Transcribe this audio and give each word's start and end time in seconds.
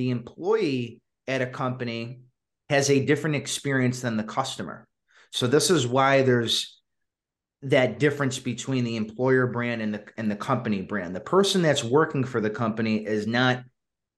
the 0.00 0.08
employee 0.08 1.02
at 1.28 1.42
a 1.42 1.46
company 1.46 2.22
has 2.70 2.88
a 2.88 3.04
different 3.04 3.36
experience 3.36 4.00
than 4.00 4.16
the 4.16 4.24
customer. 4.24 4.88
So 5.30 5.46
this 5.46 5.68
is 5.68 5.86
why 5.86 6.22
there's 6.22 6.80
that 7.60 7.98
difference 7.98 8.38
between 8.38 8.84
the 8.84 8.96
employer 8.96 9.46
brand 9.46 9.82
and 9.82 9.92
the 9.92 10.04
and 10.16 10.30
the 10.30 10.36
company 10.36 10.80
brand. 10.80 11.14
The 11.14 11.20
person 11.20 11.60
that's 11.60 11.84
working 11.84 12.24
for 12.24 12.40
the 12.40 12.48
company 12.48 13.04
is 13.04 13.26
not 13.26 13.62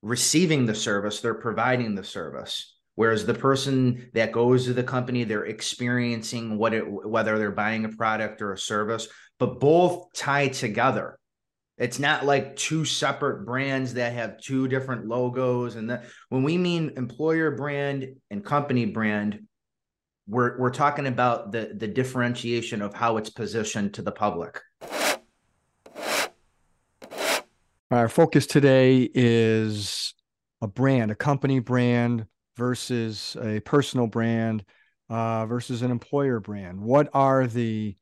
receiving 0.02 0.66
the 0.66 0.74
service, 0.74 1.18
they're 1.18 1.34
providing 1.34 1.96
the 1.96 2.04
service. 2.04 2.76
Whereas 2.94 3.26
the 3.26 3.34
person 3.34 4.08
that 4.14 4.30
goes 4.30 4.66
to 4.66 4.74
the 4.74 4.84
company, 4.84 5.24
they're 5.24 5.46
experiencing 5.46 6.58
what 6.58 6.74
it 6.74 6.84
whether 6.86 7.38
they're 7.38 7.50
buying 7.50 7.84
a 7.86 7.88
product 7.88 8.40
or 8.40 8.52
a 8.52 8.58
service, 8.58 9.08
but 9.40 9.58
both 9.58 10.12
tie 10.14 10.46
together. 10.46 11.18
It's 11.78 11.98
not 11.98 12.24
like 12.24 12.56
two 12.56 12.84
separate 12.84 13.44
brands 13.44 13.94
that 13.94 14.12
have 14.12 14.38
two 14.38 14.68
different 14.68 15.06
logos. 15.06 15.74
And 15.76 15.90
that 15.90 16.04
when 16.28 16.42
we 16.42 16.58
mean 16.58 16.92
employer 16.96 17.50
brand 17.52 18.06
and 18.30 18.44
company 18.44 18.86
brand, 18.86 19.40
we're 20.28 20.58
we're 20.58 20.70
talking 20.70 21.06
about 21.06 21.50
the 21.50 21.72
the 21.76 21.88
differentiation 21.88 22.82
of 22.82 22.94
how 22.94 23.16
it's 23.16 23.30
positioned 23.30 23.94
to 23.94 24.02
the 24.02 24.12
public. 24.12 24.60
Our 27.90 28.08
focus 28.08 28.46
today 28.46 29.10
is 29.12 30.14
a 30.62 30.66
brand, 30.66 31.10
a 31.10 31.14
company 31.14 31.58
brand 31.58 32.26
versus 32.56 33.36
a 33.42 33.60
personal 33.60 34.06
brand 34.06 34.64
uh, 35.10 35.44
versus 35.46 35.82
an 35.82 35.90
employer 35.90 36.40
brand. 36.40 36.80
What 36.80 37.10
are 37.12 37.46
the 37.46 37.96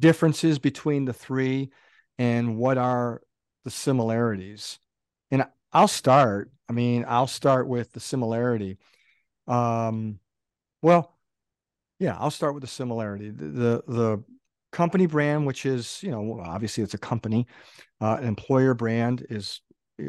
differences 0.00 0.58
between 0.58 1.04
the 1.04 1.12
three, 1.12 1.70
and 2.18 2.56
what 2.56 2.78
are 2.78 3.22
the 3.64 3.70
similarities? 3.70 4.78
And 5.30 5.44
I'll 5.72 5.88
start. 5.88 6.50
I 6.68 6.72
mean, 6.72 7.04
I'll 7.08 7.26
start 7.26 7.68
with 7.68 7.92
the 7.92 8.00
similarity. 8.00 8.78
Um, 9.46 10.18
well, 10.82 11.16
yeah, 11.98 12.16
I'll 12.18 12.30
start 12.30 12.54
with 12.54 12.62
the 12.62 12.68
similarity. 12.68 13.30
The, 13.30 13.44
the, 13.46 13.82
the 13.86 14.24
company 14.72 15.06
brand, 15.06 15.46
which 15.46 15.66
is 15.66 16.00
you 16.02 16.10
know 16.10 16.40
obviously 16.44 16.82
it's 16.84 16.94
a 16.94 16.98
company, 16.98 17.46
uh, 18.00 18.18
employer 18.22 18.74
brand 18.74 19.26
is 19.30 19.60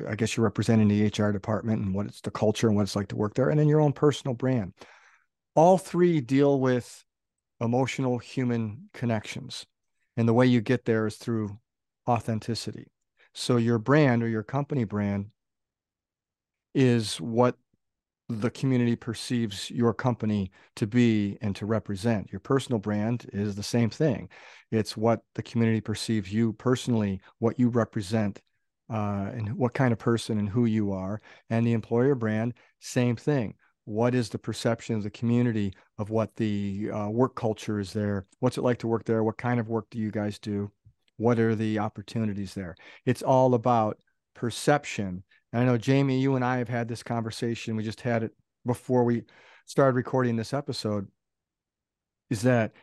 I 0.07 0.15
guess 0.15 0.37
you're 0.37 0.43
representing 0.43 0.87
the 0.87 1.07
HR 1.07 1.31
department 1.31 1.81
and 1.81 1.95
what 1.95 2.05
it's 2.05 2.21
the 2.21 2.31
culture 2.31 2.67
and 2.67 2.75
what 2.75 2.83
it's 2.83 2.95
like 2.95 3.07
to 3.09 3.15
work 3.15 3.33
there, 3.33 3.49
and 3.49 3.59
then 3.59 3.67
your 3.67 3.81
own 3.81 3.93
personal 3.93 4.35
brand. 4.35 4.73
All 5.55 5.77
three 5.77 6.21
deal 6.21 6.59
with 6.59 7.03
emotional 7.59 8.17
human 8.19 8.89
connections, 8.93 9.65
and 10.15 10.27
the 10.27 10.33
way 10.33 10.45
you 10.45 10.61
get 10.61 10.85
there 10.85 11.07
is 11.07 11.17
through 11.17 11.57
authenticity. 12.09 12.87
So 13.33 13.57
your 13.57 13.77
brand 13.77 14.23
or 14.23 14.27
your 14.27 14.43
company 14.43 14.83
brand 14.83 15.27
is 16.73 17.21
what 17.21 17.55
the 18.27 18.49
community 18.49 18.95
perceives 18.95 19.71
your 19.71 19.93
company 19.93 20.51
to 20.75 20.85
be 20.85 21.37
and 21.41 21.55
to 21.55 21.65
represent. 21.65 22.31
Your 22.31 22.39
personal 22.39 22.79
brand 22.79 23.27
is 23.33 23.55
the 23.55 23.63
same 23.63 23.89
thing. 23.89 24.29
It's 24.71 24.95
what 24.95 25.21
the 25.35 25.41
community 25.41 25.81
perceives 25.81 26.31
you 26.31 26.53
personally, 26.53 27.21
what 27.39 27.59
you 27.59 27.69
represent, 27.69 28.41
uh, 28.91 29.31
and 29.33 29.55
what 29.55 29.73
kind 29.73 29.91
of 29.91 29.99
person 29.99 30.37
and 30.37 30.49
who 30.49 30.65
you 30.65 30.91
are. 30.91 31.21
And 31.49 31.65
the 31.65 31.73
employer 31.73 32.13
brand, 32.15 32.53
same 32.79 33.15
thing. 33.15 33.55
What 33.85 34.13
is 34.13 34.29
the 34.29 34.37
perception 34.37 34.95
of 34.95 35.01
the 35.01 35.09
community 35.09 35.73
of 35.97 36.11
what 36.11 36.35
the 36.35 36.91
uh, 36.91 37.09
work 37.09 37.35
culture 37.35 37.79
is 37.79 37.93
there? 37.93 38.27
What's 38.39 38.59
it 38.59 38.63
like 38.63 38.77
to 38.79 38.87
work 38.87 39.05
there? 39.05 39.23
What 39.23 39.37
kind 39.37 39.59
of 39.59 39.69
work 39.69 39.87
do 39.89 39.97
you 39.97 40.11
guys 40.11 40.37
do? 40.37 40.71
What 41.19 41.39
are 41.39 41.53
the 41.53 41.79
opportunities 41.79 42.53
there? 42.53 42.75
It's 43.05 43.21
all 43.21 43.53
about 43.53 43.99
perception 44.33 45.23
and 45.51 45.61
I 45.61 45.65
know 45.65 45.77
Jamie, 45.77 46.19
you 46.19 46.35
and 46.35 46.45
I 46.45 46.57
have 46.57 46.69
had 46.69 46.87
this 46.87 47.03
conversation. 47.03 47.75
We 47.75 47.83
just 47.83 48.01
had 48.01 48.23
it 48.23 48.31
before 48.65 49.03
we 49.03 49.23
started 49.65 49.95
recording 49.95 50.35
this 50.35 50.53
episode. 50.53 51.07
Is 52.29 52.43
that 52.43 52.73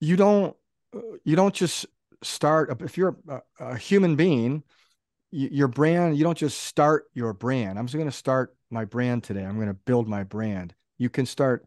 you 0.00 0.16
don't 0.16 0.54
you 1.24 1.36
don't 1.36 1.54
just 1.54 1.86
start 2.22 2.82
if 2.82 2.98
you're 2.98 3.16
a, 3.28 3.40
a 3.60 3.76
human 3.76 4.16
being, 4.16 4.62
your 5.30 5.68
brand 5.68 6.18
you 6.18 6.24
don't 6.24 6.36
just 6.36 6.62
start 6.64 7.04
your 7.14 7.32
brand. 7.32 7.78
I'm 7.78 7.86
just 7.86 7.96
going 7.96 8.10
to 8.10 8.16
start 8.16 8.54
my 8.70 8.84
brand 8.84 9.24
today. 9.24 9.44
I'm 9.44 9.56
going 9.56 9.68
to 9.68 9.74
build 9.74 10.08
my 10.08 10.24
brand. 10.24 10.74
You 10.98 11.08
can 11.08 11.24
start 11.24 11.64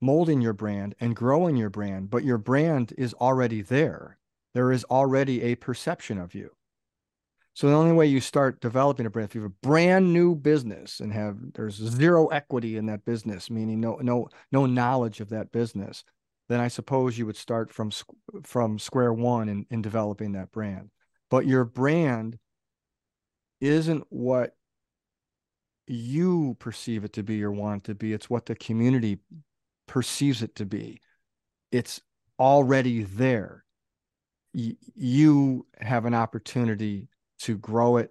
molding 0.00 0.40
your 0.40 0.54
brand 0.54 0.94
and 0.98 1.14
growing 1.14 1.56
your 1.56 1.68
brand, 1.68 2.08
but 2.08 2.24
your 2.24 2.38
brand 2.38 2.94
is 2.96 3.12
already 3.14 3.60
there. 3.60 4.16
There 4.54 4.72
is 4.72 4.84
already 4.84 5.42
a 5.42 5.54
perception 5.54 6.18
of 6.18 6.34
you. 6.34 6.50
So 7.54 7.68
the 7.68 7.74
only 7.74 7.92
way 7.92 8.06
you 8.06 8.20
start 8.20 8.60
developing 8.60 9.06
a 9.06 9.10
brand, 9.10 9.28
if 9.28 9.34
you 9.34 9.42
have 9.42 9.50
a 9.50 9.66
brand 9.66 10.12
new 10.12 10.34
business 10.34 11.00
and 11.00 11.12
have 11.12 11.36
there's 11.54 11.76
zero 11.76 12.28
equity 12.28 12.76
in 12.76 12.86
that 12.86 13.04
business, 13.04 13.50
meaning 13.50 13.80
no 13.80 13.96
no 13.96 14.28
no 14.52 14.66
knowledge 14.66 15.20
of 15.20 15.30
that 15.30 15.52
business, 15.52 16.04
then 16.48 16.60
I 16.60 16.68
suppose 16.68 17.18
you 17.18 17.26
would 17.26 17.36
start 17.36 17.72
from 17.72 17.90
from 18.44 18.78
square 18.78 19.12
one 19.12 19.48
in, 19.48 19.66
in 19.70 19.82
developing 19.82 20.32
that 20.32 20.52
brand. 20.52 20.90
But 21.28 21.46
your 21.46 21.64
brand 21.64 22.38
isn't 23.60 24.04
what 24.08 24.54
you 25.86 26.56
perceive 26.60 27.04
it 27.04 27.12
to 27.14 27.22
be 27.22 27.42
or 27.42 27.50
want 27.50 27.84
to 27.84 27.94
be. 27.94 28.12
It's 28.12 28.30
what 28.30 28.46
the 28.46 28.54
community 28.54 29.18
perceives 29.86 30.42
it 30.42 30.54
to 30.56 30.64
be. 30.64 31.00
It's 31.72 32.00
already 32.38 33.02
there. 33.02 33.64
You 34.52 35.66
have 35.80 36.04
an 36.04 36.14
opportunity 36.14 37.08
to 37.40 37.56
grow 37.56 37.98
it, 37.98 38.10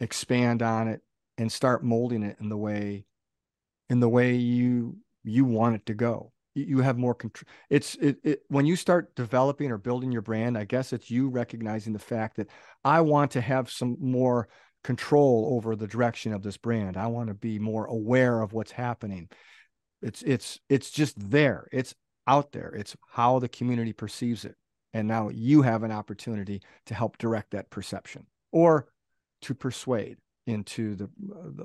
expand 0.00 0.62
on 0.62 0.88
it, 0.88 1.02
and 1.38 1.50
start 1.50 1.84
molding 1.84 2.22
it 2.22 2.36
in 2.40 2.48
the 2.48 2.56
way 2.56 3.04
in 3.88 4.00
the 4.00 4.08
way 4.08 4.34
you 4.34 4.96
you 5.24 5.44
want 5.44 5.74
it 5.74 5.86
to 5.86 5.94
go. 5.94 6.32
You 6.54 6.80
have 6.80 6.98
more 6.98 7.14
control. 7.14 7.48
It's 7.70 7.94
it, 7.96 8.18
it 8.24 8.42
when 8.48 8.66
you 8.66 8.76
start 8.76 9.14
developing 9.14 9.70
or 9.70 9.78
building 9.78 10.12
your 10.12 10.22
brand. 10.22 10.58
I 10.58 10.64
guess 10.64 10.92
it's 10.92 11.10
you 11.10 11.28
recognizing 11.28 11.92
the 11.92 11.98
fact 11.98 12.36
that 12.36 12.48
I 12.84 13.00
want 13.00 13.30
to 13.32 13.40
have 13.40 13.70
some 13.70 13.96
more 14.00 14.48
control 14.84 15.54
over 15.56 15.76
the 15.76 15.86
direction 15.86 16.32
of 16.32 16.42
this 16.42 16.56
brand. 16.56 16.96
I 16.96 17.06
want 17.06 17.28
to 17.28 17.34
be 17.34 17.58
more 17.58 17.86
aware 17.86 18.40
of 18.40 18.52
what's 18.52 18.72
happening. 18.72 19.28
It's 20.02 20.22
it's 20.22 20.58
it's 20.68 20.90
just 20.90 21.14
there. 21.30 21.68
It's 21.72 21.94
out 22.26 22.52
there. 22.52 22.74
It's 22.76 22.96
how 23.10 23.38
the 23.38 23.48
community 23.48 23.92
perceives 23.92 24.44
it. 24.44 24.56
And 24.94 25.08
now 25.08 25.30
you 25.30 25.62
have 25.62 25.82
an 25.82 25.92
opportunity 25.92 26.60
to 26.86 26.94
help 26.94 27.18
direct 27.18 27.52
that 27.52 27.70
perception 27.70 28.26
or 28.50 28.88
to 29.42 29.54
persuade 29.54 30.18
into 30.46 30.94
the 30.94 31.08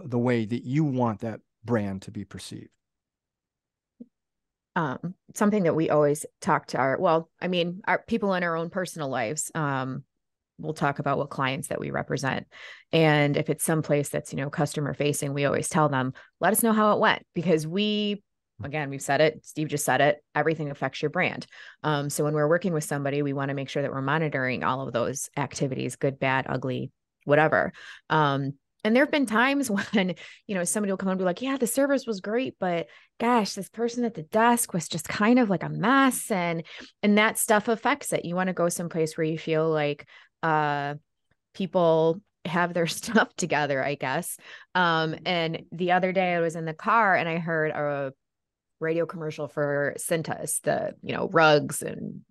the 0.06 0.20
way 0.20 0.46
that 0.46 0.64
you 0.64 0.84
want 0.84 1.22
that 1.22 1.42
brand 1.66 2.04
to 2.04 2.12
be 2.12 2.24
perceived. 2.24 2.70
Um, 4.76 5.16
something 5.34 5.64
that 5.64 5.76
we 5.76 5.90
always 5.90 6.26
talk 6.40 6.68
to 6.68 6.78
our 6.78 7.00
well 7.00 7.32
i 7.42 7.48
mean 7.48 7.82
our 7.88 8.04
people 8.08 8.36
in 8.36 8.44
our 8.44 8.56
own 8.56 8.70
personal 8.70 9.10
lives 9.10 9.52
um, 9.56 10.04
we'll 10.60 10.74
talk 10.74 11.00
about 11.00 11.18
what 11.18 11.30
clients 11.30 11.68
that 11.68 11.80
we 11.80 11.92
represent. 11.92 12.48
And 12.92 13.38
if 13.38 13.50
it's 13.50 13.64
someplace 13.64 14.10
that's 14.10 14.34
you 14.34 14.38
know 14.38 14.50
customer 14.50 14.94
facing 14.94 15.34
we 15.34 15.46
always 15.46 15.70
tell 15.70 15.90
them 15.90 16.14
let 16.40 16.54
us 16.54 16.64
know 16.64 16.74
how 16.74 16.94
it 16.94 17.00
went 17.00 17.24
because 17.34 17.68
we 17.68 18.24
again 18.64 18.90
we've 18.90 19.02
said 19.02 19.22
it 19.22 19.46
steve 19.46 19.68
just 19.68 19.86
said 19.86 20.02
it 20.02 20.24
everything 20.36 20.72
affects 20.72 21.02
your 21.02 21.12
brand. 21.12 21.46
Um, 21.84 22.10
so 22.10 22.24
when 22.24 22.34
we're 22.34 22.50
working 22.50 22.74
with 22.74 22.84
somebody 22.84 23.22
we 23.22 23.34
want 23.34 23.50
to 23.50 23.56
make 23.56 23.70
sure 23.70 23.82
that 23.82 23.92
we're 23.92 24.02
monitoring 24.02 24.64
all 24.64 24.86
of 24.86 24.94
those 24.94 25.30
activities 25.38 25.96
good 25.96 26.20
bad 26.20 26.46
ugly 26.50 26.92
whatever. 27.28 27.74
Um, 28.10 28.54
and 28.84 28.96
there 28.96 29.04
have 29.04 29.12
been 29.12 29.26
times 29.26 29.70
when 29.94 30.16
you 30.48 30.56
know 30.56 30.64
somebody 30.64 30.92
will 30.92 30.98
come 30.98 31.10
and 31.10 31.20
be 31.20 31.26
like 31.26 31.42
yeah 31.42 31.58
the 31.58 31.68
service 31.68 32.06
was 32.08 32.22
great 32.22 32.56
but 32.60 32.88
gosh 33.20 33.54
this 33.54 33.70
person 33.70 34.06
at 34.06 34.14
the 34.14 34.24
desk 34.24 34.74
was 34.74 34.88
just 34.88 35.08
kind 35.08 35.40
of 35.40 35.50
like 35.50 35.64
a 35.64 35.70
mess 35.70 36.32
and 36.32 36.64
and 37.04 37.18
that 37.18 37.38
stuff 37.38 37.68
affects 37.68 38.14
it. 38.14 38.26
You 38.26 38.36
want 38.36 38.48
to 38.48 38.54
go 38.54 38.70
someplace 38.70 39.18
where 39.18 39.26
you 39.26 39.38
feel 39.38 39.70
like 39.70 40.08
uh 40.42 40.96
people 41.54 42.22
have 42.46 42.74
their 42.74 42.88
stuff 43.02 43.36
together 43.36 43.84
i 43.84 43.96
guess. 43.96 44.38
Um 44.74 45.16
and 45.26 45.64
the 45.72 45.92
other 45.92 46.14
day 46.14 46.34
i 46.34 46.40
was 46.40 46.56
in 46.56 46.66
the 46.66 46.74
car 46.74 47.16
and 47.16 47.28
i 47.28 47.38
heard 47.38 47.72
a 47.72 48.14
radio 48.80 49.06
commercial 49.06 49.48
for 49.48 49.96
Cintas, 49.98 50.62
the 50.62 50.94
you 51.02 51.14
know 51.14 51.30
rugs 51.30 51.82
and 51.82 52.22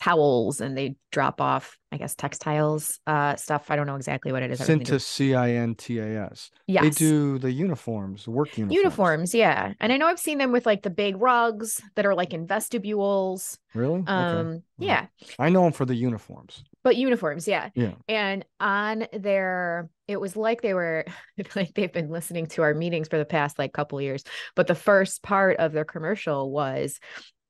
towels, 0.00 0.60
and 0.60 0.76
they 0.78 0.96
drop 1.10 1.40
off, 1.40 1.76
I 1.90 1.96
guess, 1.96 2.14
textiles 2.14 3.00
uh, 3.06 3.34
stuff. 3.36 3.70
I 3.70 3.76
don't 3.76 3.86
know 3.86 3.96
exactly 3.96 4.32
what 4.32 4.42
it 4.42 4.50
is. 4.50 4.60
Cintas, 4.60 5.02
C 5.02 5.34
I 5.34 5.52
N 5.52 5.74
T 5.74 5.98
A 5.98 6.26
S. 6.30 6.50
Yes, 6.66 6.82
they 6.84 6.90
do 6.90 7.38
the 7.38 7.50
uniforms, 7.50 8.28
work 8.28 8.56
uniforms. 8.56 8.76
Uniforms, 8.76 9.34
yeah, 9.34 9.72
and 9.80 9.92
I 9.92 9.96
know 9.96 10.06
I've 10.06 10.20
seen 10.20 10.38
them 10.38 10.52
with 10.52 10.66
like 10.66 10.82
the 10.82 10.90
big 10.90 11.20
rugs 11.20 11.82
that 11.96 12.06
are 12.06 12.14
like 12.14 12.32
in 12.32 12.46
vestibules. 12.46 13.58
Really? 13.74 14.02
Um, 14.06 14.46
okay. 14.48 14.62
yeah. 14.78 15.06
I 15.38 15.50
know 15.50 15.64
them 15.64 15.72
for 15.72 15.84
the 15.84 15.94
uniforms. 15.94 16.64
But 16.88 16.96
uniforms, 16.96 17.46
yeah. 17.46 17.68
Yeah. 17.74 17.92
And 18.08 18.46
on 18.60 19.08
their 19.12 19.90
it 20.06 20.18
was 20.18 20.36
like 20.36 20.62
they 20.62 20.72
were 20.72 21.04
like 21.54 21.74
they've 21.74 21.92
been 21.92 22.08
listening 22.08 22.46
to 22.46 22.62
our 22.62 22.72
meetings 22.72 23.08
for 23.08 23.18
the 23.18 23.26
past 23.26 23.58
like 23.58 23.74
couple 23.74 24.00
years. 24.00 24.24
But 24.56 24.68
the 24.68 24.74
first 24.74 25.22
part 25.22 25.58
of 25.58 25.72
their 25.72 25.84
commercial 25.84 26.50
was 26.50 26.98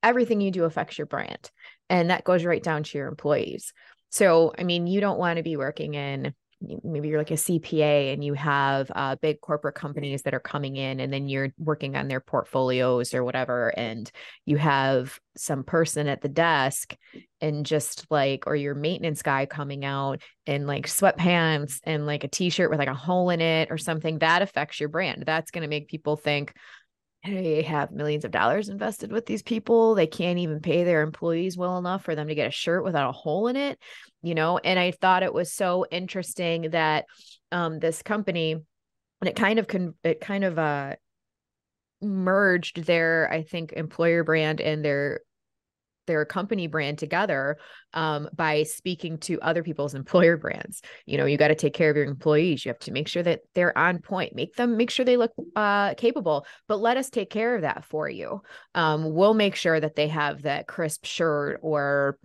everything 0.02 0.40
you 0.40 0.50
do 0.50 0.64
affects 0.64 0.98
your 0.98 1.06
brand. 1.06 1.52
And 1.88 2.10
that 2.10 2.24
goes 2.24 2.44
right 2.44 2.60
down 2.60 2.82
to 2.82 2.98
your 2.98 3.06
employees. 3.06 3.72
So, 4.10 4.52
I 4.58 4.64
mean, 4.64 4.88
you 4.88 5.00
don't 5.00 5.20
want 5.20 5.36
to 5.36 5.44
be 5.44 5.56
working 5.56 5.94
in 5.94 6.34
maybe 6.60 7.08
you're 7.08 7.18
like 7.18 7.30
a 7.30 7.34
CPA 7.34 8.12
and 8.12 8.24
you 8.24 8.34
have 8.34 8.90
uh, 8.94 9.16
big 9.16 9.40
corporate 9.40 9.76
companies 9.76 10.22
that 10.22 10.34
are 10.34 10.40
coming 10.40 10.76
in 10.76 10.98
and 10.98 11.12
then 11.12 11.28
you're 11.28 11.50
working 11.58 11.96
on 11.96 12.08
their 12.08 12.20
portfolios 12.20 13.14
or 13.14 13.22
whatever 13.22 13.68
and 13.76 14.10
you 14.44 14.56
have 14.56 15.18
some 15.36 15.62
person 15.62 16.08
at 16.08 16.20
the 16.20 16.28
desk 16.28 16.96
and 17.40 17.64
just 17.64 18.06
like 18.10 18.44
or 18.46 18.56
your 18.56 18.74
maintenance 18.74 19.22
guy 19.22 19.46
coming 19.46 19.84
out 19.84 20.20
in 20.46 20.66
like 20.66 20.86
sweatpants 20.86 21.78
and 21.84 22.06
like 22.06 22.24
a 22.24 22.28
t-shirt 22.28 22.70
with 22.70 22.80
like 22.80 22.88
a 22.88 22.94
hole 22.94 23.30
in 23.30 23.40
it 23.40 23.70
or 23.70 23.78
something 23.78 24.18
that 24.18 24.42
affects 24.42 24.80
your 24.80 24.88
brand. 24.88 25.22
That's 25.26 25.52
going 25.52 25.62
to 25.62 25.68
make 25.68 25.88
people 25.88 26.16
think 26.16 26.54
they 27.24 27.62
have 27.62 27.90
millions 27.90 28.24
of 28.24 28.30
dollars 28.30 28.68
invested 28.68 29.12
with 29.12 29.26
these 29.26 29.42
people. 29.42 29.94
They 29.94 30.06
can't 30.06 30.38
even 30.38 30.60
pay 30.60 30.84
their 30.84 31.02
employees 31.02 31.56
well 31.56 31.78
enough 31.78 32.04
for 32.04 32.14
them 32.14 32.28
to 32.28 32.34
get 32.34 32.48
a 32.48 32.52
shirt 32.52 32.84
without 32.84 33.10
a 33.10 33.12
hole 33.12 33.48
in 33.48 33.56
it, 33.56 33.78
you 34.22 34.34
know. 34.34 34.58
And 34.58 34.78
I 34.78 34.92
thought 34.92 35.22
it 35.22 35.34
was 35.34 35.52
so 35.52 35.84
interesting 35.90 36.70
that 36.70 37.06
um, 37.50 37.80
this 37.80 38.02
company, 38.02 38.52
and 38.52 39.28
it 39.28 39.36
kind 39.36 39.58
of 39.58 39.66
con- 39.66 39.94
it 40.04 40.20
kind 40.20 40.44
of 40.44 40.58
uh 40.58 40.94
merged 42.00 42.84
their 42.84 43.28
I 43.32 43.42
think 43.42 43.72
employer 43.72 44.22
brand 44.22 44.60
and 44.60 44.84
their 44.84 45.20
their 46.08 46.24
company 46.24 46.66
brand 46.66 46.98
together 46.98 47.56
um, 47.94 48.28
by 48.34 48.64
speaking 48.64 49.18
to 49.18 49.40
other 49.40 49.62
people's 49.62 49.94
employer 50.02 50.36
brands. 50.36 50.82
You 51.06 51.18
know, 51.18 51.26
you 51.26 51.36
got 51.36 51.48
to 51.48 51.54
take 51.54 51.74
care 51.74 51.90
of 51.90 51.96
your 51.96 52.06
employees. 52.06 52.64
You 52.64 52.70
have 52.70 52.80
to 52.80 52.92
make 52.92 53.06
sure 53.06 53.22
that 53.22 53.42
they're 53.54 53.76
on 53.78 54.00
point, 54.00 54.34
make 54.34 54.56
them 54.56 54.76
make 54.76 54.90
sure 54.90 55.04
they 55.04 55.16
look 55.16 55.30
uh, 55.54 55.94
capable, 55.94 56.44
but 56.66 56.80
let 56.80 56.96
us 56.96 57.10
take 57.10 57.30
care 57.30 57.54
of 57.54 57.62
that 57.62 57.84
for 57.84 58.08
you. 58.08 58.42
Um, 58.74 59.14
we'll 59.14 59.34
make 59.34 59.54
sure 59.54 59.78
that 59.78 59.94
they 59.94 60.08
have 60.08 60.42
that 60.42 60.66
crisp 60.66 61.04
shirt 61.04 61.60
or 61.62 62.18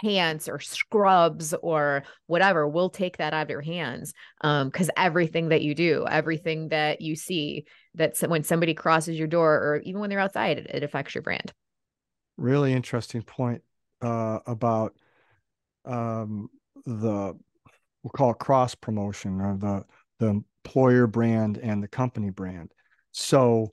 pants 0.00 0.48
or 0.48 0.60
scrubs 0.60 1.52
or 1.62 2.04
whatever 2.26 2.66
we'll 2.66 2.90
take 2.90 3.18
that 3.18 3.34
out 3.34 3.42
of 3.42 3.50
your 3.50 3.60
hands 3.60 4.14
um 4.42 4.68
because 4.68 4.88
everything 4.96 5.48
that 5.48 5.62
you 5.62 5.74
do 5.74 6.06
everything 6.08 6.68
that 6.68 7.00
you 7.00 7.14
see 7.14 7.64
that 7.94 8.16
when 8.28 8.42
somebody 8.44 8.72
crosses 8.72 9.18
your 9.18 9.28
door 9.28 9.54
or 9.54 9.80
even 9.84 10.00
when 10.00 10.08
they're 10.08 10.20
outside 10.20 10.58
it, 10.58 10.66
it 10.72 10.82
affects 10.82 11.14
your 11.14 11.22
brand 11.22 11.52
really 12.40 12.72
interesting 12.72 13.22
point 13.22 13.62
uh, 14.02 14.40
about 14.46 14.94
um, 15.84 16.48
the 16.84 17.36
we'll 18.02 18.10
call 18.12 18.30
it 18.30 18.38
cross 18.38 18.74
promotion 18.74 19.40
or 19.40 19.56
the 19.56 19.84
the 20.18 20.42
employer 20.64 21.06
brand 21.06 21.58
and 21.58 21.82
the 21.82 21.88
company 21.88 22.30
brand. 22.30 22.72
So 23.12 23.72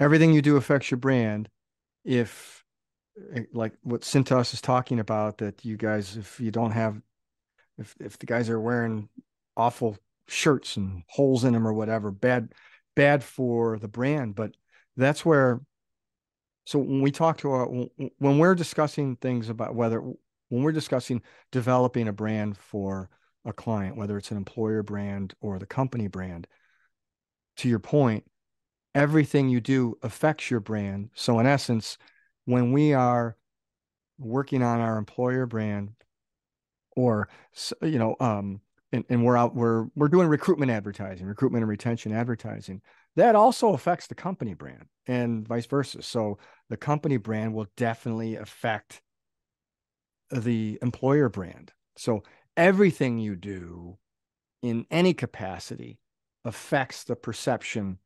everything 0.00 0.32
you 0.32 0.42
do 0.42 0.56
affects 0.56 0.90
your 0.90 0.98
brand. 0.98 1.48
If 2.04 2.64
eh, 3.34 3.42
like 3.52 3.72
what 3.82 4.02
Cintas 4.02 4.52
is 4.52 4.60
talking 4.60 5.00
about, 5.00 5.38
that 5.38 5.64
you 5.64 5.76
guys, 5.76 6.16
if 6.16 6.40
you 6.40 6.50
don't 6.50 6.72
have, 6.72 7.00
if 7.78 7.94
if 8.00 8.18
the 8.18 8.26
guys 8.26 8.50
are 8.50 8.60
wearing 8.60 9.08
awful 9.56 9.96
shirts 10.26 10.76
and 10.76 11.02
holes 11.08 11.44
in 11.44 11.52
them 11.52 11.66
or 11.66 11.72
whatever, 11.72 12.10
bad 12.10 12.52
bad 12.96 13.22
for 13.22 13.78
the 13.78 13.88
brand. 13.88 14.34
But 14.34 14.52
that's 14.96 15.24
where 15.24 15.60
so 16.64 16.78
when 16.78 17.00
we 17.00 17.10
talk 17.10 17.38
to 17.38 17.50
our 17.50 17.66
when 17.66 18.38
we're 18.38 18.54
discussing 18.54 19.16
things 19.16 19.48
about 19.48 19.74
whether 19.74 20.00
when 20.00 20.62
we're 20.62 20.72
discussing 20.72 21.22
developing 21.52 22.08
a 22.08 22.12
brand 22.12 22.56
for 22.56 23.10
a 23.44 23.52
client 23.52 23.96
whether 23.96 24.16
it's 24.16 24.30
an 24.30 24.36
employer 24.36 24.82
brand 24.82 25.34
or 25.40 25.58
the 25.58 25.66
company 25.66 26.08
brand 26.08 26.46
to 27.56 27.68
your 27.68 27.78
point 27.78 28.24
everything 28.94 29.48
you 29.48 29.60
do 29.60 29.98
affects 30.02 30.50
your 30.50 30.60
brand. 30.60 31.10
So 31.14 31.38
in 31.38 31.46
essence 31.46 31.98
when 32.44 32.72
we 32.72 32.92
are 32.92 33.36
working 34.18 34.62
on 34.62 34.80
our 34.80 34.96
employer 34.96 35.46
brand 35.46 35.90
or 36.96 37.28
you 37.82 37.98
know 37.98 38.14
um 38.20 38.60
and, 38.92 39.04
and 39.08 39.24
we're 39.24 39.36
out 39.36 39.56
we're 39.56 39.86
we're 39.96 40.08
doing 40.08 40.28
recruitment 40.28 40.70
advertising 40.70 41.26
recruitment 41.26 41.62
and 41.62 41.68
retention 41.68 42.12
advertising 42.12 42.80
that 43.16 43.34
also 43.34 43.74
affects 43.74 44.06
the 44.06 44.14
company 44.14 44.54
brand 44.54 44.86
and 45.06 45.46
vice 45.46 45.66
versa. 45.66 46.02
So 46.02 46.38
the 46.68 46.76
company 46.76 47.16
brand 47.16 47.54
will 47.54 47.66
definitely 47.76 48.36
affect 48.36 49.00
the 50.30 50.78
employer 50.82 51.28
brand. 51.28 51.72
So 51.96 52.22
everything 52.56 53.18
you 53.18 53.36
do 53.36 53.98
in 54.62 54.86
any 54.90 55.14
capacity 55.14 55.98
affects 56.44 57.04
the 57.04 57.16
perception 57.16 57.98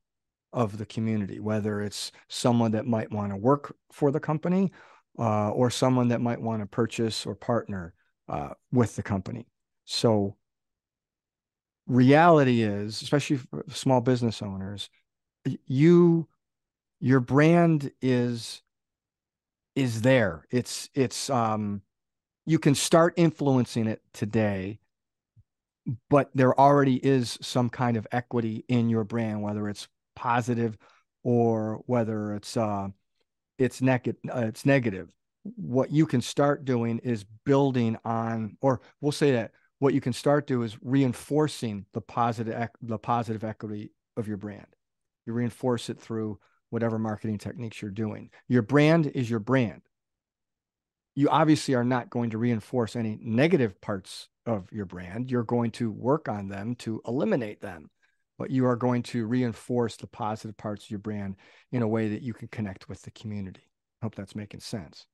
of 0.52 0.78
the 0.78 0.86
community, 0.86 1.40
whether 1.40 1.80
it's 1.80 2.12
someone 2.28 2.72
that 2.72 2.86
might 2.86 3.12
want 3.12 3.30
to 3.30 3.36
work 3.36 3.74
for 3.92 4.10
the 4.10 4.20
company 4.20 4.72
uh, 5.18 5.50
or 5.50 5.70
someone 5.70 6.08
that 6.08 6.20
might 6.20 6.40
want 6.40 6.60
to 6.62 6.66
purchase 6.66 7.26
or 7.26 7.34
partner 7.34 7.94
uh, 8.28 8.50
with 8.72 8.96
the 8.96 9.02
company. 9.02 9.46
So 9.84 10.36
reality 11.88 12.62
is, 12.62 13.02
especially 13.02 13.38
for 13.38 13.64
small 13.68 14.00
business 14.00 14.42
owners, 14.42 14.90
you 15.66 16.28
your 17.00 17.20
brand 17.20 17.90
is 18.02 18.62
is 19.74 20.02
there. 20.02 20.44
It's 20.50 20.88
it's 20.94 21.30
um 21.30 21.82
you 22.46 22.58
can 22.58 22.74
start 22.74 23.14
influencing 23.16 23.86
it 23.86 24.02
today, 24.12 24.78
but 26.10 26.30
there 26.34 26.58
already 26.58 26.96
is 26.96 27.38
some 27.40 27.70
kind 27.70 27.96
of 27.96 28.06
equity 28.12 28.64
in 28.68 28.88
your 28.88 29.04
brand, 29.04 29.42
whether 29.42 29.68
it's 29.68 29.88
positive 30.14 30.76
or 31.22 31.82
whether 31.86 32.34
it's 32.34 32.56
uh 32.56 32.88
it's 33.58 33.80
negative 33.80 34.20
uh, 34.34 34.44
it's 34.46 34.64
negative 34.66 35.08
what 35.56 35.90
you 35.90 36.06
can 36.06 36.20
start 36.20 36.64
doing 36.64 36.98
is 36.98 37.24
building 37.44 37.96
on 38.04 38.56
or 38.60 38.80
we'll 39.00 39.12
say 39.12 39.32
that 39.32 39.52
what 39.78 39.94
you 39.94 40.00
can 40.00 40.12
start 40.12 40.46
do 40.46 40.62
is 40.62 40.76
reinforcing 40.82 41.86
the 41.92 42.00
positive 42.00 42.68
the 42.82 42.98
positive 42.98 43.44
equity 43.44 43.92
of 44.16 44.28
your 44.28 44.36
brand. 44.36 44.66
You 45.26 45.32
reinforce 45.32 45.88
it 45.90 46.00
through 46.00 46.38
whatever 46.70 46.98
marketing 46.98 47.38
techniques 47.38 47.80
you're 47.80 47.90
doing. 47.90 48.30
Your 48.48 48.62
brand 48.62 49.06
is 49.06 49.30
your 49.30 49.40
brand. 49.40 49.82
You 51.14 51.28
obviously 51.28 51.74
are 51.74 51.84
not 51.84 52.10
going 52.10 52.30
to 52.30 52.38
reinforce 52.38 52.94
any 52.94 53.18
negative 53.20 53.80
parts 53.80 54.28
of 54.46 54.70
your 54.72 54.84
brand. 54.84 55.30
You're 55.30 55.42
going 55.42 55.72
to 55.72 55.90
work 55.90 56.28
on 56.28 56.48
them 56.48 56.74
to 56.76 57.00
eliminate 57.06 57.60
them 57.60 57.90
but 58.38 58.50
you 58.50 58.64
are 58.66 58.76
going 58.76 59.02
to 59.02 59.26
reinforce 59.26 59.96
the 59.96 60.06
positive 60.06 60.56
parts 60.56 60.84
of 60.84 60.90
your 60.90 61.00
brand 61.00 61.36
in 61.72 61.82
a 61.82 61.88
way 61.88 62.08
that 62.08 62.22
you 62.22 62.32
can 62.32 62.48
connect 62.48 62.88
with 62.88 63.02
the 63.02 63.10
community. 63.10 63.68
Hope 64.00 64.14
that's 64.14 64.36
making 64.36 64.60
sense. 64.60 65.06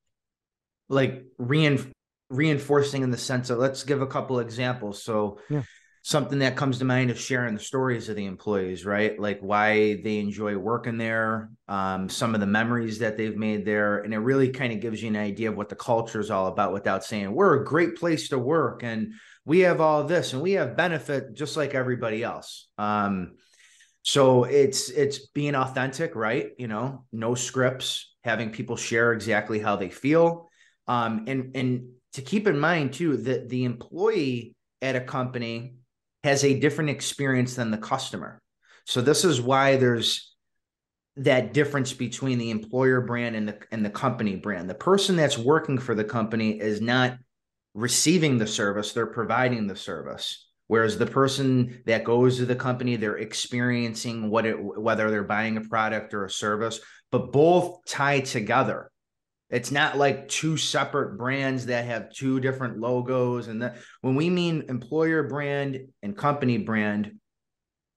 Like 0.91 1.25
rein- 1.39 1.91
reinforcing 2.35 3.03
in 3.03 3.11
the 3.11 3.19
sense 3.19 3.51
of 3.51 3.59
let's 3.59 3.85
give 3.85 4.03
a 4.03 4.07
couple 4.07 4.41
examples. 4.41 5.03
So 5.03 5.39
yeah. 5.49 5.63
something 6.03 6.41
that 6.41 6.57
comes 6.57 6.79
to 6.79 6.85
mind 6.85 7.11
is 7.11 7.19
sharing 7.19 7.55
the 7.55 7.61
stories 7.61 8.09
of 8.09 8.17
the 8.17 8.27
employees, 8.27 8.85
right? 8.85 9.19
Like 9.19 9.41
why 9.41 10.01
they 10.03 10.19
enjoy 10.19 10.57
working 10.57 10.99
there, 10.99 11.51
um, 11.69 12.09
some 12.09 12.35
of 12.35 12.41
the 12.41 12.47
memories 12.47 12.99
that 12.99 13.17
they've 13.17 13.37
made 13.37 13.65
there. 13.65 13.99
And 13.99 14.13
it 14.13 14.19
really 14.19 14.51
kind 14.51 14.73
of 14.73 14.81
gives 14.81 15.03
you 15.03 15.09
an 15.09 15.17
idea 15.17 15.51
of 15.51 15.57
what 15.57 15.69
the 15.69 15.77
culture 15.77 16.21
is 16.21 16.31
all 16.31 16.49
about 16.49 16.73
without 16.73 17.05
saying 17.05 17.33
we're 17.33 17.61
a 17.61 17.65
great 17.65 17.97
place 17.97 18.29
to 18.29 18.39
work 18.39 18.83
and 18.83 19.15
we 19.45 19.61
have 19.61 19.81
all 19.81 20.05
this 20.05 20.33
and 20.33 20.43
we 20.43 20.53
have 20.53 20.77
benefit 20.77 21.35
just 21.35 21.57
like 21.57 21.75
everybody 21.75 22.23
else. 22.23 22.69
Um, 22.79 23.33
so 24.03 24.45
it's 24.45 24.91
it's 24.91 25.27
being 25.29 25.55
authentic, 25.55 26.15
right? 26.15 26.51
You 26.59 26.69
know, 26.69 27.05
no 27.11 27.35
scripts, 27.35 28.15
having 28.23 28.51
people 28.51 28.77
share 28.77 29.13
exactly 29.13 29.59
how 29.59 29.77
they 29.77 29.89
feel. 29.89 30.51
Um, 30.87 31.25
and 31.27 31.57
and 31.57 31.89
to 32.15 32.23
keep 32.23 32.47
in 32.47 32.59
mind 32.59 32.95
too 32.95 33.17
that 33.19 33.49
the 33.49 33.65
employee 33.65 34.55
at 34.81 34.97
a 34.97 35.01
company 35.01 35.77
has 36.23 36.45
a 36.45 36.59
different 36.59 36.91
experience 36.91 37.55
than 37.55 37.71
the 37.71 37.79
customer. 37.79 38.41
So 38.87 39.01
this 39.01 39.25
is 39.25 39.41
why 39.41 39.77
there's 39.77 40.35
that 41.17 41.53
difference 41.53 41.93
between 41.93 42.39
the 42.39 42.51
employer 42.51 43.01
brand 43.01 43.37
and 43.37 43.49
the 43.49 43.59
and 43.71 43.85
the 43.85 43.91
company 43.91 44.37
brand. 44.37 44.69
The 44.69 44.75
person 44.75 45.17
that's 45.17 45.39
working 45.39 45.79
for 45.79 45.95
the 45.95 46.05
company 46.05 46.59
is 46.61 46.81
not 46.81 47.19
receiving 47.75 48.39
the 48.39 48.47
service, 48.47 48.93
they're 48.93 49.07
providing 49.07 49.67
the 49.67 49.77
service. 49.77 50.49
Whereas 50.67 50.97
the 50.97 51.07
person 51.07 51.83
that 51.85 52.05
goes 52.05 52.39
to 52.39 52.47
the 52.47 52.57
company, 52.57 52.97
they're 52.97 53.19
experiencing 53.19 54.31
what 54.31 54.47
it 54.47 54.57
whether 54.59 55.11
they're 55.11 55.23
buying 55.25 55.57
a 55.57 55.61
product 55.61 56.15
or 56.15 56.25
a 56.25 56.31
service, 56.31 56.81
but 57.11 57.33
both 57.33 57.85
tie 57.87 58.21
together. 58.21 58.91
It's 59.51 59.71
not 59.71 59.99
like 59.99 60.29
two 60.29 60.57
separate 60.57 61.19
brands 61.19 61.67
that 61.67 61.85
have 61.85 62.11
two 62.11 62.41
different 62.41 62.79
logos. 62.79 63.49
And 63.49 63.63
that 63.63 63.77
when 64.01 64.15
we 64.15 64.31
mean 64.31 64.65
employer 64.69 65.29
brand 65.29 65.79
and 66.03 66.17
company 66.17 66.59
brand, 66.59 67.13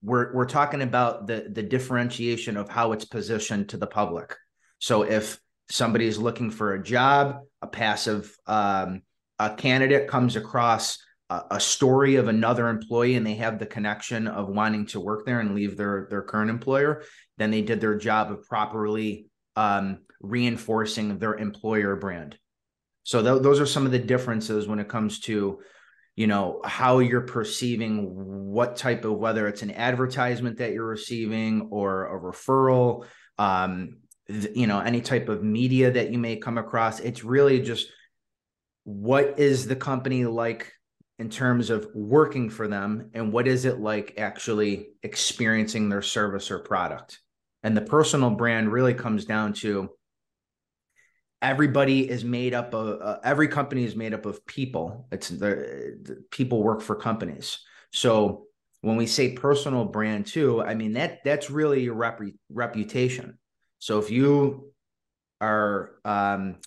we're 0.03 0.33
we're 0.33 0.45
talking 0.45 0.81
about 0.81 1.27
the 1.27 1.47
the 1.51 1.63
differentiation 1.63 2.57
of 2.57 2.69
how 2.69 2.91
it's 2.91 3.05
positioned 3.05 3.69
to 3.69 3.77
the 3.77 3.87
public. 3.87 4.35
So 4.79 5.03
if 5.03 5.39
somebody 5.69 6.05
is 6.05 6.19
looking 6.19 6.51
for 6.51 6.73
a 6.73 6.83
job, 6.83 7.39
a 7.61 7.67
passive 7.67 8.35
um, 8.45 9.01
a 9.39 9.49
candidate 9.55 10.07
comes 10.07 10.35
across 10.35 10.97
a, 11.29 11.41
a, 11.51 11.59
story 11.59 12.15
of 12.15 12.27
another 12.27 12.69
employee 12.69 13.15
and 13.15 13.25
they 13.25 13.35
have 13.35 13.59
the 13.59 13.65
connection 13.65 14.27
of 14.27 14.49
wanting 14.49 14.85
to 14.87 14.99
work 14.99 15.25
there 15.25 15.39
and 15.39 15.55
leave 15.55 15.77
their 15.77 16.07
their 16.09 16.21
current 16.21 16.49
employer, 16.49 17.03
then 17.37 17.51
they 17.51 17.61
did 17.61 17.81
their 17.81 17.97
job 17.97 18.31
of 18.31 18.47
properly 18.47 19.26
um, 19.57 19.99
reinforcing 20.21 21.17
their 21.17 21.33
employer 21.33 21.95
brand. 21.95 22.37
So 23.03 23.21
th- 23.23 23.41
those 23.41 23.59
are 23.59 23.65
some 23.65 23.85
of 23.85 23.91
the 23.91 23.99
differences 23.99 24.67
when 24.67 24.79
it 24.79 24.87
comes 24.87 25.19
to 25.21 25.59
you 26.15 26.25
know 26.25 26.61
how 26.63 26.99
you're 26.99 27.21
perceiving 27.21 28.07
what 28.51 28.75
type 28.75 29.05
of 29.05 29.17
whether 29.17 29.47
it's 29.47 29.61
an 29.61 29.71
advertisement 29.71 30.57
that 30.57 30.73
you're 30.73 30.87
receiving 30.87 31.69
or 31.71 32.07
a 32.07 32.19
referral 32.19 33.05
um 33.37 33.97
you 34.27 34.65
know 34.65 34.79
any 34.79 34.99
type 34.99 35.29
of 35.29 35.43
media 35.43 35.91
that 35.91 36.11
you 36.11 36.17
may 36.17 36.35
come 36.35 36.57
across 36.57 36.99
it's 36.99 37.23
really 37.23 37.61
just 37.61 37.87
what 38.83 39.37
is 39.37 39.67
the 39.67 39.75
company 39.75 40.25
like 40.25 40.73
in 41.19 41.29
terms 41.29 41.69
of 41.69 41.87
working 41.93 42.49
for 42.49 42.67
them 42.67 43.11
and 43.13 43.31
what 43.31 43.47
is 43.47 43.65
it 43.65 43.79
like 43.79 44.15
actually 44.17 44.87
experiencing 45.03 45.87
their 45.87 46.01
service 46.01 46.49
or 46.49 46.57
product 46.57 47.19
and 47.63 47.75
the 47.75 47.81
personal 47.81 48.29
brand 48.29 48.71
really 48.71 48.93
comes 48.93 49.25
down 49.25 49.53
to 49.53 49.89
everybody 51.41 52.09
is 52.09 52.23
made 52.23 52.53
up 52.53 52.73
of 52.73 53.01
uh, 53.01 53.19
every 53.23 53.47
company 53.47 53.83
is 53.83 53.95
made 53.95 54.13
up 54.13 54.25
of 54.25 54.45
people. 54.45 55.07
It's 55.11 55.29
the, 55.29 55.97
the 56.01 56.23
people 56.31 56.63
work 56.63 56.81
for 56.81 56.95
companies. 56.95 57.59
So 57.91 58.47
when 58.81 58.95
we 58.95 59.07
say 59.07 59.33
personal 59.33 59.85
brand 59.85 60.25
too 60.25 60.61
i 60.61 60.73
mean 60.73 60.93
that 60.93 61.23
that's 61.23 61.49
really 61.49 61.83
your 61.83 61.93
rep- 61.93 62.21
reputation. 62.49 63.37
So 63.79 63.99
if 63.99 64.09
you 64.09 64.71
are 65.41 65.99
um 66.05 66.57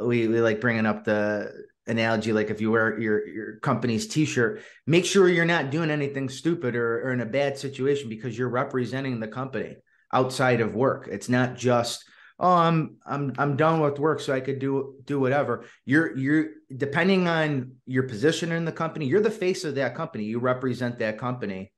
we, 0.00 0.28
we 0.28 0.40
like 0.40 0.60
bringing 0.60 0.86
up 0.86 1.04
the 1.04 1.52
analogy 1.86 2.32
like 2.32 2.50
if 2.50 2.60
you 2.60 2.70
wear 2.70 2.98
your 2.98 3.26
your 3.26 3.58
company's 3.58 4.06
t-shirt 4.06 4.62
make 4.86 5.04
sure 5.04 5.28
you're 5.28 5.44
not 5.44 5.70
doing 5.70 5.90
anything 5.90 6.28
stupid 6.28 6.76
or, 6.76 7.02
or 7.02 7.12
in 7.12 7.20
a 7.20 7.26
bad 7.26 7.58
situation 7.58 8.08
because 8.08 8.38
you're 8.38 8.48
representing 8.48 9.18
the 9.18 9.26
company 9.26 9.76
outside 10.12 10.60
of 10.60 10.74
work. 10.74 11.08
It's 11.10 11.28
not 11.28 11.56
just 11.56 12.04
oh 12.42 12.54
i'm 12.54 12.96
i'm 13.04 13.34
i'm 13.36 13.54
done 13.54 13.80
with 13.80 13.98
work 13.98 14.18
so 14.18 14.32
i 14.32 14.40
could 14.40 14.58
do 14.58 14.94
do 15.04 15.20
whatever. 15.20 15.64
You're 15.84 16.16
you're 16.16 16.46
depending 16.74 17.28
on 17.28 17.72
your 17.86 18.04
position 18.04 18.52
in 18.52 18.64
the 18.64 18.72
company 18.72 19.06
you're 19.06 19.20
the 19.20 19.30
face 19.30 19.64
of 19.64 19.74
that 19.76 19.94
company. 19.94 20.24
You 20.24 20.38
represent 20.38 20.98
that 20.98 21.18
company 21.18 21.72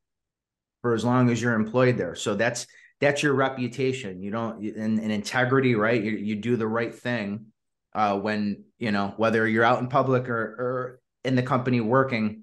for 0.83 0.95
as 0.95 1.05
long 1.05 1.31
as 1.31 1.41
you're 1.41 1.55
employed 1.55 1.97
there. 1.97 2.15
So 2.15 2.35
that's 2.35 2.67
that's 3.01 3.23
your 3.23 3.35
reputation. 3.35 4.23
You 4.23 4.31
don't 4.31 4.65
and, 4.65 4.99
and 4.99 5.13
integrity 5.13 5.75
right? 5.75 6.03
You, 6.03 6.13
you 6.13 6.37
do 6.37 6.57
the 6.57 6.69
right 6.69 6.95
thing 6.95 7.47
uh, 7.95 8.19
when 8.19 8.65
you 8.79 8.93
know 8.93 9.15
whether 9.17 9.47
you're 9.47 9.65
out 9.65 9.81
in 9.81 9.89
public 9.89 10.29
or, 10.29 10.43
or 10.43 11.01
in 11.25 11.37
the 11.37 11.43
company 11.43 11.81
working 11.81 12.43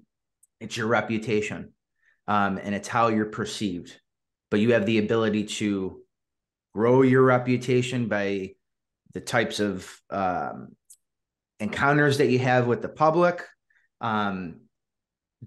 it's 0.60 0.76
your 0.76 0.86
reputation 0.86 1.72
um, 2.28 2.58
and 2.62 2.74
it's 2.74 2.88
how 2.88 3.08
you're 3.08 3.26
perceived 3.26 3.98
but 4.50 4.60
you 4.60 4.72
have 4.72 4.86
the 4.86 4.98
ability 4.98 5.44
to 5.44 6.00
grow 6.74 7.02
your 7.02 7.22
reputation 7.22 8.08
by 8.08 8.50
the 9.12 9.20
types 9.20 9.60
of 9.60 9.90
um, 10.10 10.68
encounters 11.58 12.18
that 12.18 12.28
you 12.28 12.38
have 12.38 12.66
with 12.66 12.82
the 12.82 12.88
public 12.88 13.44
um, 14.00 14.60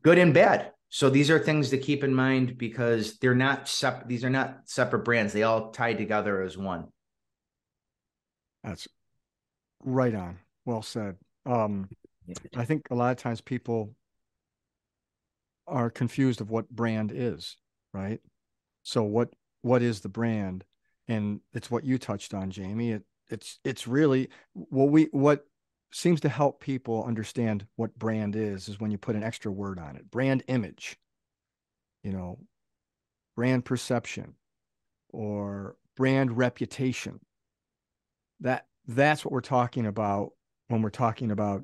good 0.01 0.17
and 0.17 0.33
bad 0.33 0.71
so 0.89 1.09
these 1.09 1.31
are 1.31 1.39
things 1.39 1.69
to 1.69 1.77
keep 1.77 2.03
in 2.03 2.13
mind 2.13 2.57
because 2.57 3.17
they're 3.19 3.35
not 3.35 3.67
separate 3.67 4.07
these 4.07 4.23
are 4.23 4.29
not 4.29 4.59
separate 4.65 5.05
brands 5.05 5.33
they 5.33 5.43
all 5.43 5.71
tie 5.71 5.93
together 5.93 6.41
as 6.41 6.57
one 6.57 6.87
that's 8.63 8.87
Right 9.83 10.15
on. 10.15 10.39
Well 10.65 10.81
said. 10.81 11.17
Um, 11.45 11.89
I 12.55 12.63
think 12.63 12.87
a 12.89 12.95
lot 12.95 13.11
of 13.11 13.17
times 13.17 13.41
people 13.41 13.93
are 15.67 15.89
confused 15.89 16.39
of 16.41 16.49
what 16.49 16.69
brand 16.69 17.11
is, 17.13 17.57
right? 17.93 18.21
So 18.83 19.03
what 19.03 19.29
what 19.61 19.81
is 19.81 20.01
the 20.01 20.09
brand? 20.09 20.65
And 21.07 21.39
it's 21.53 21.71
what 21.71 21.85
you 21.85 21.97
touched 21.97 22.33
on, 22.33 22.51
Jamie. 22.51 22.91
It 22.91 23.03
it's 23.29 23.59
it's 23.63 23.87
really 23.87 24.29
what 24.53 24.89
we 24.89 25.05
what 25.05 25.47
seems 25.91 26.19
to 26.21 26.29
help 26.29 26.59
people 26.59 27.03
understand 27.05 27.65
what 27.75 27.97
brand 27.97 28.35
is 28.35 28.67
is 28.67 28.79
when 28.79 28.91
you 28.91 28.97
put 28.97 29.15
an 29.15 29.23
extra 29.23 29.51
word 29.51 29.79
on 29.79 29.95
it. 29.95 30.09
Brand 30.11 30.43
image, 30.47 30.97
you 32.03 32.11
know, 32.11 32.39
brand 33.35 33.65
perception 33.65 34.35
or 35.09 35.75
brand 35.95 36.37
reputation. 36.37 37.19
That 38.41 38.67
that's 38.87 39.23
what 39.23 39.31
we're 39.31 39.41
talking 39.41 39.85
about 39.85 40.31
when 40.67 40.81
we're 40.81 40.89
talking 40.89 41.31
about 41.31 41.63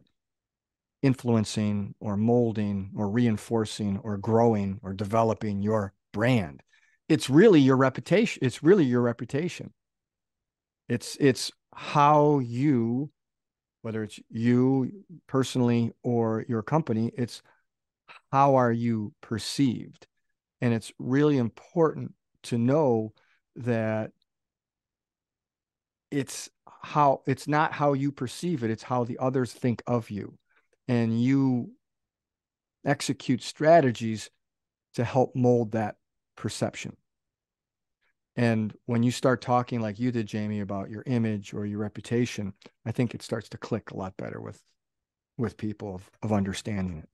influencing 1.02 1.96
or 2.00 2.18
molding 2.18 2.92
or 2.96 3.10
reinforcing 3.10 3.98
or 4.04 4.18
growing 4.18 4.80
or 4.84 4.94
developing 4.94 5.62
your 5.62 5.94
brand 6.12 6.62
it's 7.10 7.30
really 7.30 7.60
your 7.60 7.76
reputation 7.76 8.40
it's 8.44 8.64
really 8.64 8.86
your 8.86 9.02
reputation. 9.02 9.74
It's 10.88 11.18
it's 11.20 11.52
how 11.74 12.40
you 12.40 13.12
whether 13.82 14.04
it's 14.04 14.20
you 14.30 14.92
personally 15.28 15.92
or 16.04 16.46
your 16.48 16.62
company 16.62 17.12
it's 17.18 17.42
how 18.32 18.56
are 18.56 18.72
you 18.72 19.14
perceived? 19.22 20.08
And 20.62 20.74
it's 20.74 20.92
really 21.00 21.38
important 21.38 22.14
to 22.44 22.58
know 22.58 23.14
that 23.56 24.12
it's 26.12 26.50
how 26.82 27.22
it's 27.28 27.48
not 27.48 27.74
how 27.74 27.94
you 27.94 28.12
perceive 28.12 28.64
it 28.64 28.72
it's 28.72 28.84
how 28.84 29.04
the 29.04 29.18
others 29.20 29.52
think 29.52 29.82
of 29.88 30.10
you. 30.10 30.38
And 30.88 31.22
you 31.22 31.72
execute 32.86 33.44
strategies 33.44 34.30
to 34.96 35.04
help 35.04 35.36
mold 35.36 35.74
that 35.74 35.96
perception 36.40 36.96
and 38.36 38.74
when 38.86 39.04
you 39.04 39.12
start 39.12 39.42
talking 39.42 39.82
like 39.82 40.00
you 40.00 40.12
did 40.12 40.26
jamie 40.26 40.62
about 40.62 40.90
your 40.90 41.04
image 41.06 41.54
or 41.54 41.66
your 41.66 41.80
reputation 41.80 42.54
i 42.86 42.92
think 42.92 43.14
it 43.14 43.22
starts 43.22 43.50
to 43.50 43.58
click 43.58 43.92
a 43.92 43.98
lot 43.98 44.16
better 44.18 44.40
with 44.40 44.62
with 45.38 45.58
people 45.58 45.96
of, 45.96 46.10
of 46.24 46.32
understanding 46.32 47.00
it 47.00 47.10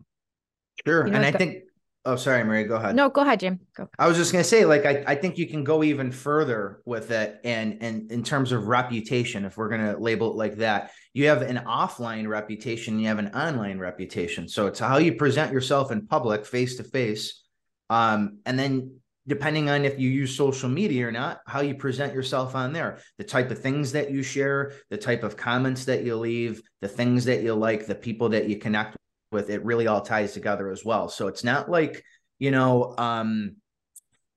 sure 0.85 1.05
you 1.05 1.11
know, 1.11 1.17
and 1.17 1.25
i 1.25 1.31
think 1.31 1.63
Oh, 2.07 2.15
sorry, 2.15 2.43
Maria. 2.43 2.67
Go 2.67 2.75
ahead. 2.75 2.95
No, 2.95 3.09
go 3.09 3.21
ahead, 3.21 3.39
Jim. 3.39 3.59
Go. 3.75 3.89
I 3.97 4.07
was 4.07 4.15
just 4.15 4.31
gonna 4.31 4.43
say, 4.43 4.63
like, 4.63 4.85
I, 4.85 5.03
I 5.07 5.15
think 5.15 5.39
you 5.39 5.47
can 5.47 5.63
go 5.63 5.83
even 5.83 6.11
further 6.11 6.81
with 6.85 7.09
it, 7.09 7.41
and 7.43 7.79
and 7.81 8.11
in 8.11 8.23
terms 8.23 8.51
of 8.51 8.67
reputation, 8.67 9.43
if 9.43 9.57
we're 9.57 9.69
gonna 9.69 9.97
label 9.97 10.29
it 10.29 10.35
like 10.35 10.57
that, 10.57 10.91
you 11.13 11.27
have 11.27 11.41
an 11.41 11.57
offline 11.65 12.27
reputation, 12.27 12.99
you 12.99 13.07
have 13.07 13.17
an 13.17 13.29
online 13.29 13.79
reputation. 13.79 14.47
So 14.47 14.67
it's 14.67 14.77
how 14.77 14.97
you 14.97 15.15
present 15.15 15.51
yourself 15.51 15.91
in 15.91 16.05
public, 16.05 16.45
face 16.45 16.77
to 16.77 16.83
face, 16.83 17.41
um, 17.89 18.37
and 18.45 18.57
then 18.59 18.99
depending 19.27 19.69
on 19.69 19.85
if 19.85 19.99
you 19.99 20.09
use 20.09 20.35
social 20.35 20.69
media 20.69 21.07
or 21.07 21.11
not, 21.11 21.41
how 21.47 21.61
you 21.61 21.75
present 21.75 22.13
yourself 22.13 22.55
on 22.55 22.73
there, 22.73 22.99
the 23.17 23.23
type 23.23 23.49
of 23.51 23.59
things 23.59 23.91
that 23.93 24.11
you 24.11 24.21
share, 24.21 24.73
the 24.89 24.97
type 24.97 25.23
of 25.23 25.35
comments 25.35 25.85
that 25.85 26.03
you 26.03 26.15
leave, 26.15 26.61
the 26.81 26.87
things 26.87 27.25
that 27.25 27.41
you 27.41 27.53
like, 27.53 27.85
the 27.85 27.95
people 27.95 28.29
that 28.29 28.47
you 28.47 28.57
connect 28.57 28.97
with 29.31 29.49
it 29.49 29.65
really 29.65 29.87
all 29.87 30.01
ties 30.01 30.33
together 30.33 30.69
as 30.69 30.85
well. 30.85 31.09
So 31.09 31.27
it's 31.27 31.43
not 31.43 31.69
like 31.69 32.03
you 32.39 32.51
know 32.51 32.95
um 32.97 33.55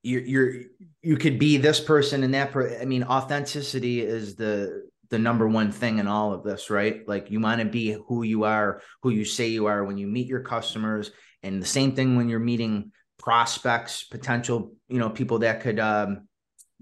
you're 0.03 0.21
you're 0.21 0.53
you 1.01 1.17
could 1.17 1.37
be 1.39 1.57
this 1.57 1.79
person 1.79 2.23
and 2.23 2.33
that 2.33 2.55
i 2.81 2.85
mean 2.85 3.03
authenticity 3.03 4.01
is 4.01 4.35
the 4.35 4.87
the 5.09 5.19
number 5.19 5.47
one 5.47 5.71
thing 5.71 5.97
in 5.97 6.07
all 6.07 6.33
of 6.33 6.43
this 6.43 6.69
right? 6.69 7.07
Like 7.07 7.31
you 7.31 7.39
want 7.39 7.61
to 7.61 7.65
be 7.65 7.97
who 8.07 8.23
you 8.23 8.43
are 8.43 8.81
who 9.01 9.09
you 9.09 9.25
say 9.25 9.47
you 9.47 9.65
are 9.65 9.83
when 9.83 9.97
you 9.97 10.07
meet 10.07 10.27
your 10.27 10.41
customers. 10.41 11.11
And 11.41 11.61
the 11.61 11.65
same 11.65 11.93
thing 11.93 12.15
when 12.15 12.29
you're 12.29 12.39
meeting 12.39 12.91
prospects 13.19 14.03
potential 14.03 14.73
you 14.87 14.97
know 14.97 15.09
people 15.09 15.39
that 15.39 15.61
could 15.61 15.79
um, 15.79 16.27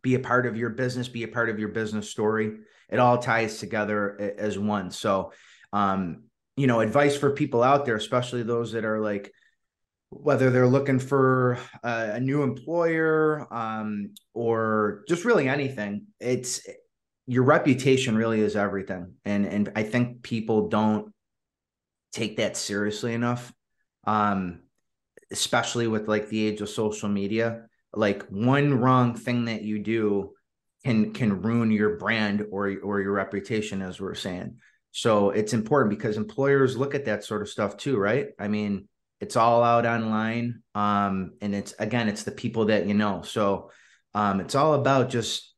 be 0.02 0.16
a 0.16 0.20
part 0.20 0.46
of 0.46 0.56
your 0.56 0.70
business 0.70 1.10
be 1.10 1.24
a 1.24 1.28
part 1.28 1.50
of 1.50 1.60
your 1.60 1.70
business 1.70 2.10
story 2.10 2.60
it 2.90 3.00
all 3.00 3.18
ties 3.18 3.58
together 3.58 4.36
as 4.38 4.58
one 4.58 4.90
so 4.92 5.34
um 5.74 6.24
you 6.58 6.66
know, 6.66 6.80
advice 6.80 7.16
for 7.16 7.32
people 7.32 7.64
out 7.64 7.86
there, 7.86 7.96
especially 7.96 8.42
those 8.44 8.72
that 8.74 8.84
are 8.84 9.00
like, 9.00 9.32
whether 10.10 10.50
they're 10.50 10.68
looking 10.68 11.00
for 11.00 11.60
a, 11.84 12.14
a 12.14 12.20
new 12.20 12.42
employer 12.42 13.48
um, 13.54 14.14
or 14.34 15.04
just 15.08 15.24
really 15.24 15.48
anything, 15.48 16.08
it's 16.20 16.62
your 17.28 17.44
reputation 17.44 18.18
really 18.18 18.42
is 18.42 18.56
everything. 18.56 19.14
And 19.24 19.46
and 19.46 19.72
I 19.76 19.84
think 19.84 20.24
people 20.24 20.70
don't 20.70 21.14
take 22.12 22.38
that 22.38 22.58
seriously 22.58 23.14
enough. 23.14 23.54
Um, 24.06 24.62
especially 25.32 25.88
with 25.88 26.08
like 26.08 26.30
the 26.30 26.46
age 26.46 26.62
of 26.62 26.70
social 26.70 27.10
media. 27.10 27.68
Like 27.94 28.24
one 28.28 28.80
wrong 28.80 29.16
thing 29.16 29.46
that 29.46 29.62
you 29.62 29.80
do 29.80 30.34
can 30.84 31.14
can 31.14 31.42
ruin 31.42 31.72
your 31.72 31.98
brand 31.98 32.46
or 32.52 32.76
or 32.84 33.02
your 33.02 33.14
reputation, 33.14 33.82
as 33.82 34.00
we're 34.00 34.16
saying. 34.16 34.58
So 34.92 35.30
it's 35.30 35.54
important 35.54 35.92
because 35.92 36.18
employers 36.18 36.78
look 36.78 36.96
at 36.96 37.06
that 37.06 37.24
sort 37.24 37.42
of 37.42 37.50
stuff 37.50 37.78
too, 37.78 37.98
right? 37.98 38.30
I 38.40 38.48
mean, 38.48 38.88
it's 39.20 39.36
all 39.36 39.64
out 39.64 39.86
online. 39.86 40.64
Um, 40.76 41.34
and 41.42 41.56
it's 41.56 41.74
again, 41.80 42.08
it's 42.08 42.24
the 42.24 42.32
people 42.32 42.66
that 42.66 42.88
you 42.88 42.94
know. 42.94 43.22
So 43.24 43.72
um, 44.14 44.40
it's 44.40 44.56
all 44.56 44.74
about 44.74 45.10
just 45.10 45.54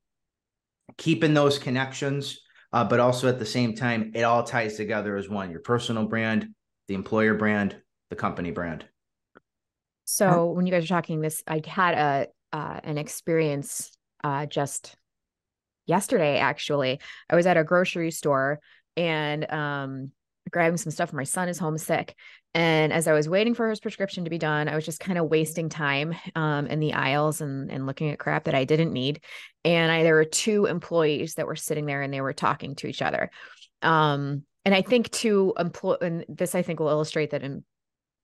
keeping 0.98 1.34
those 1.34 1.60
connections, 1.60 2.40
uh, 2.74 2.84
but 2.84 3.00
also 3.00 3.28
at 3.28 3.40
the 3.40 3.46
same 3.46 3.76
time, 3.76 4.12
it 4.16 4.24
all 4.24 4.44
ties 4.44 4.76
together 4.76 5.16
as 5.16 5.30
one 5.30 5.52
your 5.52 5.62
personal 5.62 6.06
brand, 6.06 6.50
the 6.88 6.94
employer 6.94 7.34
brand, 7.34 7.78
the 8.10 8.16
company 8.16 8.52
brand. 8.52 8.86
So 10.12 10.52
when 10.52 10.66
you 10.66 10.72
guys 10.72 10.86
are 10.86 10.88
talking 10.88 11.22
this, 11.22 11.44
I 11.48 11.62
had 11.66 11.94
a 11.96 12.28
uh, 12.52 12.80
an 12.84 12.98
experience 12.98 13.92
uh, 14.24 14.48
just 14.48 14.96
yesterday. 15.86 16.40
Actually, 16.40 17.00
I 17.30 17.36
was 17.36 17.46
at 17.46 17.58
a 17.58 17.64
grocery 17.64 18.12
store 18.12 18.60
and 18.98 19.50
um 19.52 20.12
grabbing 20.52 20.78
some 20.78 20.92
stuff. 20.92 21.14
My 21.14 21.24
son 21.24 21.48
is 21.48 21.60
homesick. 21.60 22.16
And 22.56 22.92
as 22.92 23.08
I 23.08 23.14
was 23.14 23.30
waiting 23.30 23.54
for 23.54 23.70
his 23.70 23.80
prescription 23.80 24.24
to 24.24 24.32
be 24.32 24.40
done, 24.40 24.68
I 24.68 24.76
was 24.76 24.86
just 24.86 25.00
kind 25.00 25.20
of 25.20 25.30
wasting 25.30 25.70
time 25.70 26.16
um, 26.36 26.66
in 26.66 26.80
the 26.80 26.94
aisles 26.94 27.42
and, 27.42 27.70
and 27.70 27.86
looking 27.86 28.10
at 28.10 28.18
crap 28.18 28.46
that 28.46 28.56
I 28.56 28.64
didn't 28.66 28.92
need. 28.92 29.22
And 29.64 29.92
I, 29.92 30.02
there 30.02 30.16
were 30.16 30.26
two 30.26 30.66
employees 30.66 31.36
that 31.36 31.46
were 31.46 31.56
sitting 31.56 31.86
there 31.86 32.02
and 32.02 32.12
they 32.12 32.22
were 32.22 32.34
talking 32.34 32.74
to 32.76 32.88
each 32.88 33.04
other. 33.04 33.30
Um, 33.84 34.44
and 34.66 34.74
I 34.74 34.82
think 34.82 35.12
to 35.12 35.54
employ, 35.60 35.96
and 36.02 36.26
this 36.28 36.56
I 36.56 36.64
think 36.64 36.80
will 36.80 36.90
illustrate 36.90 37.32
that 37.32 37.44
in, 37.44 37.64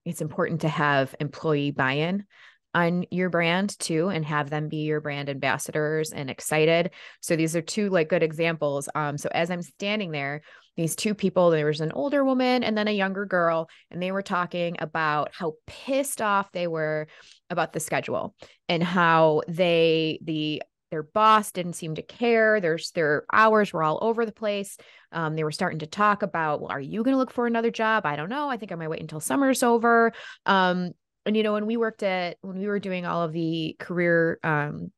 it's 0.05 0.21
important 0.21 0.61
to 0.61 0.69
have 0.69 1.15
employee 1.19 1.71
buy-in 1.71 2.25
on 2.73 3.05
your 3.09 3.29
brand 3.29 3.77
too 3.79 4.09
and 4.09 4.25
have 4.25 4.49
them 4.49 4.67
be 4.67 4.83
your 4.83 4.99
brand 4.99 5.29
ambassadors 5.29 6.11
and 6.11 6.29
excited. 6.29 6.91
So 7.21 7.35
these 7.35 7.55
are 7.55 7.61
two 7.61 7.89
like 7.89 8.09
good 8.09 8.21
examples. 8.21 8.89
Um, 8.93 9.17
so 9.17 9.29
as 9.33 9.49
I'm 9.49 9.61
standing 9.61 10.11
there, 10.11 10.41
these 10.75 10.97
two 10.97 11.15
people, 11.15 11.51
there 11.51 11.67
was 11.67 11.79
an 11.79 11.93
older 11.93 12.25
woman 12.25 12.63
and 12.63 12.77
then 12.77 12.89
a 12.89 12.91
younger 12.91 13.25
girl, 13.25 13.69
and 13.91 14.03
they 14.03 14.11
were 14.11 14.21
talking 14.21 14.75
about 14.79 15.31
how 15.33 15.53
pissed 15.67 16.21
off 16.21 16.51
they 16.51 16.67
were 16.67 17.07
about 17.49 17.71
the 17.71 17.79
schedule 17.79 18.35
and 18.67 18.83
how 18.83 19.41
they 19.47 20.19
the 20.21 20.61
their 20.95 21.03
boss 21.03 21.51
didn't 21.51 21.73
seem 21.73 21.95
to 21.95 22.01
care. 22.01 22.61
There's 22.61 22.91
their 22.91 23.25
hours 23.33 23.73
were 23.73 23.83
all 23.83 23.99
over 24.01 24.25
the 24.25 24.31
place. 24.31 24.77
Um, 25.11 25.35
they 25.35 25.43
were 25.43 25.51
starting 25.51 25.79
to 25.79 25.87
talk 25.87 26.23
about, 26.23 26.61
well, 26.61 26.71
are 26.71 26.79
you 26.79 27.03
going 27.03 27.13
to 27.13 27.17
look 27.17 27.33
for 27.33 27.47
another 27.47 27.69
job? 27.69 28.05
I 28.05 28.15
don't 28.15 28.29
know. 28.29 28.49
I 28.49 28.55
think 28.55 28.71
I 28.71 28.75
might 28.75 28.87
wait 28.87 29.01
until 29.01 29.19
summer's 29.19 29.61
over. 29.61 30.13
Um, 30.45 30.91
and 31.25 31.35
you 31.35 31.43
know, 31.43 31.51
when 31.51 31.65
we 31.65 31.75
worked 31.75 32.01
at 32.01 32.37
when 32.39 32.57
we 32.57 32.67
were 32.67 32.79
doing 32.79 33.05
all 33.05 33.23
of 33.23 33.33
the 33.33 33.75
career 33.77 34.39
um, 34.41 34.93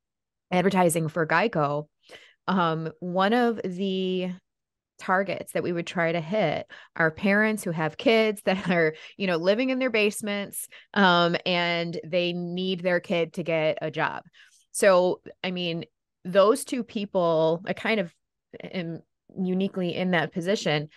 advertising 0.52 1.08
for 1.08 1.26
Geico, 1.26 1.88
um, 2.48 2.92
one 3.00 3.34
of 3.34 3.60
the 3.64 4.30
targets 5.00 5.54
that 5.54 5.64
we 5.64 5.72
would 5.72 5.88
try 5.88 6.12
to 6.12 6.22
hit 6.22 6.68
are 6.96 7.10
parents 7.10 7.64
who 7.64 7.72
have 7.72 7.98
kids 7.98 8.40
that 8.46 8.70
are 8.70 8.94
you 9.18 9.26
know 9.26 9.38
living 9.38 9.72
in 9.72 9.80
their 9.80 9.90
basements 9.90 10.68
um, 10.94 11.36
and 11.44 12.00
they 12.06 12.34
need 12.34 12.82
their 12.82 13.00
kid 13.00 13.34
to 13.34 13.42
get 13.42 13.80
a 13.82 13.90
job 13.90 14.22
so 14.78 15.22
i 15.44 15.50
mean 15.50 15.84
those 16.24 16.64
two 16.64 16.84
people 16.84 17.64
i 17.66 17.74
kind 17.74 18.00
of 18.00 18.14
am 18.64 19.00
uniquely 19.36 19.96
in 19.96 20.12
that 20.12 20.32
position 20.32 20.88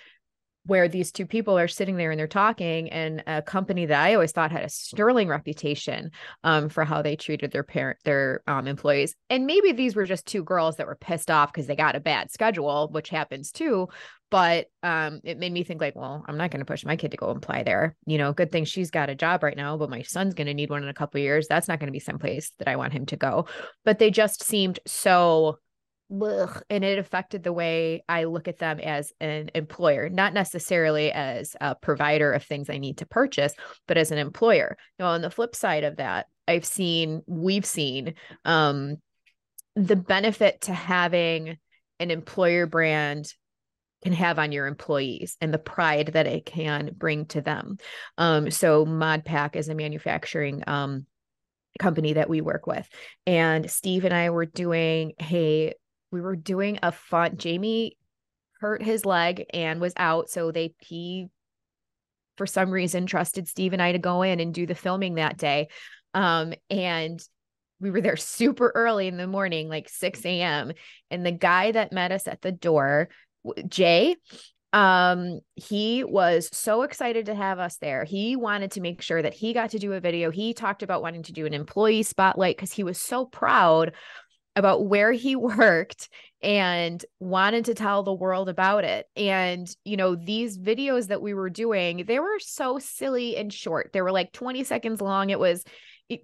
where 0.66 0.88
these 0.88 1.10
two 1.10 1.25
people 1.25 1.58
are 1.58 1.66
sitting 1.66 1.96
there 1.96 2.10
and 2.10 2.20
they're 2.20 2.26
talking 2.26 2.90
and 2.90 3.25
a 3.26 3.40
company 3.40 3.87
that 3.87 4.04
i 4.04 4.12
always 4.12 4.32
thought 4.32 4.52
had 4.52 4.64
a 4.64 4.68
sterling 4.68 5.28
reputation 5.28 6.10
um, 6.44 6.68
for 6.68 6.84
how 6.84 7.00
they 7.00 7.16
treated 7.16 7.50
their 7.50 7.62
parent 7.62 7.99
their 8.04 8.42
um, 8.46 8.66
employees. 8.66 9.14
And 9.30 9.46
maybe 9.46 9.72
these 9.72 9.96
were 9.96 10.04
just 10.04 10.26
two 10.26 10.44
girls 10.44 10.76
that 10.76 10.87
were 10.87 10.99
pissed 11.00 11.30
off 11.30 11.50
because 11.50 11.66
they 11.66 11.76
got 11.76 11.96
a 11.96 12.00
bad 12.00 12.30
schedule 12.30 12.88
which 12.92 13.08
happens 13.08 13.50
too 13.50 13.88
but 14.30 14.66
um, 14.82 15.20
it 15.25 15.38
made 15.38 15.52
me 15.52 15.64
think 15.64 15.80
like 15.80 15.96
well 15.96 16.25
i'm 16.28 16.37
not 16.37 16.50
going 16.50 16.60
to 16.60 16.64
push 16.64 16.84
my 16.84 16.96
kid 16.96 17.10
to 17.10 17.16
go 17.16 17.26
apply 17.26 17.62
there. 17.62 17.96
You 18.06 18.18
know 18.18 18.32
good 18.32 18.52
thing 18.52 18.64
she's 18.64 18.90
got 18.90 19.10
a 19.10 19.14
job 19.14 19.42
right 19.42 19.56
now 19.56 19.76
but 19.76 19.90
my 19.90 20.02
son's 20.02 20.34
going 20.34 20.46
to 20.46 20.54
need 20.54 20.70
one 20.70 20.82
in 20.82 20.88
a 20.88 20.94
couple 20.94 21.20
years. 21.20 21.49
That's 21.49 21.68
not 21.68 21.78
going 21.78 21.88
to 21.88 21.92
be 21.92 22.00
someplace 22.00 22.52
that 22.58 22.68
i 22.68 22.76
want 22.76 22.92
him 22.92 23.06
to 23.06 23.16
go. 23.16 23.46
But 23.84 23.99
they 23.99 24.10
just 24.10 24.42
seemed 24.42 24.78
so 24.87 25.58
ugh, 26.22 26.62
and 26.68 26.84
it 26.84 26.99
affected 26.99 27.42
the 27.42 27.52
way 27.52 28.02
I 28.08 28.25
look 28.25 28.49
at 28.49 28.58
them 28.58 28.80
as 28.80 29.12
an 29.20 29.50
employer, 29.54 30.08
not 30.08 30.34
necessarily 30.34 31.12
as 31.12 31.54
a 31.60 31.75
provider 31.75 32.32
of 32.32 32.42
things 32.42 32.68
I 32.68 32.78
need 32.78 32.99
to 32.99 33.06
purchase, 33.06 33.54
but 33.87 33.96
as 33.96 34.10
an 34.10 34.18
employer. 34.18 34.76
Now, 34.99 35.06
on 35.06 35.22
the 35.22 35.30
flip 35.30 35.54
side 35.54 35.84
of 35.84 35.96
that, 35.96 36.26
I've 36.49 36.64
seen, 36.64 37.22
we've 37.26 37.66
seen 37.66 38.14
um, 38.44 38.96
the 39.76 39.96
benefit 39.96 40.62
to 40.62 40.75
having 40.75 41.58
an 42.00 42.10
employer 42.10 42.66
brand 42.66 43.32
can 44.02 44.12
have 44.12 44.38
on 44.38 44.52
your 44.52 44.66
employees 44.66 45.37
and 45.40 45.52
the 45.52 45.59
pride 45.59 46.09
that 46.14 46.26
it 46.26 46.47
can 46.47 46.90
bring 46.97 47.26
to 47.26 47.40
them. 47.40 47.76
Um, 48.16 48.50
so 48.50 48.87
ModPak 48.87 49.57
is 49.57 49.69
a 49.69 49.75
manufacturing 49.75 50.64
um, 50.66 51.07
company 51.78 52.14
that 52.14 52.28
we 52.28 52.40
work 52.40 52.66
with. 52.66 52.88
And 53.26 53.71
Steve 53.71 54.04
and 54.04 54.14
I 54.14 54.30
were 54.30 54.47
doing 54.47 55.12
a 55.21 55.75
we 56.12 56.21
were 56.21 56.37
doing 56.37 56.78
a 56.83 56.90
font. 56.90 57.38
Jamie 57.38 57.96
hurt 58.61 58.83
his 58.83 59.07
leg 59.07 59.46
and 59.55 59.81
was 59.81 59.94
out 59.96 60.29
so 60.29 60.53
they 60.53 60.74
he 60.81 61.29
for 62.37 62.46
some 62.46 62.70
reason 62.70 63.07
trusted 63.07 63.48
Steve 63.48 63.72
and 63.72 63.81
I 63.81 63.92
to 63.92 63.98
go 63.98 64.22
in 64.22 64.38
and 64.38 64.53
do 64.53 64.66
the 64.66 64.74
filming 64.74 65.14
that 65.14 65.38
day 65.38 65.68
um 66.12 66.53
and 66.68 67.18
we 67.81 67.90
were 67.90 68.03
there 68.03 68.16
super 68.18 68.70
early 68.74 69.09
in 69.09 69.16
the 69.16 69.27
morning 69.27 69.68
like 69.70 69.88
6 69.88 70.27
a.m 70.27 70.72
and 71.11 71.24
the 71.24 71.33
guy 71.33 71.72
that 71.72 71.92
met 71.92 72.12
us 72.12 72.29
at 72.29 72.42
the 72.42 72.53
door 72.53 73.09
Jay 73.68 74.16
um 74.72 75.40
he 75.57 76.05
was 76.05 76.48
so 76.53 76.83
excited 76.83 77.26
to 77.26 77.35
have 77.35 77.59
us 77.59 77.76
there 77.79 78.05
he 78.05 78.37
wanted 78.37 78.70
to 78.70 78.81
make 78.81 79.03
sure 79.03 79.20
that 79.20 79.35
he 79.35 79.53
got 79.53 79.70
to 79.70 79.81
do 79.81 79.94
a 79.94 80.00
video 80.00 80.31
he 80.31 80.55
talked 80.55 80.85
about 80.85 81.03
wanting 81.03 81.24
to 81.24 81.33
do 81.33 81.44
an 81.44 81.53
employee 81.53 82.05
spotlight 82.05 82.57
because 82.57 82.72
he 82.72 82.85
was 82.85 83.00
so 83.00 83.26
proud 83.26 83.92
about 84.57 84.87
where 84.87 85.12
he 85.12 85.37
worked 85.37 86.09
and 86.42 87.05
wanted 87.18 87.66
to 87.66 87.74
tell 87.74 88.03
the 88.03 88.14
world 88.14 88.48
about 88.48 88.85
it. 88.85 89.07
And, 89.16 89.68
you 89.85 89.96
know, 89.96 90.14
these 90.14 90.59
videos 90.59 91.09
that 91.09 91.22
we 91.22 91.35
were 91.35 91.50
doing, 91.50 92.05
they 92.07 92.18
were 92.18 92.38
so 92.38 92.79
silly 92.79 93.37
and 93.37 93.53
short. 93.53 93.90
They 93.92 94.00
were 94.00 94.12
like 94.12 94.33
20 94.33 94.64
seconds 94.64 95.00
long. 95.00 95.31
It 95.31 95.38
was 95.38 95.64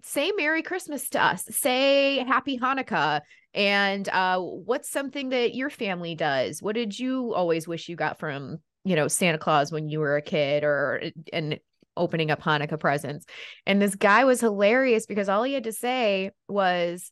say 0.02 0.32
Merry 0.36 0.62
Christmas 0.62 1.08
to 1.10 1.22
us, 1.22 1.44
say 1.50 2.18
Happy 2.24 2.58
Hanukkah. 2.58 3.20
And 3.56 4.08
uh, 4.10 4.38
what's 4.38 4.90
something 4.90 5.30
that 5.30 5.54
your 5.54 5.70
family 5.70 6.14
does? 6.14 6.62
What 6.62 6.74
did 6.74 6.98
you 6.98 7.34
always 7.34 7.66
wish 7.66 7.88
you 7.88 7.96
got 7.96 8.18
from, 8.20 8.58
you 8.84 8.94
know, 8.94 9.08
Santa 9.08 9.38
Claus 9.38 9.72
when 9.72 9.88
you 9.88 9.98
were 9.98 10.16
a 10.16 10.22
kid 10.22 10.62
or, 10.62 11.02
and, 11.32 11.58
opening 11.96 12.30
up 12.30 12.42
Hanukkah 12.42 12.78
presents. 12.78 13.26
And 13.64 13.80
this 13.80 13.94
guy 13.94 14.24
was 14.24 14.40
hilarious 14.40 15.06
because 15.06 15.28
all 15.28 15.42
he 15.42 15.54
had 15.54 15.64
to 15.64 15.72
say 15.72 16.30
was, 16.48 17.10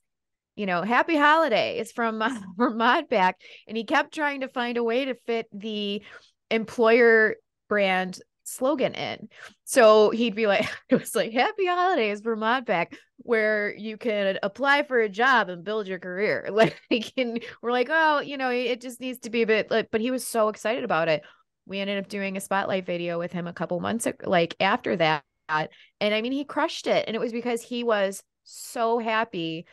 you 0.56 0.66
know, 0.66 0.82
happy 0.82 1.16
holidays 1.16 1.92
from 1.92 2.20
from 2.56 2.78
ModPak. 2.78 3.34
And 3.66 3.76
he 3.76 3.84
kept 3.84 4.14
trying 4.14 4.42
to 4.42 4.48
find 4.48 4.76
a 4.76 4.84
way 4.84 5.06
to 5.06 5.14
fit 5.26 5.46
the 5.52 6.02
employer 6.50 7.36
brand 7.68 8.20
slogan 8.44 8.94
in. 8.94 9.28
So 9.64 10.10
he'd 10.10 10.34
be 10.34 10.46
like, 10.46 10.68
it 10.88 11.00
was 11.00 11.14
like 11.14 11.32
happy 11.32 11.66
holidays 11.66 12.20
Vermont 12.20 12.66
ModPak, 12.66 12.94
where 13.18 13.74
you 13.74 13.96
can 13.96 14.38
apply 14.42 14.84
for 14.84 15.00
a 15.00 15.08
job 15.08 15.48
and 15.48 15.64
build 15.64 15.86
your 15.86 15.98
career. 15.98 16.48
Like 16.54 17.12
and 17.16 17.42
we're 17.62 17.72
like, 17.72 17.88
oh, 17.90 18.20
you 18.20 18.36
know, 18.36 18.50
it 18.50 18.80
just 18.80 19.00
needs 19.00 19.18
to 19.20 19.30
be 19.30 19.42
a 19.42 19.46
bit 19.46 19.70
like, 19.70 19.90
but 19.90 20.00
he 20.00 20.10
was 20.10 20.26
so 20.26 20.48
excited 20.48 20.84
about 20.84 21.08
it. 21.08 21.22
We 21.66 21.80
ended 21.80 21.98
up 21.98 22.08
doing 22.08 22.36
a 22.36 22.40
spotlight 22.40 22.86
video 22.86 23.18
with 23.18 23.32
him 23.32 23.46
a 23.46 23.52
couple 23.52 23.80
months 23.80 24.06
like 24.24 24.54
after 24.60 24.96
that. 24.96 25.24
And 25.48 26.14
I 26.14 26.20
mean, 26.20 26.32
he 26.32 26.44
crushed 26.44 26.86
it. 26.86 27.04
And 27.06 27.16
it 27.16 27.20
was 27.20 27.32
because 27.32 27.62
he 27.62 27.84
was 27.84 28.22
so 28.44 28.98
happy 28.98 29.66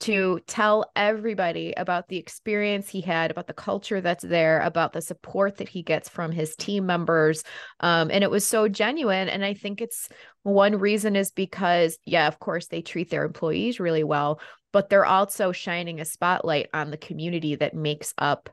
to 0.00 0.40
tell 0.46 0.90
everybody 0.96 1.72
about 1.76 2.08
the 2.08 2.16
experience 2.16 2.88
he 2.88 3.00
had, 3.00 3.30
about 3.30 3.46
the 3.46 3.52
culture 3.52 4.00
that's 4.00 4.24
there, 4.24 4.60
about 4.60 4.92
the 4.92 5.00
support 5.00 5.56
that 5.58 5.68
he 5.68 5.82
gets 5.82 6.08
from 6.08 6.32
his 6.32 6.56
team 6.56 6.84
members. 6.84 7.44
Um, 7.80 8.10
and 8.10 8.24
it 8.24 8.30
was 8.30 8.46
so 8.46 8.68
genuine. 8.68 9.28
And 9.28 9.44
I 9.44 9.54
think 9.54 9.80
it's 9.80 10.08
one 10.42 10.78
reason 10.78 11.16
is 11.16 11.30
because, 11.30 11.96
yeah, 12.04 12.26
of 12.26 12.38
course, 12.40 12.66
they 12.66 12.82
treat 12.82 13.10
their 13.10 13.24
employees 13.24 13.78
really 13.78 14.04
well, 14.04 14.40
but 14.72 14.88
they're 14.88 15.06
also 15.06 15.52
shining 15.52 16.00
a 16.00 16.04
spotlight 16.04 16.68
on 16.74 16.90
the 16.90 16.96
community 16.96 17.54
that 17.54 17.74
makes 17.74 18.12
up 18.18 18.50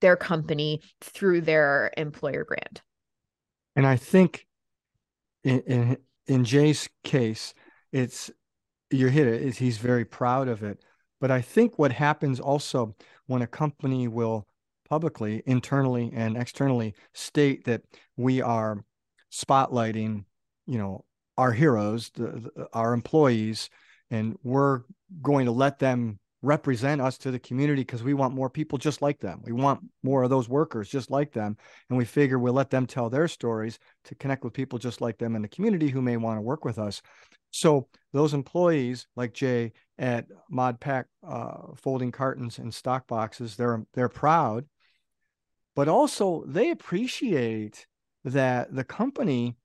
their 0.00 0.16
company 0.16 0.80
through 1.00 1.42
their 1.42 1.92
employer 1.96 2.44
brand. 2.44 2.80
And 3.76 3.86
I 3.86 3.96
think 3.96 4.46
in, 5.44 5.60
in, 5.60 5.96
in 6.26 6.44
Jay's 6.44 6.88
case, 7.04 7.54
it's 7.92 8.30
you 8.90 9.08
hit 9.08 9.26
it 9.26 9.42
is 9.42 9.58
he's 9.58 9.78
very 9.78 10.04
proud 10.04 10.48
of 10.48 10.62
it 10.62 10.82
but 11.20 11.30
i 11.30 11.40
think 11.40 11.78
what 11.78 11.92
happens 11.92 12.40
also 12.40 12.94
when 13.26 13.42
a 13.42 13.46
company 13.46 14.08
will 14.08 14.46
publicly 14.88 15.42
internally 15.46 16.10
and 16.14 16.36
externally 16.36 16.94
state 17.12 17.64
that 17.64 17.82
we 18.16 18.40
are 18.40 18.84
spotlighting 19.30 20.24
you 20.66 20.78
know 20.78 21.04
our 21.36 21.52
heroes 21.52 22.10
the, 22.14 22.50
the, 22.54 22.68
our 22.72 22.94
employees 22.94 23.68
and 24.10 24.36
we're 24.42 24.82
going 25.22 25.44
to 25.44 25.52
let 25.52 25.78
them 25.78 26.18
represent 26.42 27.00
us 27.00 27.18
to 27.18 27.30
the 27.30 27.38
community 27.38 27.82
because 27.82 28.02
we 28.02 28.14
want 28.14 28.34
more 28.34 28.48
people 28.48 28.78
just 28.78 29.02
like 29.02 29.18
them. 29.18 29.40
We 29.44 29.52
want 29.52 29.80
more 30.02 30.22
of 30.22 30.30
those 30.30 30.48
workers 30.48 30.88
just 30.88 31.10
like 31.10 31.32
them. 31.32 31.56
And 31.88 31.98
we 31.98 32.04
figure 32.04 32.38
we'll 32.38 32.52
let 32.52 32.70
them 32.70 32.86
tell 32.86 33.10
their 33.10 33.26
stories 33.26 33.78
to 34.04 34.14
connect 34.14 34.44
with 34.44 34.52
people 34.52 34.78
just 34.78 35.00
like 35.00 35.18
them 35.18 35.34
in 35.34 35.42
the 35.42 35.48
community 35.48 35.88
who 35.88 36.00
may 36.00 36.16
want 36.16 36.38
to 36.38 36.42
work 36.42 36.64
with 36.64 36.78
us. 36.78 37.02
So 37.50 37.88
those 38.12 38.34
employees 38.34 39.06
like 39.16 39.34
Jay 39.34 39.72
at 39.98 40.26
ModPak 40.52 41.04
uh, 41.26 41.74
folding 41.76 42.12
cartons 42.12 42.58
and 42.58 42.72
stock 42.72 43.06
boxes, 43.06 43.56
they're 43.56 43.84
they're 43.94 44.08
proud, 44.08 44.66
but 45.74 45.88
also 45.88 46.44
they 46.46 46.70
appreciate 46.70 47.86
that 48.24 48.74
the 48.74 48.84
company 48.84 49.56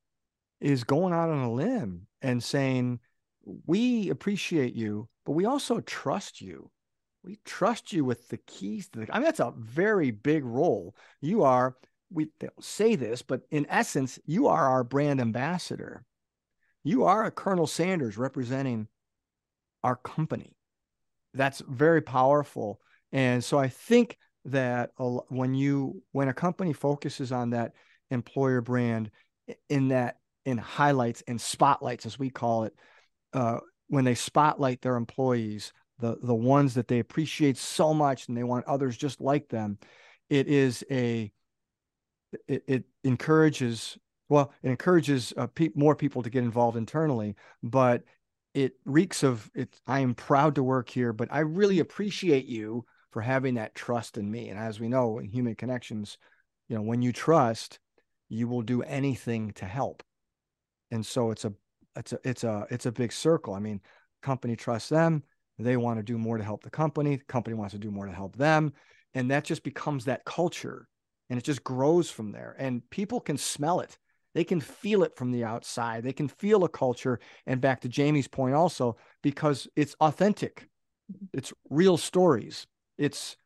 is 0.61 0.83
going 0.83 1.13
out 1.13 1.29
on 1.29 1.39
a 1.39 1.51
limb 1.51 2.07
and 2.21 2.41
saying, 2.41 2.99
we 3.65 4.09
appreciate 4.09 4.73
you, 4.73 5.09
but 5.25 5.33
we 5.33 5.45
also 5.45 5.81
trust 5.81 6.39
you. 6.39 6.71
We 7.23 7.39
trust 7.45 7.91
you 7.93 8.05
with 8.05 8.29
the 8.29 8.37
keys 8.37 8.89
to 8.89 8.99
the. 8.99 9.13
I 9.13 9.17
mean, 9.17 9.25
that's 9.25 9.39
a 9.39 9.53
very 9.57 10.11
big 10.11 10.43
role. 10.43 10.95
You 11.21 11.43
are 11.43 11.75
we 12.09 12.29
don't 12.39 12.63
say 12.63 12.95
this, 12.95 13.21
but 13.21 13.41
in 13.49 13.65
essence, 13.69 14.19
you 14.25 14.47
are 14.47 14.67
our 14.67 14.83
brand 14.83 15.19
ambassador. 15.19 16.05
You 16.83 17.05
are 17.05 17.25
a 17.25 17.31
Colonel 17.31 17.67
Sanders 17.67 18.17
representing 18.17 18.87
our 19.83 19.95
company. 19.95 20.55
That's 21.33 21.61
very 21.67 22.01
powerful. 22.01 22.79
And 23.11 23.43
so 23.43 23.57
I 23.57 23.69
think 23.69 24.17
that 24.45 24.91
when 24.97 25.53
you 25.53 26.03
when 26.11 26.27
a 26.27 26.33
company 26.33 26.73
focuses 26.73 27.31
on 27.31 27.51
that 27.51 27.73
employer 28.11 28.61
brand 28.61 29.09
in 29.69 29.89
that 29.89 30.17
in 30.45 30.57
highlights 30.57 31.23
and 31.27 31.39
spotlights 31.39 32.05
as 32.05 32.19
we 32.19 32.29
call 32.29 32.65
it 32.65 32.75
uh, 33.33 33.59
when 33.87 34.03
they 34.03 34.15
spotlight 34.15 34.81
their 34.81 34.97
employees 34.97 35.71
the 35.99 36.17
the 36.23 36.35
ones 36.35 36.73
that 36.73 36.89
they 36.89 36.99
appreciate 36.99 37.57
so 37.57 37.93
much 37.93 38.27
and 38.27 38.35
they 38.35 38.43
want 38.43 38.65
others 38.65 38.97
just 38.97 39.21
like 39.21 39.47
them 39.47 39.77
it 40.29 40.47
is 40.47 40.83
a 40.91 41.31
it, 42.47 42.63
it 42.67 42.83
encourages 43.03 43.97
well 44.29 44.51
it 44.63 44.69
encourages 44.69 45.33
uh, 45.37 45.47
pe- 45.47 45.69
more 45.75 45.95
people 45.95 46.23
to 46.23 46.29
get 46.29 46.43
involved 46.43 46.77
internally 46.77 47.35
but 47.61 48.03
it 48.53 48.73
reeks 48.85 49.23
of 49.23 49.49
it 49.55 49.79
i 49.87 49.99
am 49.99 50.13
proud 50.13 50.55
to 50.55 50.63
work 50.63 50.89
here 50.89 51.13
but 51.13 51.27
i 51.31 51.39
really 51.39 51.79
appreciate 51.79 52.45
you 52.45 52.85
for 53.13 53.21
having 53.21 53.53
that 53.53 53.75
trust 53.75 54.17
in 54.17 54.29
me. 54.29 54.49
And 54.49 54.59
as 54.59 54.79
we 54.79 54.89
know 54.89 55.19
in 55.19 55.29
human 55.29 55.55
connections 55.55 56.17
you 56.67 56.75
know 56.75 56.81
when 56.81 57.01
you 57.01 57.13
trust 57.13 57.79
you 58.27 58.47
will 58.47 58.63
do 58.63 58.81
anything 58.81 59.51
to 59.51 59.65
help. 59.65 60.01
And 60.89 61.05
so 61.05 61.29
it's 61.29 61.45
a 61.45 61.53
it's 61.95 62.13
a 62.13 62.19
it's 62.23 62.43
a 62.43 62.65
it's 62.71 62.87
a 62.87 62.91
big 62.91 63.13
circle. 63.13 63.53
I 63.53 63.59
mean 63.59 63.79
company 64.23 64.55
trusts 64.55 64.89
them 64.89 65.21
they 65.59 65.77
want 65.77 65.99
to 65.99 66.03
do 66.03 66.17
more 66.17 66.37
to 66.37 66.43
help 66.43 66.63
the 66.63 66.69
company 66.69 67.17
the 67.17 67.23
company 67.25 67.53
wants 67.53 67.73
to 67.73 67.79
do 67.79 67.91
more 67.91 68.07
to 68.07 68.11
help 68.11 68.35
them 68.35 68.73
and 69.13 69.29
that 69.29 69.43
just 69.43 69.63
becomes 69.63 70.05
that 70.05 70.25
culture 70.25 70.87
and 71.29 71.37
it 71.37 71.43
just 71.43 71.63
grows 71.63 72.09
from 72.09 72.31
there. 72.31 72.55
And 72.57 72.87
people 72.89 73.19
can 73.19 73.37
smell 73.37 73.79
it 73.79 73.97
they 74.33 74.43
can 74.43 74.59
feel 74.59 75.03
it 75.03 75.15
from 75.15 75.31
the 75.31 75.43
outside. 75.43 76.03
They 76.03 76.13
can 76.13 76.27
feel 76.27 76.63
a 76.63 76.69
culture 76.69 77.19
and 77.45 77.61
back 77.61 77.81
to 77.81 77.89
jamie's 77.89 78.27
point 78.27 78.55
also 78.55 78.97
because 79.21 79.67
it's 79.75 79.95
authentic. 80.01 80.67
Mm-hmm. 81.11 81.25
it's 81.33 81.53
real 81.69 81.97
stories. 81.97 82.65
It's 82.97 83.37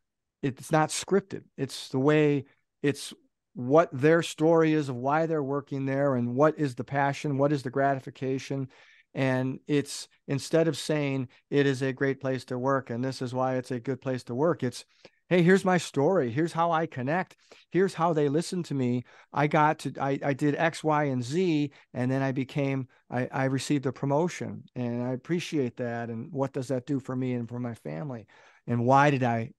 it's 0.42 0.70
not 0.70 0.90
scripted. 0.90 1.42
It's 1.56 1.88
the 1.88 1.98
way 1.98 2.44
it's 2.82 3.12
what 3.54 3.88
their 3.92 4.22
story 4.22 4.72
is 4.72 4.88
of 4.88 4.94
why 4.94 5.26
they're 5.26 5.42
working 5.42 5.84
there 5.84 6.14
and 6.14 6.36
what 6.36 6.56
is 6.58 6.76
the 6.76 6.84
passion 6.84 7.38
what 7.38 7.52
is 7.52 7.62
the 7.62 7.70
gratification. 7.70 8.68
And 9.14 9.58
it's 9.66 10.06
instead 10.28 10.68
of 10.68 10.76
saying 10.76 11.28
it 11.50 11.66
is 11.66 11.82
a 11.82 11.92
great 11.92 12.20
place 12.20 12.44
to 12.46 12.58
work 12.58 12.90
and 12.90 13.04
this 13.04 13.20
is 13.20 13.34
why 13.34 13.56
it's 13.56 13.72
a 13.72 13.80
good 13.80 14.00
place 14.00 14.22
to 14.24 14.34
work 14.34 14.62
it's 14.62 14.84
hey 15.28 15.42
here's 15.42 15.64
my 15.64 15.76
story. 15.76 16.30
Here's 16.30 16.52
how 16.52 16.72
i 16.72 16.86
connect. 16.86 17.36
Here's 17.70 17.94
how 17.94 18.12
they 18.12 18.28
listen 18.28 18.62
to 18.64 18.74
me. 18.74 19.04
I 19.32 19.46
got 19.46 19.80
to 19.80 19.92
i, 20.00 20.18
I 20.24 20.32
did 20.32 20.54
x 20.56 20.82
y 20.82 21.04
and 21.04 21.22
z 21.22 21.70
and 21.94 22.10
then 22.10 22.22
i 22.22 22.32
became 22.32 22.88
I, 23.10 23.28
I 23.30 23.44
received 23.44 23.86
a 23.86 23.92
promotion 23.92 24.64
and 24.74 25.02
i 25.02 25.12
appreciate 25.12 25.76
that 25.76 26.08
and 26.08 26.32
what 26.32 26.52
does 26.52 26.68
that 26.68 26.86
do 26.86 26.98
for 27.00 27.14
me 27.14 27.34
and 27.34 27.48
for 27.48 27.60
my 27.60 27.74
family? 27.74 28.26
And 28.66 28.84
why 28.84 29.10
did 29.10 29.22
i 29.22 29.50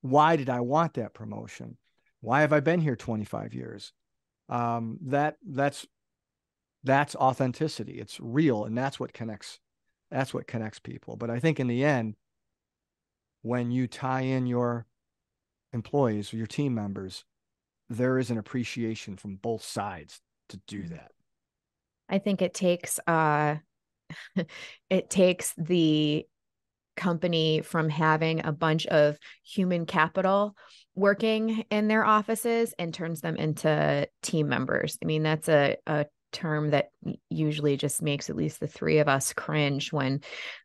why 0.00 0.36
did 0.36 0.48
i 0.48 0.60
want 0.60 0.94
that 0.94 1.14
promotion? 1.14 1.76
Why 2.20 2.40
have 2.40 2.52
i 2.52 2.60
been 2.60 2.80
here 2.80 2.96
25 2.96 3.54
years? 3.54 3.92
Um, 4.48 4.98
that 5.06 5.36
that's 5.46 5.86
that's 6.84 7.14
authenticity. 7.16 7.98
It's 7.98 8.18
real 8.18 8.64
and 8.64 8.76
that's 8.78 8.98
what 8.98 9.12
connects 9.12 9.60
that's 10.10 10.32
what 10.32 10.46
connects 10.46 10.78
people. 10.78 11.16
But 11.16 11.28
i 11.28 11.38
think 11.38 11.60
in 11.60 11.66
the 11.66 11.84
end 11.84 12.16
when 13.42 13.70
you 13.70 13.86
tie 13.86 14.22
in 14.22 14.46
your 14.46 14.86
employees 15.72 16.32
or 16.32 16.36
your 16.36 16.46
team 16.46 16.74
members, 16.74 17.24
there 17.88 18.18
is 18.18 18.30
an 18.30 18.38
appreciation 18.38 19.16
from 19.16 19.36
both 19.36 19.62
sides 19.62 20.20
to 20.48 20.60
do 20.66 20.82
mm-hmm. 20.82 20.94
that. 20.94 21.12
I 22.08 22.18
think 22.18 22.42
it 22.42 22.54
takes 22.54 22.98
uh 23.06 23.56
it 24.90 25.10
takes 25.10 25.54
the 25.58 26.26
company 26.96 27.60
from 27.60 27.88
having 27.88 28.44
a 28.44 28.52
bunch 28.52 28.86
of 28.86 29.16
human 29.44 29.86
capital 29.86 30.56
working 30.94 31.64
in 31.70 31.86
their 31.86 32.04
offices 32.04 32.74
and 32.78 32.92
turns 32.92 33.20
them 33.20 33.36
into 33.36 34.08
team 34.22 34.48
members. 34.48 34.98
I 35.00 35.06
mean, 35.06 35.22
that's 35.22 35.48
a, 35.48 35.76
a 35.86 36.06
term 36.32 36.70
that 36.70 36.90
usually 37.30 37.76
just 37.76 38.02
makes 38.02 38.28
at 38.28 38.36
least 38.36 38.60
the 38.60 38.66
three 38.66 38.98
of 38.98 39.08
us 39.08 39.32
cringe 39.32 39.92
when 39.92 40.22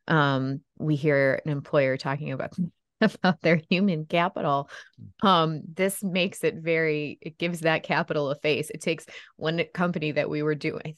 um, 0.08 0.62
we 0.80 0.96
hear 0.96 1.40
an 1.46 1.52
employer 1.52 1.98
talking 1.98 2.32
about 2.32 2.56
about 3.16 3.42
their 3.42 3.60
human 3.70 4.06
capital 4.06 4.70
mm. 5.00 5.28
um 5.28 5.62
this 5.74 6.04
makes 6.04 6.44
it 6.44 6.56
very 6.56 7.18
it 7.22 7.38
gives 7.38 7.62
that 7.62 7.84
capital 7.84 8.30
a 8.30 8.36
face 8.36 8.70
it 8.70 8.82
takes 8.82 9.06
one 9.36 9.62
company 9.74 10.12
that 10.12 10.30
we 10.30 10.44
were 10.44 10.56
doing 10.56 10.96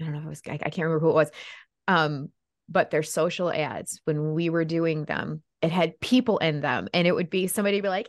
i 0.00 0.04
don't 0.04 0.12
know 0.12 0.18
if 0.18 0.24
it 0.24 0.28
was 0.28 0.42
i, 0.48 0.52
I 0.52 0.70
can't 0.70 0.86
remember 0.86 1.00
who 1.00 1.10
it 1.10 1.14
was 1.14 1.30
um 1.88 2.28
but 2.68 2.90
their 2.90 3.02
social 3.02 3.52
ads 3.52 4.00
when 4.04 4.32
we 4.32 4.48
were 4.50 4.64
doing 4.64 5.04
them 5.04 5.42
it 5.62 5.70
had 5.70 6.00
people 6.00 6.38
in 6.38 6.60
them 6.60 6.88
and 6.94 7.06
it 7.06 7.14
would 7.14 7.30
be 7.30 7.46
somebody 7.46 7.80
be 7.80 7.88
like 7.88 8.08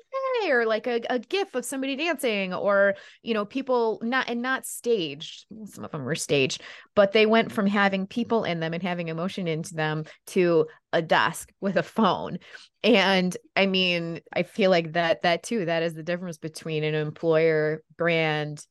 or 0.52 0.66
like 0.66 0.88
a, 0.88 1.02
a 1.10 1.20
gif 1.20 1.56
of 1.56 1.66
somebody 1.66 1.96
dancing 1.96 2.54
or 2.54 2.96
you 3.24 3.34
know 3.34 3.46
people 3.46 4.00
not 4.04 4.30
and 4.30 4.42
not 4.42 4.66
staged. 4.66 5.46
Some 5.66 5.86
of 5.86 5.92
them 5.92 6.04
were 6.04 6.16
staged 6.16 6.62
but 6.96 7.14
they 7.14 7.26
went 7.26 7.52
from 7.52 7.68
having 7.68 8.08
people 8.08 8.44
in 8.44 8.60
them 8.60 8.74
and 8.74 8.84
having 8.84 9.08
emotion 9.08 9.48
into 9.48 9.74
them 9.74 10.04
to 10.28 10.68
a 10.94 11.02
desk 11.02 11.52
with 11.62 11.78
a 11.78 11.84
phone. 11.84 12.38
And 12.84 13.36
i 13.56 13.66
mean 13.66 14.22
i 14.34 14.44
feel 14.44 14.72
like 14.72 14.94
that 14.94 15.22
that 15.22 15.44
too 15.44 15.66
that 15.66 15.84
is 15.84 15.94
the 15.94 16.04
difference 16.04 16.38
between 16.38 16.84
an 16.84 16.96
employer 16.96 17.84
brand 17.98 18.66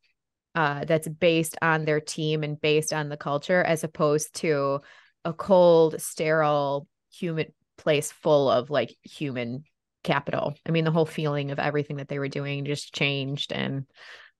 uh, 0.54 0.84
that's 0.84 1.08
based 1.08 1.56
on 1.62 1.84
their 1.84 2.00
team 2.00 2.42
and 2.42 2.60
based 2.60 2.92
on 2.92 3.08
the 3.08 3.16
culture 3.16 3.62
as 3.62 3.84
opposed 3.84 4.34
to 4.34 4.80
a 5.24 5.32
cold 5.32 6.00
sterile 6.00 6.88
human 7.12 7.46
place 7.76 8.10
full 8.10 8.50
of 8.50 8.70
like 8.70 8.94
human 9.02 9.62
capital. 10.02 10.54
I 10.66 10.70
mean, 10.70 10.84
the 10.84 10.90
whole 10.90 11.06
feeling 11.06 11.50
of 11.50 11.58
everything 11.58 11.96
that 11.96 12.08
they 12.08 12.18
were 12.18 12.28
doing 12.28 12.64
just 12.64 12.94
changed. 12.94 13.52
And 13.52 13.86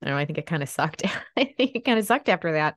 I 0.03 0.07
don't 0.07 0.15
know, 0.15 0.21
I 0.21 0.25
think 0.25 0.39
it 0.39 0.47
kind 0.47 0.63
of 0.63 0.69
sucked. 0.69 1.05
I 1.37 1.45
think 1.57 1.73
it 1.75 1.85
kind 1.85 1.99
of 1.99 2.07
sucked 2.07 2.29
after 2.29 2.53
that. 2.53 2.77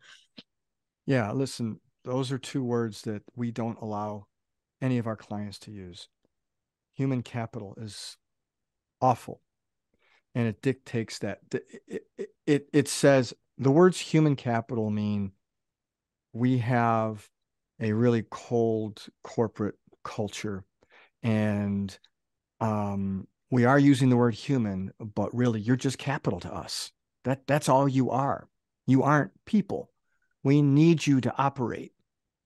Yeah. 1.06 1.32
Listen, 1.32 1.80
those 2.06 2.32
are 2.32 2.38
two 2.38 2.64
words 2.64 3.04
that 3.04 3.24
we 3.36 3.52
don't 3.52 3.80
allow 3.82 4.28
any 4.82 4.98
of 4.98 5.08
our 5.08 5.16
clients 5.16 5.60
to 5.60 5.72
use. 5.72 6.08
Human 6.94 7.24
capital 7.24 7.76
is 7.78 8.18
awful. 9.02 9.42
And 10.36 10.48
it 10.48 10.62
dictates 10.62 11.20
that 11.20 11.40
it, 11.52 12.04
it, 12.18 12.30
it, 12.48 12.70
it 12.74 12.88
says 12.88 13.34
the 13.58 13.72
words 13.72 14.00
human 14.00 14.36
capital 14.36 14.90
mean 14.90 15.32
we 16.34 16.58
have 16.58 17.30
a 17.80 17.94
really 17.94 18.26
cold 18.30 19.06
corporate 19.24 19.76
culture 20.04 20.64
and 21.22 21.98
um, 22.64 23.28
we 23.52 23.66
are 23.66 23.78
using 23.78 24.10
the 24.10 24.16
word 24.16 24.34
human, 24.34 24.92
but 25.00 25.36
really 25.36 25.60
you're 25.60 25.76
just 25.76 25.98
capital 25.98 26.40
to 26.40 26.54
us. 26.54 26.92
That 27.26 27.46
that's 27.46 27.70
all 27.70 27.88
you 27.88 28.10
are. 28.10 28.48
You 28.88 29.04
aren't 29.04 29.32
people. 29.46 29.92
We 30.44 30.62
need 30.62 31.06
you 31.06 31.22
to 31.22 31.34
operate. 31.38 31.92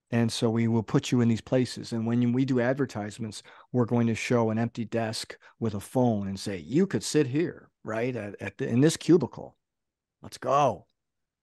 And 0.09 0.31
so 0.31 0.49
we 0.49 0.67
will 0.67 0.83
put 0.83 1.11
you 1.11 1.21
in 1.21 1.27
these 1.27 1.41
places. 1.41 1.91
And 1.91 2.07
when 2.07 2.31
we 2.31 2.45
do 2.45 2.61
advertisements, 2.61 3.43
we're 3.71 3.85
going 3.85 4.07
to 4.07 4.15
show 4.15 4.49
an 4.49 4.57
empty 4.57 4.85
desk 4.85 5.37
with 5.59 5.75
a 5.75 5.79
phone 5.79 6.27
and 6.27 6.39
say, 6.39 6.57
you 6.57 6.87
could 6.87 7.03
sit 7.03 7.27
here, 7.27 7.69
right? 7.83 8.15
At, 8.15 8.41
at 8.41 8.57
the, 8.57 8.67
in 8.67 8.81
this 8.81 8.97
cubicle. 8.97 9.55
Let's 10.21 10.37
go. 10.37 10.87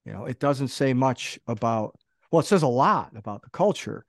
You 0.05 0.13
know, 0.13 0.25
it 0.25 0.41
doesn't 0.41 0.69
say 0.69 0.95
much 0.95 1.39
about, 1.47 1.97
well, 2.31 2.41
it 2.41 2.47
says 2.47 2.63
a 2.63 2.69
lot 2.69 3.13
about 3.17 3.43
the 3.43 3.51
culture, 3.51 4.05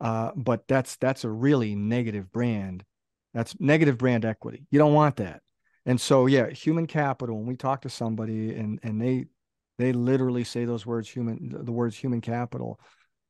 uh, 0.00 0.32
but 0.36 0.66
that's 0.68 0.96
that's 0.96 1.24
a 1.24 1.30
really 1.30 1.74
negative 1.74 2.32
brand 2.32 2.84
that's 3.34 3.58
negative 3.60 3.98
brand 3.98 4.24
equity. 4.24 4.66
You 4.70 4.78
don't 4.78 4.94
want 4.94 5.16
that. 5.16 5.42
And 5.86 6.00
so, 6.00 6.26
yeah, 6.26 6.50
human 6.50 6.86
capital. 6.86 7.36
When 7.36 7.46
we 7.46 7.56
talk 7.56 7.82
to 7.82 7.88
somebody 7.88 8.54
and 8.54 8.78
and 8.82 9.00
they 9.00 9.26
they 9.78 9.92
literally 9.92 10.44
say 10.44 10.64
those 10.64 10.84
words, 10.84 11.08
human 11.08 11.64
the 11.64 11.72
words 11.72 11.96
human 11.96 12.20
capital, 12.20 12.80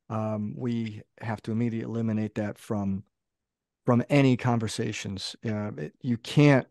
um, 0.09 0.55
we 0.57 1.03
have 1.21 1.41
to 1.43 1.53
immediately 1.53 1.93
eliminate 1.93 2.35
that 2.35 2.59
from 2.59 3.05
from 3.87 4.03
any 4.11 4.37
conversations. 4.37 5.37
Uh, 5.45 5.71
it, 5.77 5.95
you 6.03 6.17
can't 6.17 6.67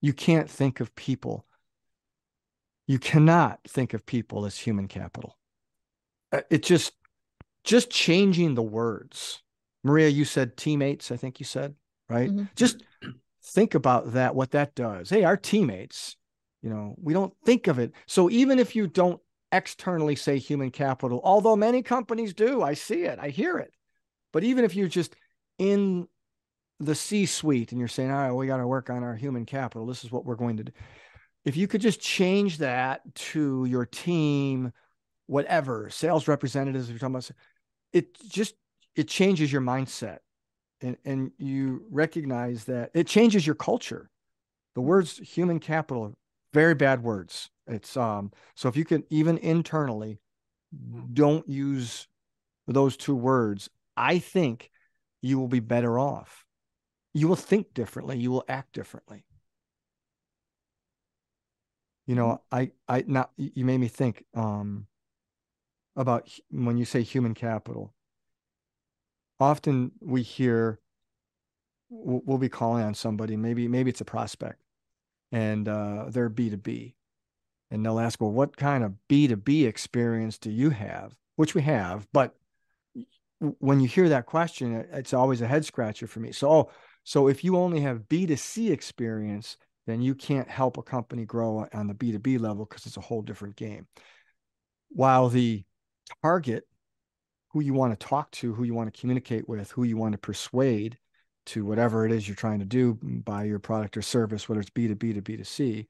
you 0.00 0.12
can't 0.12 0.50
think 0.50 0.80
of 0.80 0.94
people. 0.94 1.46
You 2.86 2.98
cannot 2.98 3.60
think 3.66 3.94
of 3.94 4.04
people 4.04 4.44
as 4.44 4.58
human 4.58 4.88
capital. 4.88 5.38
Uh, 6.30 6.42
it 6.50 6.62
just 6.62 6.92
just 7.64 7.90
changing 7.90 8.54
the 8.54 8.62
words. 8.62 9.42
Maria, 9.84 10.08
you 10.08 10.24
said 10.24 10.56
teammates. 10.56 11.10
I 11.10 11.16
think 11.16 11.40
you 11.40 11.46
said 11.46 11.74
right? 12.12 12.30
Mm-hmm. 12.30 12.44
Just 12.54 12.82
think 13.44 13.74
about 13.74 14.12
that, 14.12 14.34
what 14.34 14.52
that 14.52 14.74
does. 14.74 15.10
Hey, 15.10 15.24
our 15.24 15.36
teammates, 15.36 16.16
you 16.62 16.70
know, 16.70 16.94
we 17.00 17.12
don't 17.12 17.34
think 17.44 17.66
of 17.66 17.78
it. 17.78 17.92
So 18.06 18.30
even 18.30 18.58
if 18.58 18.76
you 18.76 18.86
don't 18.86 19.20
externally 19.50 20.16
say 20.16 20.38
human 20.38 20.70
capital, 20.70 21.20
although 21.24 21.56
many 21.56 21.82
companies 21.82 22.34
do, 22.34 22.62
I 22.62 22.74
see 22.74 23.02
it, 23.02 23.18
I 23.20 23.28
hear 23.28 23.58
it. 23.58 23.72
But 24.32 24.44
even 24.44 24.64
if 24.64 24.74
you're 24.74 24.88
just 24.88 25.16
in 25.58 26.06
the 26.80 26.94
C 26.94 27.26
suite 27.26 27.72
and 27.72 27.78
you're 27.78 27.88
saying, 27.88 28.10
all 28.10 28.16
right, 28.16 28.32
we 28.32 28.46
got 28.46 28.58
to 28.58 28.66
work 28.66 28.90
on 28.90 29.02
our 29.02 29.14
human 29.14 29.44
capital, 29.44 29.86
this 29.86 30.04
is 30.04 30.12
what 30.12 30.24
we're 30.24 30.36
going 30.36 30.56
to 30.58 30.64
do. 30.64 30.72
if 31.44 31.56
you 31.56 31.66
could 31.66 31.80
just 31.80 32.00
change 32.00 32.58
that 32.58 33.02
to 33.14 33.64
your 33.64 33.86
team, 33.86 34.72
whatever 35.26 35.90
sales 35.90 36.28
representatives, 36.28 36.88
you're 36.88 36.98
talking 36.98 37.14
about, 37.14 37.30
it 37.92 38.16
just 38.28 38.54
it 38.94 39.08
changes 39.08 39.52
your 39.52 39.62
mindset, 39.62 40.18
and 40.82 40.96
and 41.04 41.30
you 41.38 41.84
recognize 41.90 42.64
that 42.64 42.90
it 42.94 43.06
changes 43.06 43.46
your 43.46 43.54
culture. 43.54 44.10
The 44.74 44.80
words 44.80 45.18
human 45.18 45.60
capital, 45.60 46.14
very 46.52 46.74
bad 46.74 47.02
words. 47.02 47.50
It's 47.66 47.96
um 47.96 48.32
so 48.54 48.68
if 48.68 48.76
you 48.76 48.84
can 48.84 49.04
even 49.10 49.38
internally 49.38 50.20
don't 51.12 51.48
use 51.48 52.08
those 52.66 52.96
two 52.96 53.14
words, 53.14 53.68
I 53.96 54.18
think 54.18 54.70
you 55.20 55.38
will 55.38 55.48
be 55.48 55.60
better 55.60 55.98
off. 55.98 56.44
You 57.14 57.28
will 57.28 57.36
think 57.36 57.74
differently. 57.74 58.18
You 58.18 58.30
will 58.30 58.44
act 58.48 58.72
differently. 58.72 59.24
You 62.06 62.14
know, 62.16 62.42
mm-hmm. 62.52 62.70
I, 62.88 62.96
I, 62.96 63.04
not, 63.06 63.30
you 63.36 63.64
made 63.64 63.78
me 63.78 63.88
think, 63.88 64.24
um, 64.34 64.86
about 65.94 66.28
when 66.50 66.76
you 66.78 66.84
say 66.84 67.02
human 67.02 67.34
capital. 67.34 67.94
Often 69.40 69.92
we 70.00 70.22
hear, 70.22 70.78
we'll, 71.90 72.38
be 72.38 72.48
calling 72.48 72.84
on 72.84 72.94
somebody, 72.94 73.36
maybe, 73.36 73.68
maybe 73.68 73.90
it's 73.90 74.00
a 74.00 74.04
prospect 74.04 74.62
and, 75.30 75.68
uh, 75.68 76.06
they're 76.08 76.30
B2B 76.30 76.94
and 77.70 77.84
they'll 77.84 77.98
ask, 77.98 78.20
well, 78.20 78.30
what 78.30 78.56
kind 78.56 78.84
of 78.84 78.94
B2B 79.08 79.66
experience 79.66 80.38
do 80.38 80.50
you 80.50 80.70
have? 80.70 81.16
Which 81.36 81.54
we 81.54 81.62
have, 81.62 82.06
but 82.12 82.36
when 83.58 83.80
you 83.80 83.88
hear 83.88 84.08
that 84.08 84.26
question, 84.26 84.86
it's 84.92 85.12
always 85.12 85.40
a 85.40 85.48
head 85.48 85.64
scratcher 85.64 86.06
for 86.06 86.20
me. 86.20 86.32
So, 86.32 86.50
oh, 86.50 86.70
so 87.04 87.28
if 87.28 87.42
you 87.42 87.56
only 87.56 87.80
have 87.80 88.08
B2C 88.08 88.70
experience, 88.70 89.56
then 89.86 90.00
you 90.00 90.14
can't 90.14 90.48
help 90.48 90.76
a 90.78 90.82
company 90.82 91.24
grow 91.24 91.66
on 91.72 91.88
the 91.88 91.94
B2B 91.94 92.38
level 92.38 92.64
because 92.64 92.86
it's 92.86 92.96
a 92.96 93.00
whole 93.00 93.22
different 93.22 93.56
game. 93.56 93.86
While 94.90 95.28
the 95.28 95.64
target, 96.22 96.64
who 97.52 97.60
you 97.60 97.74
want 97.74 97.98
to 97.98 98.06
talk 98.06 98.30
to, 98.32 98.54
who 98.54 98.64
you 98.64 98.74
want 98.74 98.92
to 98.92 99.00
communicate 99.00 99.48
with, 99.48 99.70
who 99.72 99.84
you 99.84 99.96
want 99.96 100.12
to 100.12 100.18
persuade 100.18 100.98
to 101.44 101.64
whatever 101.64 102.06
it 102.06 102.12
is 102.12 102.26
you're 102.26 102.34
trying 102.34 102.60
to 102.60 102.64
do 102.64 102.94
mm, 102.94 103.24
by 103.24 103.44
your 103.44 103.58
product 103.58 103.96
or 103.96 104.02
service, 104.02 104.48
whether 104.48 104.60
it's 104.60 104.70
B2B 104.70 105.14
to 105.14 105.22
B2C, 105.22 105.86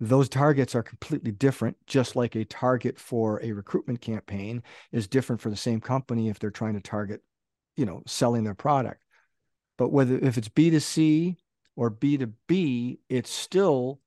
those 0.00 0.28
targets 0.28 0.74
are 0.74 0.82
completely 0.82 1.30
different, 1.32 1.76
just 1.86 2.16
like 2.16 2.34
a 2.34 2.44
target 2.44 2.98
for 2.98 3.40
a 3.42 3.52
recruitment 3.52 4.00
campaign 4.00 4.62
is 4.92 5.06
different 5.06 5.40
for 5.40 5.50
the 5.50 5.56
same 5.56 5.80
company 5.80 6.28
if 6.28 6.38
they're 6.38 6.50
trying 6.50 6.74
to 6.74 6.80
target, 6.80 7.22
you 7.76 7.86
know, 7.86 8.02
selling 8.06 8.44
their 8.44 8.54
product. 8.54 9.02
But 9.78 9.90
whether 9.90 10.16
if 10.18 10.38
it's 10.38 10.48
B2C 10.48 11.36
or 11.76 11.90
B2B, 11.90 12.98
it's 13.08 13.30
still 13.30 14.00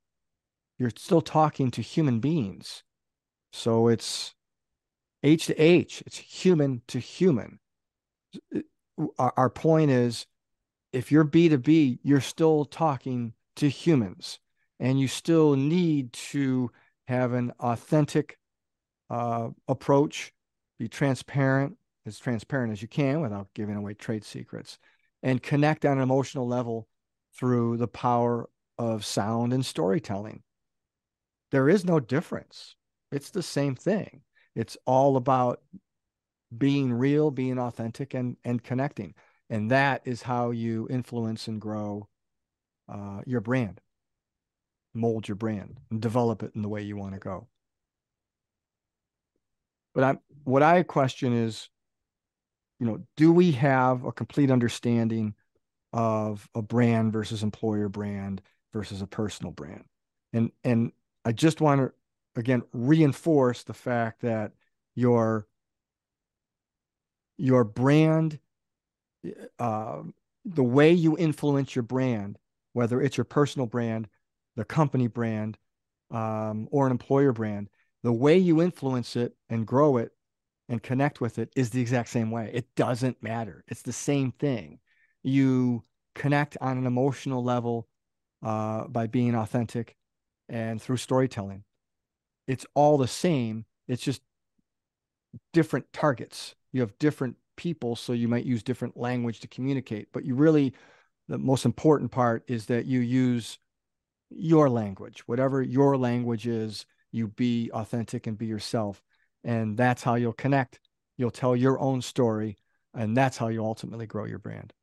you're 0.78 0.92
still 0.96 1.22
talking 1.22 1.72
to 1.72 1.82
human 1.82 2.20
beings. 2.20 2.84
So 3.52 3.88
it's 3.88 4.36
H 5.24 5.48
to 5.48 5.56
H, 5.62 6.04
it's 6.06 6.18
human 6.18 6.82
to 6.88 7.00
human. 7.00 7.60
Our, 9.18 9.34
our 9.36 9.50
point 9.50 9.92
is 9.92 10.26
if 10.94 11.12
you're 11.12 11.26
B2B, 11.26 12.00
you're 12.04 12.22
still 12.22 12.66
talking 12.66 13.34
to 13.58 13.70
humans 13.70 14.40
and 14.80 15.00
you 15.00 15.08
still 15.08 15.56
need 15.56 16.14
to 16.14 16.72
have 17.08 17.34
an 17.34 17.52
authentic 17.60 18.38
uh, 19.10 19.50
approach, 19.68 20.34
be 20.78 20.88
transparent, 20.88 21.78
as 22.06 22.20
transparent 22.20 22.72
as 22.72 22.82
you 22.82 22.88
can 22.88 23.22
without 23.22 23.54
giving 23.54 23.76
away 23.76 23.94
trade 23.94 24.24
secrets, 24.24 24.78
and 25.24 25.42
connect 25.42 25.86
on 25.86 25.98
an 25.98 26.04
emotional 26.04 26.48
level 26.48 26.88
through 27.38 27.78
the 27.78 27.88
power 27.88 28.50
of 28.78 29.06
sound 29.06 29.54
and 29.54 29.66
storytelling. 29.66 30.44
There 31.52 31.70
is 31.70 31.86
no 31.86 32.00
difference. 32.00 32.76
It's 33.12 33.30
the 33.30 33.44
same 33.44 33.76
thing. 33.76 34.22
It's 34.58 34.76
all 34.86 35.16
about 35.16 35.62
being 36.58 36.92
real, 36.92 37.32
being 37.32 37.58
authentic, 37.60 38.14
and 38.14 38.36
and 38.44 38.62
connecting. 38.62 39.14
And 39.50 39.72
that 39.72 40.02
is 40.04 40.24
how 40.24 40.52
you 40.52 40.88
influence 40.90 41.48
and 41.48 41.62
grow 41.62 42.10
uh, 42.90 43.22
your 43.26 43.40
brand 43.40 43.80
mold 44.98 45.28
your 45.28 45.36
brand 45.36 45.80
and 45.90 46.02
develop 46.02 46.44
it 46.44 46.52
in 46.56 46.62
the 46.62 46.70
way 46.70 46.82
you 46.82 46.98
want 46.98 47.14
to 47.14 47.20
go. 47.20 47.48
But 49.94 50.04
I'm 50.04 50.20
what 50.44 50.64
I 50.64 50.84
question 50.84 51.34
is, 51.34 51.70
you 52.80 52.86
know, 52.86 53.04
do 53.16 53.32
we 53.32 53.52
have 53.54 54.04
a 54.04 54.12
complete 54.12 54.52
understanding 54.52 55.36
of 55.94 56.48
a 56.54 56.62
brand 56.62 57.14
versus 57.14 57.44
employer 57.44 57.90
brand 57.90 58.42
versus 58.74 59.02
a 59.02 59.08
personal 59.08 59.52
brand? 59.52 59.86
And 60.34 60.52
and 60.64 60.92
I 61.26 61.32
just 61.32 61.62
want 61.62 61.82
to 61.82 61.92
again 62.38 62.64
reinforce 62.72 63.64
the 63.64 63.74
fact 63.74 64.22
that 64.22 64.54
your 64.96 65.46
your 67.38 67.66
brand 67.66 68.40
uh, 69.60 70.02
the 70.46 70.64
way 70.64 70.94
you 70.94 71.18
influence 71.18 71.76
your 71.76 71.84
brand 71.84 72.38
whether 72.72 73.02
it's 73.02 73.18
your 73.18 73.26
personal 73.26 73.68
brand 73.68 74.08
the 74.56 74.66
company 74.66 75.08
brand 75.08 75.58
um, 76.12 76.68
or 76.72 76.86
an 76.86 76.92
employer 76.92 77.32
brand, 77.32 77.70
the 78.04 78.14
way 78.14 78.38
you 78.38 78.62
influence 78.62 79.16
it 79.16 79.34
and 79.50 79.66
grow 79.66 79.98
it 79.98 80.12
and 80.70 80.84
connect 80.84 81.22
with 81.22 81.40
it 81.40 81.52
is 81.56 81.70
the 81.70 81.82
exact 81.82 82.10
same 82.10 82.32
way. 82.32 82.52
It 82.54 82.76
doesn't 82.76 83.22
matter. 83.24 83.64
It's 83.68 83.82
the 83.82 83.94
same 83.94 84.32
thing. 84.32 84.80
You 85.24 85.84
connect 86.16 86.58
on 86.62 86.78
an 86.78 86.86
emotional 86.86 87.44
level 87.44 87.88
uh, 88.44 88.88
by 88.88 89.08
being 89.08 89.36
authentic 89.36 89.96
and 90.50 90.82
through 90.82 90.98
storytelling. 90.98 91.64
It's 92.48 92.66
all 92.74 92.98
the 92.98 93.08
same. 93.08 93.66
It's 93.88 94.02
just 94.02 94.22
different 95.54 95.92
targets. 95.94 96.56
You 96.72 96.82
have 96.82 96.98
different 97.00 97.36
people, 97.56 97.96
so 97.96 98.14
you 98.14 98.28
might 98.28 98.46
use 98.46 98.64
different 98.64 98.98
language 98.98 99.40
to 99.42 99.48
communicate. 99.48 100.08
But 100.14 100.26
you 100.26 100.36
really, 100.36 100.74
the 101.28 101.38
most 101.38 101.66
important 101.66 102.12
part 102.12 102.44
is 102.48 102.68
that 102.68 102.86
you 102.86 103.00
use 103.00 103.60
your 104.30 104.70
language, 104.70 105.28
whatever 105.28 105.62
your 105.62 105.98
language 105.98 106.48
is, 106.48 106.86
you 107.12 107.28
be 107.28 107.72
authentic 107.74 108.28
and 108.28 108.38
be 108.38 108.46
yourself. 108.46 109.02
And 109.44 109.78
that's 109.78 110.04
how 110.04 110.16
you'll 110.16 110.34
connect. 110.34 110.80
You'll 111.18 111.32
tell 111.32 111.56
your 111.56 111.80
own 111.80 112.02
story, 112.02 112.58
and 112.94 113.16
that's 113.16 113.38
how 113.38 113.48
you 113.48 113.64
ultimately 113.64 114.06
grow 114.06 114.26
your 114.26 114.40
brand. 114.40 114.74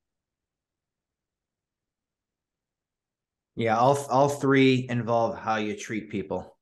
Yeah, 3.56 3.76
all 3.76 3.96
all 4.10 4.28
three 4.28 4.86
involve 4.88 5.38
how 5.38 5.56
you 5.56 5.76
treat 5.76 6.10
people. 6.10 6.56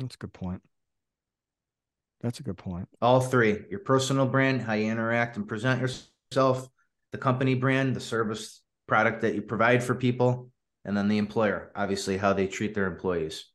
That's 0.00 0.14
a 0.14 0.18
good 0.18 0.32
point. 0.32 0.62
That's 2.22 2.40
a 2.40 2.42
good 2.42 2.58
point. 2.58 2.88
All 3.00 3.20
three: 3.20 3.64
your 3.70 3.80
personal 3.80 4.26
brand, 4.26 4.62
how 4.62 4.74
you 4.74 4.90
interact 4.90 5.36
and 5.36 5.46
present 5.46 5.80
yourself, 5.80 6.68
the 7.12 7.18
company 7.18 7.54
brand, 7.54 7.94
the 7.94 8.00
service 8.00 8.62
product 8.86 9.22
that 9.22 9.34
you 9.34 9.42
provide 9.42 9.82
for 9.82 9.94
people, 9.94 10.50
and 10.84 10.96
then 10.96 11.08
the 11.08 11.18
employer, 11.18 11.70
obviously 11.74 12.16
how 12.16 12.32
they 12.32 12.46
treat 12.46 12.74
their 12.74 12.86
employees. 12.86 13.46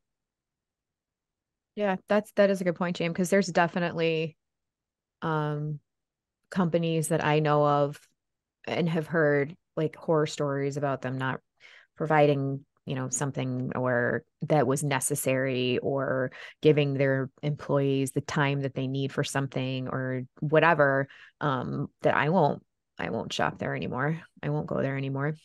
Yeah, 1.75 1.97
that's 2.08 2.31
that 2.34 2.49
is 2.49 2.62
a 2.62 2.63
good 2.63 2.75
point, 2.75 2.95
James, 2.95 3.13
because 3.13 3.29
there's 3.29 3.47
definitely 3.47 4.38
um 5.21 5.79
companies 6.49 7.10
that 7.10 7.23
I 7.23 7.39
know 7.39 7.65
of 7.65 7.99
and 8.65 8.88
have 8.88 9.08
heard 9.08 9.55
like 9.75 9.95
horror 9.95 10.27
stories 10.27 10.77
about 10.77 11.01
them 11.01 11.17
not 11.17 11.39
providing 11.97 12.65
you 12.86 12.95
know 12.95 13.10
something 13.10 13.71
or 13.76 14.24
that 14.43 14.67
was 14.67 14.84
necessary 14.84 15.80
or 15.80 16.32
giving 16.62 16.93
their 16.93 17.30
employees 17.41 18.12
the 18.12 18.21
time 18.21 18.62
that 18.62 18.76
they 18.76 18.88
need 18.88 19.12
for 19.12 19.24
something 19.24 19.88
or 19.88 20.24
whatever 20.39 21.08
um 21.41 21.88
that 22.02 22.15
I 22.15 22.30
won't 22.30 22.63
I 22.98 23.10
won't 23.10 23.34
shop 23.34 23.60
there 23.60 23.76
anymore. 23.76 24.21
I 24.41 24.50
won't 24.50 24.67
go 24.67 24.82
there 24.82 24.98
anymore 24.98 25.36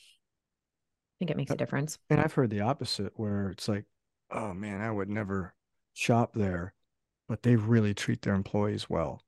i 1.20 1.20
think 1.20 1.30
it 1.32 1.36
makes 1.36 1.50
a 1.50 1.56
difference. 1.56 1.98
And 2.08 2.18
I've 2.18 2.32
heard 2.32 2.48
the 2.48 2.62
opposite 2.62 3.12
where 3.16 3.50
it's 3.50 3.68
like, 3.68 3.84
oh 4.30 4.54
man, 4.54 4.80
I 4.80 4.90
would 4.90 5.10
never 5.10 5.54
shop 5.92 6.32
there, 6.32 6.72
but 7.28 7.42
they 7.42 7.56
really 7.56 7.92
treat 7.92 8.22
their 8.22 8.32
employees 8.32 8.88
well. 8.88 9.22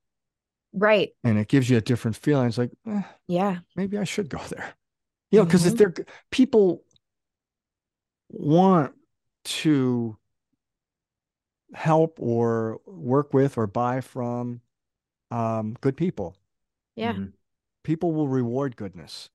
Right. 0.73 1.11
And 1.23 1.37
it 1.37 1.47
gives 1.47 1.69
you 1.69 1.77
a 1.77 1.81
different 1.81 2.17
feeling. 2.17 2.47
It's 2.47 2.57
like, 2.57 2.71
eh, 2.87 3.03
yeah, 3.27 3.59
maybe 3.75 3.99
I 3.99 4.05
should 4.05 4.27
go 4.27 4.39
there. 4.49 4.73
You 5.29 5.39
know, 5.39 5.45
because 5.45 5.65
mm-hmm. 5.65 5.83
if 5.83 5.95
they're 5.95 6.05
people 6.31 6.83
want 8.33 8.93
to 9.45 10.17
help 11.73 12.17
or 12.19 12.79
work 12.85 13.33
with 13.33 13.57
or 13.57 13.67
buy 13.67 14.01
from 14.01 14.61
um, 15.31 15.75
good 15.81 15.97
people. 15.97 16.35
Yeah. 16.95 17.13
Mm-hmm. 17.13 17.25
People 17.83 18.11
will 18.13 18.27
reward 18.27 18.75
goodness 18.75 19.29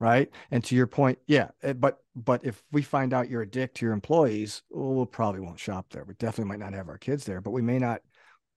right 0.00 0.30
and 0.50 0.64
to 0.64 0.74
your 0.74 0.86
point 0.86 1.18
yeah 1.26 1.48
eh, 1.62 1.72
but 1.72 1.98
but 2.16 2.44
if 2.44 2.62
we 2.72 2.82
find 2.82 3.14
out 3.14 3.30
you're 3.30 3.42
a 3.42 3.48
dick 3.48 3.72
to 3.74 3.86
your 3.86 3.92
employees 3.92 4.62
well, 4.70 4.92
we'll 4.94 5.06
probably 5.06 5.40
won't 5.40 5.58
shop 5.58 5.86
there 5.90 6.04
we 6.04 6.14
definitely 6.14 6.48
might 6.48 6.58
not 6.58 6.74
have 6.74 6.88
our 6.88 6.98
kids 6.98 7.24
there 7.24 7.40
but 7.40 7.52
we 7.52 7.62
may 7.62 7.78
not 7.78 8.02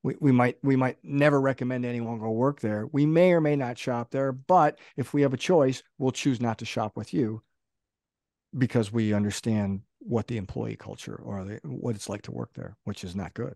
we, 0.03 0.15
we 0.19 0.31
might 0.31 0.57
we 0.63 0.75
might 0.75 0.97
never 1.03 1.39
recommend 1.39 1.85
anyone 1.85 2.19
go 2.19 2.31
work 2.31 2.59
there 2.59 2.87
we 2.91 3.05
may 3.05 3.31
or 3.31 3.41
may 3.41 3.55
not 3.55 3.77
shop 3.77 4.09
there 4.11 4.31
but 4.31 4.79
if 4.95 5.13
we 5.13 5.21
have 5.21 5.33
a 5.33 5.37
choice 5.37 5.83
we'll 5.97 6.11
choose 6.11 6.41
not 6.41 6.57
to 6.57 6.65
shop 6.65 6.97
with 6.97 7.13
you 7.13 7.41
because 8.55 8.91
we 8.91 9.13
understand 9.13 9.81
what 9.99 10.27
the 10.27 10.37
employee 10.37 10.77
culture 10.77 11.15
or 11.15 11.43
the, 11.43 11.59
what 11.63 11.95
it's 11.95 12.09
like 12.09 12.21
to 12.23 12.31
work 12.31 12.51
there, 12.55 12.77
which 12.83 13.03
is 13.03 13.15
not 13.15 13.33
good. 13.33 13.55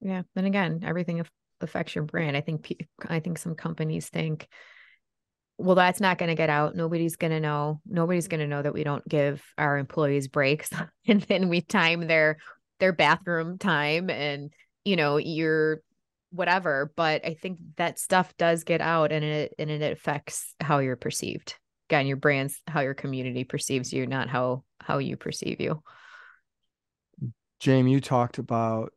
Yeah. 0.00 0.22
And 0.36 0.46
again, 0.46 0.80
everything 0.84 1.24
affects 1.60 1.94
your 1.94 2.04
brand. 2.04 2.36
I 2.36 2.40
think, 2.40 2.72
I 3.08 3.20
think 3.20 3.38
some 3.38 3.54
companies 3.54 4.08
think, 4.08 4.46
well, 5.58 5.76
that's 5.76 6.00
not 6.00 6.18
going 6.18 6.28
to 6.28 6.34
get 6.34 6.50
out. 6.50 6.74
Nobody's 6.74 7.16
going 7.16 7.30
to 7.30 7.40
know. 7.40 7.80
Nobody's 7.86 8.28
going 8.28 8.40
to 8.40 8.46
know 8.46 8.62
that 8.62 8.74
we 8.74 8.84
don't 8.84 9.06
give 9.08 9.42
our 9.58 9.78
employees 9.78 10.28
breaks 10.28 10.70
and 11.06 11.22
then 11.22 11.48
we 11.48 11.60
time 11.60 12.06
their, 12.06 12.38
their 12.80 12.92
bathroom 12.92 13.58
time 13.58 14.10
and, 14.10 14.52
you 14.84 14.96
know, 14.96 15.16
your 15.18 15.82
whatever. 16.30 16.92
But 16.96 17.24
I 17.24 17.34
think 17.34 17.58
that 17.76 17.98
stuff 17.98 18.34
does 18.36 18.64
get 18.64 18.80
out 18.80 19.12
and 19.12 19.24
it, 19.24 19.54
and 19.58 19.70
it 19.70 19.92
affects 19.92 20.54
how 20.60 20.78
you're 20.78 20.96
perceived 20.96 21.56
again 21.92 22.06
your 22.06 22.16
brand's 22.16 22.58
how 22.66 22.80
your 22.80 22.94
community 22.94 23.44
perceives 23.44 23.92
you 23.92 24.06
not 24.06 24.26
how 24.26 24.64
how 24.80 24.96
you 24.96 25.14
perceive 25.14 25.60
you 25.60 25.82
jamie 27.60 27.92
you 27.92 28.00
talked 28.00 28.38
about 28.38 28.94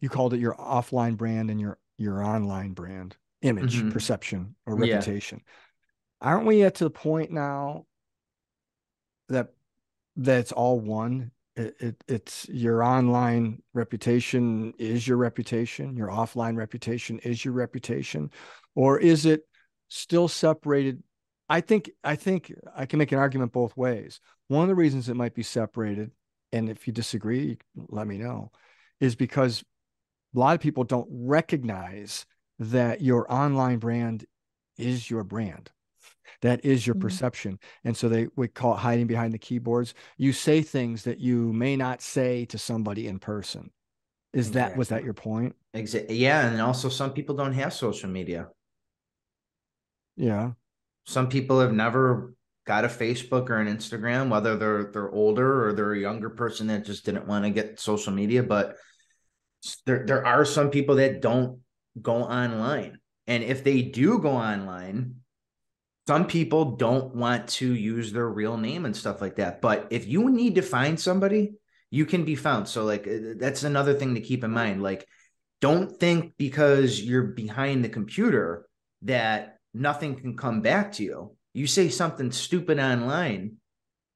you 0.00 0.08
called 0.08 0.32
it 0.32 0.38
your 0.38 0.54
offline 0.54 1.16
brand 1.16 1.50
and 1.50 1.60
your 1.60 1.76
your 1.96 2.22
online 2.22 2.72
brand 2.72 3.16
image 3.42 3.78
mm-hmm. 3.78 3.90
perception 3.90 4.54
or 4.64 4.76
reputation 4.76 5.40
yeah. 5.42 6.28
aren't 6.28 6.46
we 6.46 6.62
at 6.62 6.76
to 6.76 6.84
the 6.84 6.90
point 6.90 7.32
now 7.32 7.84
that 9.28 9.48
that's 10.14 10.52
all 10.52 10.78
one 10.78 11.32
it, 11.56 11.74
it, 11.80 12.04
it's 12.06 12.48
your 12.48 12.84
online 12.84 13.60
reputation 13.74 14.72
is 14.78 15.06
your 15.08 15.16
reputation 15.16 15.96
your 15.96 16.10
offline 16.10 16.56
reputation 16.56 17.18
is 17.18 17.44
your 17.44 17.54
reputation 17.54 18.30
or 18.76 19.00
is 19.00 19.26
it 19.26 19.42
still 19.88 20.28
separated 20.28 21.02
I 21.48 21.60
think 21.60 21.90
I 22.04 22.16
think 22.16 22.52
I 22.76 22.86
can 22.86 22.98
make 22.98 23.12
an 23.12 23.18
argument 23.18 23.52
both 23.52 23.76
ways. 23.76 24.20
One 24.48 24.62
of 24.62 24.68
the 24.68 24.74
reasons 24.74 25.08
it 25.08 25.14
might 25.14 25.34
be 25.34 25.42
separated, 25.42 26.10
and 26.52 26.68
if 26.68 26.86
you 26.86 26.92
disagree, 26.92 27.58
let 27.88 28.06
me 28.06 28.18
know, 28.18 28.52
is 29.00 29.16
because 29.16 29.64
a 30.34 30.38
lot 30.38 30.54
of 30.54 30.60
people 30.60 30.84
don't 30.84 31.08
recognize 31.10 32.26
that 32.58 33.00
your 33.00 33.30
online 33.32 33.78
brand 33.78 34.26
is 34.76 35.10
your 35.10 35.24
brand. 35.24 35.70
That 36.42 36.64
is 36.64 36.86
your 36.86 36.94
mm-hmm. 36.94 37.02
perception. 37.02 37.58
And 37.82 37.96
so 37.96 38.08
they 38.08 38.28
would 38.36 38.54
call 38.54 38.74
it 38.74 38.78
hiding 38.78 39.06
behind 39.06 39.32
the 39.32 39.38
keyboards. 39.38 39.94
You 40.18 40.32
say 40.32 40.62
things 40.62 41.04
that 41.04 41.18
you 41.18 41.52
may 41.52 41.76
not 41.76 42.02
say 42.02 42.44
to 42.46 42.58
somebody 42.58 43.08
in 43.08 43.18
person. 43.18 43.70
Is 44.34 44.48
exactly. 44.48 44.72
that 44.72 44.78
was 44.78 44.88
that 44.88 45.04
your 45.04 45.14
point? 45.14 45.56
Exactly. 45.72 46.16
Yeah. 46.16 46.46
And 46.46 46.60
also 46.60 46.90
some 46.90 47.12
people 47.12 47.34
don't 47.34 47.54
have 47.54 47.72
social 47.72 48.10
media. 48.10 48.48
Yeah 50.16 50.52
some 51.08 51.30
people 51.30 51.58
have 51.60 51.72
never 51.72 52.34
got 52.66 52.84
a 52.84 52.88
Facebook 52.88 53.48
or 53.48 53.56
an 53.56 53.74
Instagram, 53.74 54.28
whether 54.28 54.56
they're 54.58 54.90
they're 54.92 55.10
older 55.10 55.66
or 55.66 55.72
they're 55.72 55.94
a 55.94 55.98
younger 55.98 56.28
person 56.28 56.66
that 56.66 56.84
just 56.84 57.06
didn't 57.06 57.26
want 57.26 57.46
to 57.46 57.50
get 57.50 57.80
social 57.80 58.12
media. 58.12 58.42
But 58.42 58.76
there 59.86 60.04
there 60.04 60.26
are 60.26 60.44
some 60.44 60.68
people 60.68 60.96
that 60.96 61.22
don't 61.22 61.60
go 62.00 62.24
online, 62.24 62.98
and 63.26 63.42
if 63.42 63.64
they 63.64 63.80
do 63.80 64.18
go 64.18 64.32
online, 64.32 65.14
some 66.06 66.26
people 66.26 66.76
don't 66.76 67.14
want 67.14 67.48
to 67.60 67.72
use 67.72 68.12
their 68.12 68.28
real 68.28 68.58
name 68.58 68.84
and 68.84 68.94
stuff 68.94 69.22
like 69.22 69.36
that. 69.36 69.62
But 69.62 69.86
if 69.88 70.06
you 70.06 70.28
need 70.28 70.56
to 70.56 70.62
find 70.62 71.00
somebody, 71.00 71.54
you 71.90 72.04
can 72.04 72.26
be 72.26 72.34
found. 72.34 72.68
So 72.68 72.84
like 72.84 73.08
uh, 73.08 73.32
that's 73.38 73.62
another 73.62 73.94
thing 73.94 74.14
to 74.14 74.20
keep 74.20 74.44
in 74.44 74.50
mind. 74.50 74.82
Like, 74.82 75.06
don't 75.62 75.98
think 75.98 76.34
because 76.36 77.00
you're 77.00 77.22
behind 77.22 77.82
the 77.82 77.88
computer 77.88 78.68
that 79.02 79.57
nothing 79.74 80.16
can 80.16 80.36
come 80.36 80.60
back 80.60 80.92
to 80.92 81.02
you. 81.02 81.36
You 81.54 81.66
say 81.66 81.88
something 81.88 82.30
stupid 82.30 82.78
online 82.78 83.56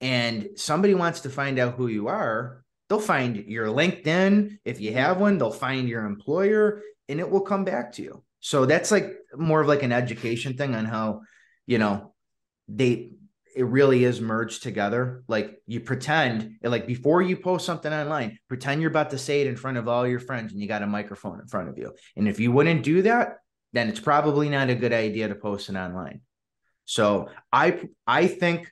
and 0.01 0.51
somebody 0.57 0.95
wants 0.95 1.21
to 1.21 1.31
find 1.31 1.59
out 1.59 1.75
who 1.75 1.87
you 1.87 2.09
are, 2.09 2.65
they'll 2.89 3.01
find 3.01 3.37
your 3.37 3.67
LinkedIn. 3.69 4.59
If 4.65 4.81
you 4.81 4.93
have 4.95 5.21
one, 5.21 5.39
they'll 5.39 5.51
find 5.51 5.89
your 5.89 6.05
employer 6.05 6.83
and 7.09 7.21
it 7.21 7.31
will 7.31 7.41
come 7.41 7.65
back 7.65 7.93
to 7.93 8.03
you. 8.03 8.23
So 8.41 8.67
that's 8.67 8.91
like 8.91 9.15
more 9.37 9.61
of 9.61 9.69
like 9.69 9.83
an 9.83 9.93
education 9.93 10.57
thing 10.57 10.75
on 10.75 10.85
how, 10.85 11.23
you 11.67 11.79
know, 11.79 12.15
they 12.69 13.13
it 13.55 13.65
really 13.65 14.05
is 14.05 14.21
merged 14.21 14.63
together. 14.63 15.23
Like 15.29 15.61
you 15.67 15.81
pretend, 15.81 16.57
like 16.63 16.87
before 16.87 17.23
you 17.23 17.37
post 17.37 17.67
something 17.67 17.93
online, 17.93 18.39
pretend 18.49 18.81
you're 18.81 18.91
about 18.91 19.11
to 19.11 19.19
say 19.19 19.43
it 19.43 19.47
in 19.47 19.57
front 19.57 19.77
of 19.77 19.89
all 19.89 20.07
your 20.07 20.21
friends 20.21 20.53
and 20.53 20.61
you 20.61 20.69
got 20.69 20.83
a 20.83 20.87
microphone 20.87 21.41
in 21.41 21.47
front 21.47 21.69
of 21.69 21.79
you. 21.79 21.93
And 22.17 22.29
if 22.29 22.41
you 22.41 22.51
wouldn't 22.51 22.83
do 22.83 23.03
that, 23.03 23.37
then 23.73 23.89
it's 23.89 24.01
probably 24.01 24.49
not 24.49 24.71
a 24.71 24.75
good 24.75 24.93
idea 24.93 25.29
to 25.29 25.35
post 25.35 25.69
it 25.69 25.77
online. 25.77 26.21
So 26.85 27.29
I 27.53 27.89
I 28.07 28.27
think 28.27 28.71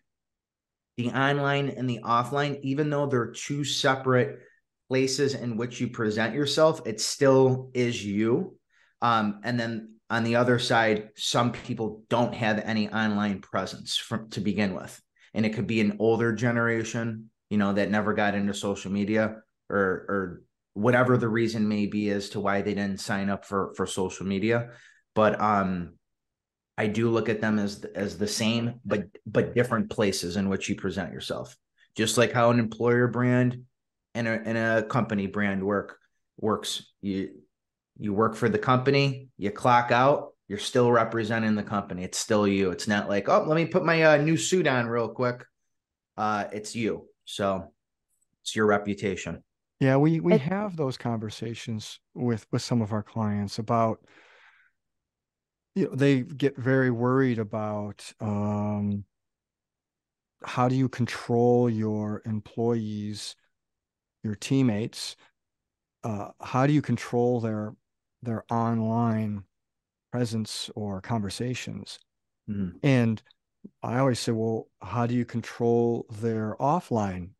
the 0.96 1.10
online 1.10 1.70
and 1.70 1.88
the 1.88 2.00
offline, 2.04 2.60
even 2.62 2.90
though 2.90 3.06
they're 3.06 3.32
two 3.32 3.64
separate 3.64 4.40
places 4.88 5.34
in 5.34 5.56
which 5.56 5.80
you 5.80 5.88
present 5.88 6.34
yourself, 6.34 6.82
it 6.86 7.00
still 7.00 7.70
is 7.74 8.04
you. 8.04 8.56
Um, 9.00 9.40
and 9.44 9.58
then 9.58 9.94
on 10.10 10.24
the 10.24 10.36
other 10.36 10.58
side, 10.58 11.10
some 11.16 11.52
people 11.52 12.02
don't 12.10 12.34
have 12.34 12.58
any 12.58 12.88
online 12.90 13.40
presence 13.40 13.96
from 13.96 14.28
to 14.30 14.40
begin 14.40 14.74
with. 14.74 15.00
And 15.32 15.46
it 15.46 15.54
could 15.54 15.68
be 15.68 15.80
an 15.80 15.96
older 16.00 16.32
generation, 16.32 17.30
you 17.48 17.56
know, 17.56 17.72
that 17.72 17.90
never 17.90 18.12
got 18.12 18.34
into 18.34 18.52
social 18.52 18.90
media 18.90 19.36
or 19.70 19.78
or 19.78 20.42
whatever 20.74 21.16
the 21.16 21.28
reason 21.28 21.68
may 21.68 21.86
be 21.86 22.10
as 22.10 22.30
to 22.30 22.40
why 22.40 22.62
they 22.62 22.74
didn't 22.74 23.00
sign 23.00 23.28
up 23.28 23.44
for 23.44 23.72
for 23.74 23.86
social 23.86 24.26
media 24.26 24.70
but 25.14 25.40
um 25.40 25.92
I 26.80 26.86
do 26.86 27.10
look 27.10 27.28
at 27.28 27.42
them 27.42 27.58
as 27.58 27.84
as 27.94 28.16
the 28.16 28.26
same 28.26 28.80
but 28.86 29.04
but 29.26 29.54
different 29.54 29.90
places 29.90 30.36
in 30.36 30.48
which 30.48 30.70
you 30.70 30.76
present 30.76 31.12
yourself. 31.12 31.54
Just 31.94 32.16
like 32.16 32.32
how 32.32 32.50
an 32.50 32.58
employer 32.58 33.06
brand 33.06 33.64
and 34.14 34.26
a 34.26 34.30
and 34.30 34.56
a 34.56 34.82
company 34.84 35.26
brand 35.26 35.62
work 35.62 35.98
works. 36.38 36.82
You 37.02 37.32
you 37.98 38.14
work 38.14 38.34
for 38.34 38.48
the 38.48 38.58
company, 38.58 39.28
you 39.36 39.50
clock 39.50 39.90
out, 39.90 40.30
you're 40.48 40.58
still 40.58 40.90
representing 40.90 41.54
the 41.54 41.62
company. 41.62 42.02
It's 42.02 42.16
still 42.16 42.48
you. 42.48 42.70
It's 42.70 42.88
not 42.88 43.10
like, 43.10 43.28
oh, 43.28 43.44
let 43.46 43.56
me 43.56 43.66
put 43.66 43.84
my 43.84 44.02
uh, 44.02 44.16
new 44.16 44.38
suit 44.38 44.66
on 44.66 44.86
real 44.86 45.10
quick. 45.10 45.44
Uh, 46.16 46.46
it's 46.50 46.74
you. 46.74 47.08
So 47.26 47.74
it's 48.40 48.56
your 48.56 48.64
reputation. 48.64 49.44
Yeah, 49.80 49.96
we 49.96 50.20
we 50.20 50.36
have 50.36 50.76
those 50.76 50.98
conversations 50.98 52.00
with 52.14 52.46
with 52.52 52.60
some 52.60 52.82
of 52.82 52.92
our 52.92 53.02
clients 53.02 53.58
about 53.58 54.00
you 55.74 55.86
know, 55.86 55.94
they 55.94 56.20
get 56.20 56.56
very 56.56 56.90
worried 56.90 57.38
about 57.38 58.12
um, 58.20 59.04
how 60.44 60.68
do 60.68 60.74
you 60.74 60.88
control 60.88 61.70
your 61.70 62.22
employees, 62.26 63.36
your 64.22 64.34
teammates? 64.34 65.16
Uh, 66.02 66.28
how 66.40 66.66
do 66.66 66.72
you 66.72 66.82
control 66.82 67.40
their 67.40 67.74
their 68.22 68.44
online 68.50 69.44
presence 70.12 70.70
or 70.74 71.00
conversations? 71.00 71.98
Mm-hmm. 72.50 72.76
And 72.82 73.22
I 73.82 73.98
always 73.98 74.18
say, 74.18 74.32
well, 74.32 74.68
how 74.82 75.06
do 75.06 75.14
you 75.14 75.24
control 75.24 76.06
their 76.10 76.56
offline 76.60 77.30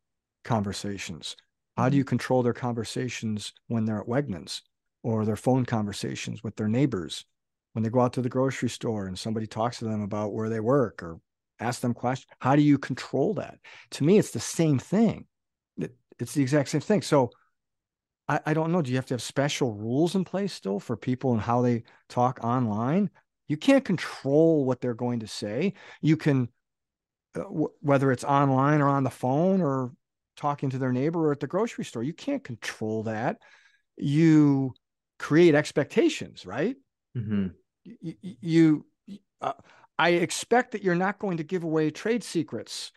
conversations? 0.43 1.35
How 1.77 1.89
do 1.89 1.97
you 1.97 2.03
mm-hmm. 2.03 2.09
control 2.09 2.43
their 2.43 2.53
conversations 2.53 3.53
when 3.67 3.85
they're 3.85 4.01
at 4.01 4.07
Wegmans 4.07 4.61
or 5.03 5.25
their 5.25 5.35
phone 5.35 5.65
conversations 5.65 6.43
with 6.43 6.55
their 6.55 6.67
neighbors? 6.67 7.25
when 7.73 7.83
they 7.83 7.89
go 7.89 8.01
out 8.01 8.13
to 8.13 8.21
the 8.21 8.29
grocery 8.29 8.69
store 8.69 9.07
and 9.07 9.17
somebody 9.17 9.47
talks 9.47 9.79
to 9.79 9.85
them 9.85 10.01
about 10.01 10.33
where 10.33 10.49
they 10.49 10.59
work 10.59 11.01
or 11.01 11.19
ask 11.59 11.81
them 11.81 11.93
questions 11.93 12.27
how 12.39 12.55
do 12.55 12.61
you 12.61 12.77
control 12.77 13.33
that? 13.35 13.59
To 13.91 14.03
me 14.03 14.17
it's 14.17 14.31
the 14.31 14.39
same 14.39 14.79
thing. 14.79 15.25
It, 15.77 15.95
it's 16.19 16.33
the 16.33 16.41
exact 16.41 16.69
same 16.69 16.81
thing. 16.81 17.01
So 17.01 17.31
I, 18.27 18.39
I 18.47 18.53
don't 18.53 18.71
know. 18.71 18.81
Do 18.81 18.91
you 18.91 18.97
have 18.97 19.05
to 19.07 19.13
have 19.13 19.21
special 19.21 19.73
rules 19.73 20.15
in 20.15 20.23
place 20.23 20.53
still 20.53 20.79
for 20.79 20.97
people 20.97 21.31
and 21.31 21.41
how 21.41 21.61
they 21.61 21.83
talk 22.09 22.39
online? 22.43 23.09
You 23.47 23.57
can't 23.57 23.85
control 23.85 24.65
what 24.65 24.81
they're 24.81 24.93
going 24.93 25.19
to 25.19 25.27
say. 25.27 25.73
You 26.01 26.17
can 26.17 26.49
uh, 27.35 27.43
w- 27.43 27.71
whether 27.81 28.11
it's 28.11 28.23
online 28.23 28.81
or 28.81 28.87
on 28.87 29.03
the 29.03 29.09
phone 29.09 29.61
or 29.61 29.91
talking 30.35 30.69
to 30.69 30.77
their 30.77 30.91
neighbor 30.91 31.27
or 31.27 31.31
at 31.31 31.39
the 31.39 31.47
grocery 31.47 31.85
store 31.85 32.03
you 32.03 32.13
can't 32.13 32.43
control 32.43 33.03
that 33.03 33.37
you 33.97 34.73
create 35.19 35.55
expectations 35.55 36.45
right 36.45 36.75
mm-hmm 37.17 37.47
you, 37.83 38.15
you 38.21 38.85
uh, 39.41 39.53
I 39.97 40.09
expect 40.09 40.71
that 40.71 40.83
you're 40.83 40.95
not 40.95 41.19
going 41.19 41.37
to 41.37 41.43
give 41.43 41.63
away 41.63 41.91
trade 41.91 42.23
secrets. 42.23 42.91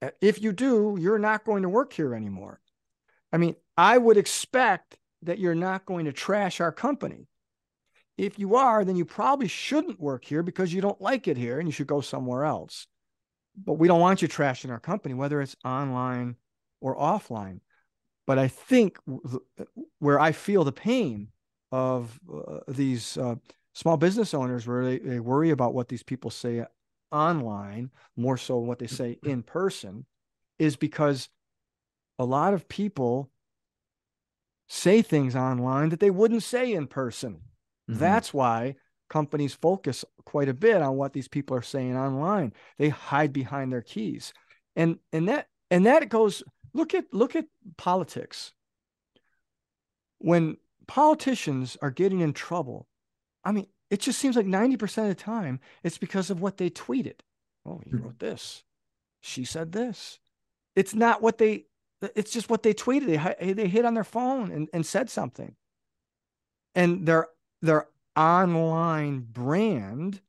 Uh, 0.00 0.10
if 0.20 0.42
you 0.42 0.52
do, 0.52 0.96
you're 0.98 1.18
not 1.18 1.44
going 1.44 1.62
to 1.62 1.68
work 1.68 1.92
here 1.92 2.14
anymore. 2.14 2.60
I 3.32 3.38
mean, 3.38 3.56
I 3.76 3.98
would 3.98 4.16
expect 4.16 4.96
that 5.22 5.38
you're 5.38 5.54
not 5.54 5.86
going 5.86 6.06
to 6.06 6.12
trash 6.12 6.60
our 6.60 6.72
company. 6.72 7.28
If 8.18 8.38
you 8.38 8.56
are, 8.56 8.84
then 8.84 8.96
you 8.96 9.04
probably 9.04 9.48
shouldn't 9.48 10.00
work 10.00 10.24
here 10.24 10.42
because 10.42 10.72
you 10.72 10.80
don't 10.80 11.00
like 11.00 11.28
it 11.28 11.36
here 11.36 11.58
and 11.58 11.66
you 11.66 11.72
should 11.72 11.86
go 11.86 12.00
somewhere 12.00 12.44
else. 12.44 12.86
But 13.56 13.74
we 13.74 13.88
don't 13.88 14.00
want 14.00 14.22
you 14.22 14.28
trashing 14.28 14.70
our 14.70 14.80
company, 14.80 15.14
whether 15.14 15.40
it's 15.40 15.56
online 15.64 16.36
or 16.82 16.96
offline. 16.96 17.60
But 18.26 18.38
I 18.38 18.48
think 18.48 18.98
where 19.98 20.20
I 20.20 20.32
feel 20.32 20.64
the 20.64 20.72
pain 20.72 21.28
of 21.70 22.20
uh, 22.32 22.58
these 22.68 23.16
uh, 23.16 23.36
small 23.72 23.96
business 23.96 24.34
owners 24.34 24.66
where 24.66 24.84
they, 24.84 24.98
they 24.98 25.20
worry 25.20 25.50
about 25.50 25.74
what 25.74 25.88
these 25.88 26.02
people 26.02 26.30
say 26.30 26.64
online 27.10 27.90
more 28.16 28.36
so 28.36 28.58
than 28.58 28.68
what 28.68 28.78
they 28.78 28.86
say 28.86 29.18
in 29.24 29.42
person 29.42 30.06
is 30.58 30.76
because 30.76 31.28
a 32.18 32.24
lot 32.24 32.54
of 32.54 32.68
people 32.68 33.30
say 34.68 35.02
things 35.02 35.34
online 35.34 35.88
that 35.88 36.00
they 36.00 36.10
wouldn't 36.10 36.42
say 36.42 36.72
in 36.72 36.86
person. 36.86 37.40
Mm-hmm. 37.90 37.98
That's 37.98 38.32
why 38.32 38.76
companies 39.10 39.52
focus 39.52 40.04
quite 40.24 40.48
a 40.48 40.54
bit 40.54 40.80
on 40.80 40.96
what 40.96 41.12
these 41.12 41.28
people 41.28 41.56
are 41.56 41.62
saying 41.62 41.96
online. 41.96 42.52
They 42.78 42.88
hide 42.88 43.32
behind 43.32 43.72
their 43.72 43.82
keys. 43.82 44.32
And 44.76 44.98
and 45.12 45.28
that 45.28 45.48
and 45.70 45.86
that 45.86 46.08
goes 46.08 46.42
look 46.74 46.94
at 46.94 47.12
look 47.12 47.36
at 47.36 47.46
politics. 47.76 48.52
When 50.18 50.56
politicians 50.86 51.76
are 51.82 51.90
getting 51.90 52.20
in 52.20 52.32
trouble, 52.32 52.86
I 53.44 53.52
mean, 53.52 53.66
it 53.90 54.00
just 54.00 54.18
seems 54.18 54.36
like 54.36 54.46
90% 54.46 54.82
of 55.02 55.08
the 55.08 55.14
time 55.14 55.60
it's 55.82 55.98
because 55.98 56.30
of 56.30 56.40
what 56.40 56.58
they 56.58 56.70
tweeted. 56.70 57.20
Oh, 57.66 57.80
he 57.84 57.90
hmm. 57.90 58.02
wrote 58.02 58.18
this. 58.18 58.64
She 59.20 59.44
said 59.44 59.72
this. 59.72 60.18
It's 60.74 60.94
not 60.94 61.22
what 61.22 61.38
they 61.38 61.66
it's 62.16 62.32
just 62.32 62.50
what 62.50 62.62
they 62.62 62.74
tweeted. 62.74 63.36
They 63.38 63.52
they 63.52 63.68
hit 63.68 63.84
on 63.84 63.94
their 63.94 64.04
phone 64.04 64.50
and, 64.50 64.68
and 64.72 64.84
said 64.84 65.10
something. 65.10 65.54
And 66.74 67.06
their 67.06 67.28
their 67.60 67.86
online 68.16 69.20
brand 69.20 70.20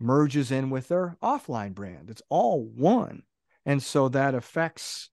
merges 0.00 0.50
in 0.50 0.70
with 0.70 0.88
their 0.88 1.16
offline 1.22 1.74
brand. 1.74 2.10
It's 2.10 2.22
all 2.28 2.62
one. 2.64 3.22
And 3.66 3.82
so 3.82 4.08
that 4.10 4.34
affects 4.34 5.10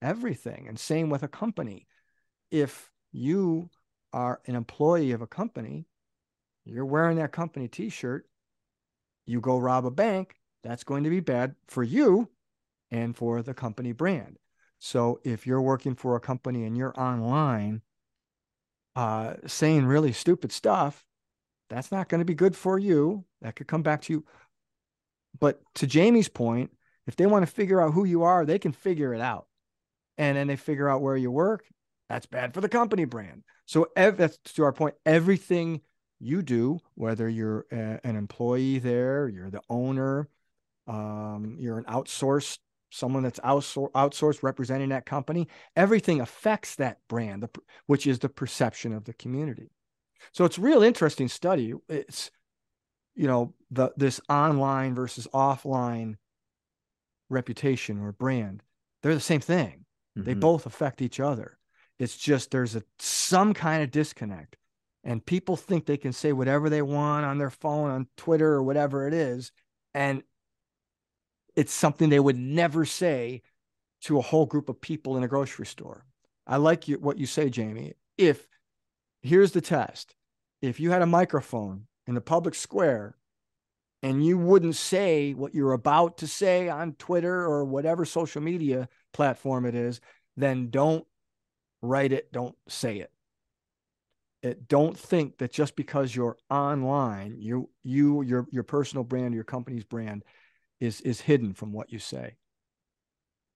everything. 0.00 0.66
And 0.68 0.78
same 0.78 1.10
with 1.10 1.22
a 1.22 1.28
company. 1.28 1.86
If 2.50 2.90
you 3.12 3.70
are 4.12 4.40
an 4.46 4.54
employee 4.54 5.12
of 5.12 5.22
a 5.22 5.26
company, 5.26 5.86
you're 6.64 6.86
wearing 6.86 7.16
that 7.18 7.32
company 7.32 7.68
t 7.68 7.88
shirt, 7.88 8.26
you 9.26 9.40
go 9.40 9.58
rob 9.58 9.86
a 9.86 9.90
bank, 9.90 10.34
that's 10.62 10.84
going 10.84 11.04
to 11.04 11.10
be 11.10 11.20
bad 11.20 11.54
for 11.68 11.82
you 11.82 12.28
and 12.90 13.16
for 13.16 13.42
the 13.42 13.54
company 13.54 13.92
brand. 13.92 14.36
So 14.78 15.20
if 15.24 15.46
you're 15.46 15.60
working 15.60 15.94
for 15.94 16.16
a 16.16 16.20
company 16.20 16.64
and 16.64 16.76
you're 16.76 16.98
online 16.98 17.82
uh, 18.96 19.34
saying 19.46 19.86
really 19.86 20.12
stupid 20.12 20.52
stuff, 20.52 21.04
that's 21.68 21.92
not 21.92 22.08
going 22.08 22.20
to 22.20 22.24
be 22.24 22.34
good 22.34 22.56
for 22.56 22.78
you. 22.78 23.24
That 23.42 23.56
could 23.56 23.68
come 23.68 23.82
back 23.82 24.02
to 24.02 24.12
you. 24.12 24.24
But 25.38 25.60
to 25.76 25.86
Jamie's 25.86 26.28
point, 26.28 26.70
if 27.06 27.16
they 27.16 27.26
want 27.26 27.46
to 27.46 27.52
figure 27.52 27.80
out 27.80 27.92
who 27.92 28.04
you 28.04 28.22
are, 28.22 28.44
they 28.44 28.58
can 28.58 28.72
figure 28.72 29.14
it 29.14 29.20
out. 29.20 29.46
And 30.18 30.36
then 30.36 30.46
they 30.46 30.56
figure 30.56 30.88
out 30.88 31.02
where 31.02 31.16
you 31.16 31.30
work. 31.30 31.64
That's 32.08 32.26
bad 32.26 32.54
for 32.54 32.60
the 32.60 32.68
company 32.68 33.04
brand. 33.04 33.44
So 33.66 33.88
ev- 33.96 34.16
that's 34.16 34.38
to 34.54 34.64
our 34.64 34.72
point. 34.72 34.94
Everything 35.06 35.80
you 36.18 36.42
do, 36.42 36.80
whether 36.94 37.28
you're 37.28 37.66
a, 37.72 38.00
an 38.04 38.16
employee 38.16 38.78
there, 38.78 39.28
you're 39.28 39.50
the 39.50 39.62
owner, 39.70 40.28
um, 40.86 41.56
you're 41.58 41.78
an 41.78 41.84
outsourced 41.84 42.58
someone 42.90 43.22
that's 43.22 43.40
outsourced, 43.40 43.92
outsourced 43.92 44.42
representing 44.42 44.90
that 44.90 45.06
company, 45.06 45.48
everything 45.76 46.20
affects 46.20 46.74
that 46.76 46.98
brand, 47.08 47.48
which 47.86 48.06
is 48.06 48.18
the 48.18 48.28
perception 48.28 48.92
of 48.92 49.04
the 49.04 49.14
community. 49.14 49.70
So 50.32 50.44
it's 50.44 50.58
real 50.58 50.82
interesting 50.82 51.28
study. 51.28 51.72
It's 51.88 52.30
you 53.14 53.26
know 53.26 53.54
the 53.70 53.90
this 53.96 54.20
online 54.28 54.94
versus 54.94 55.26
offline 55.32 56.16
reputation 57.30 58.00
or 58.00 58.12
brand. 58.12 58.62
They're 59.02 59.14
the 59.14 59.20
same 59.20 59.40
thing. 59.40 59.86
Mm-hmm. 60.18 60.24
They 60.24 60.34
both 60.34 60.66
affect 60.66 61.00
each 61.00 61.20
other. 61.20 61.58
It's 61.98 62.16
just 62.16 62.50
there's 62.50 62.76
a 62.76 62.82
some 62.98 63.54
kind 63.54 63.82
of 63.82 63.90
disconnect. 63.90 64.56
And 65.02 65.24
people 65.24 65.56
think 65.56 65.86
they 65.86 65.96
can 65.96 66.12
say 66.12 66.32
whatever 66.32 66.68
they 66.68 66.82
want 66.82 67.24
on 67.24 67.38
their 67.38 67.50
phone, 67.50 67.90
on 67.90 68.06
Twitter, 68.18 68.52
or 68.52 68.62
whatever 68.62 69.08
it 69.08 69.14
is. 69.14 69.50
And 69.94 70.22
it's 71.56 71.72
something 71.72 72.10
they 72.10 72.20
would 72.20 72.36
never 72.36 72.84
say 72.84 73.42
to 74.02 74.18
a 74.18 74.22
whole 74.22 74.46
group 74.46 74.68
of 74.68 74.80
people 74.80 75.16
in 75.16 75.22
a 75.22 75.28
grocery 75.28 75.66
store. 75.66 76.04
I 76.46 76.56
like 76.56 76.88
you, 76.88 76.98
what 76.98 77.18
you 77.18 77.26
say, 77.26 77.48
Jamie. 77.48 77.94
If 78.18 78.46
here's 79.22 79.52
the 79.52 79.60
test 79.60 80.14
if 80.62 80.78
you 80.80 80.90
had 80.90 81.02
a 81.02 81.06
microphone 81.06 81.86
in 82.06 82.14
the 82.14 82.20
public 82.20 82.54
square 82.54 83.16
and 84.02 84.24
you 84.24 84.38
wouldn't 84.38 84.76
say 84.76 85.34
what 85.34 85.54
you're 85.54 85.72
about 85.72 86.18
to 86.18 86.26
say 86.26 86.68
on 86.68 86.94
Twitter 86.94 87.42
or 87.42 87.64
whatever 87.64 88.04
social 88.04 88.40
media 88.40 88.88
platform 89.12 89.66
it 89.66 89.74
is, 89.74 90.00
then 90.36 90.70
don't 90.70 91.04
write 91.82 92.12
it, 92.12 92.32
don't 92.32 92.56
say 92.68 92.98
it. 92.98 93.10
it 94.42 94.68
don't 94.68 94.98
think 94.98 95.38
that 95.38 95.52
just 95.52 95.76
because 95.76 96.14
you're 96.14 96.38
online, 96.48 97.36
you 97.38 97.68
you 97.82 98.22
your 98.22 98.46
your 98.50 98.62
personal 98.62 99.04
brand, 99.04 99.34
your 99.34 99.44
company's 99.44 99.84
brand 99.84 100.24
is 100.80 101.00
is 101.02 101.20
hidden 101.20 101.52
from 101.52 101.72
what 101.72 101.92
you 101.92 101.98
say. 101.98 102.36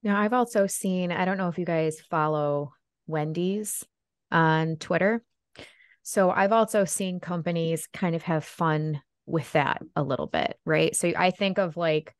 Now, 0.02 0.20
I've 0.20 0.34
also 0.34 0.66
seen, 0.66 1.10
I 1.10 1.24
don't 1.24 1.38
know 1.38 1.48
if 1.48 1.58
you 1.58 1.64
guys 1.64 1.98
follow 2.10 2.74
Wendy's 3.06 3.82
on 4.30 4.76
Twitter. 4.76 5.24
So 6.02 6.30
I've 6.30 6.52
also 6.52 6.84
seen 6.84 7.20
companies 7.20 7.88
kind 7.90 8.14
of 8.14 8.22
have 8.24 8.44
fun 8.44 9.00
with 9.26 9.50
that 9.52 9.82
a 9.96 10.02
little 10.02 10.26
bit, 10.26 10.58
right? 10.64 10.94
So 10.94 11.12
I 11.16 11.30
think 11.30 11.58
of 11.58 11.76
like, 11.76 12.14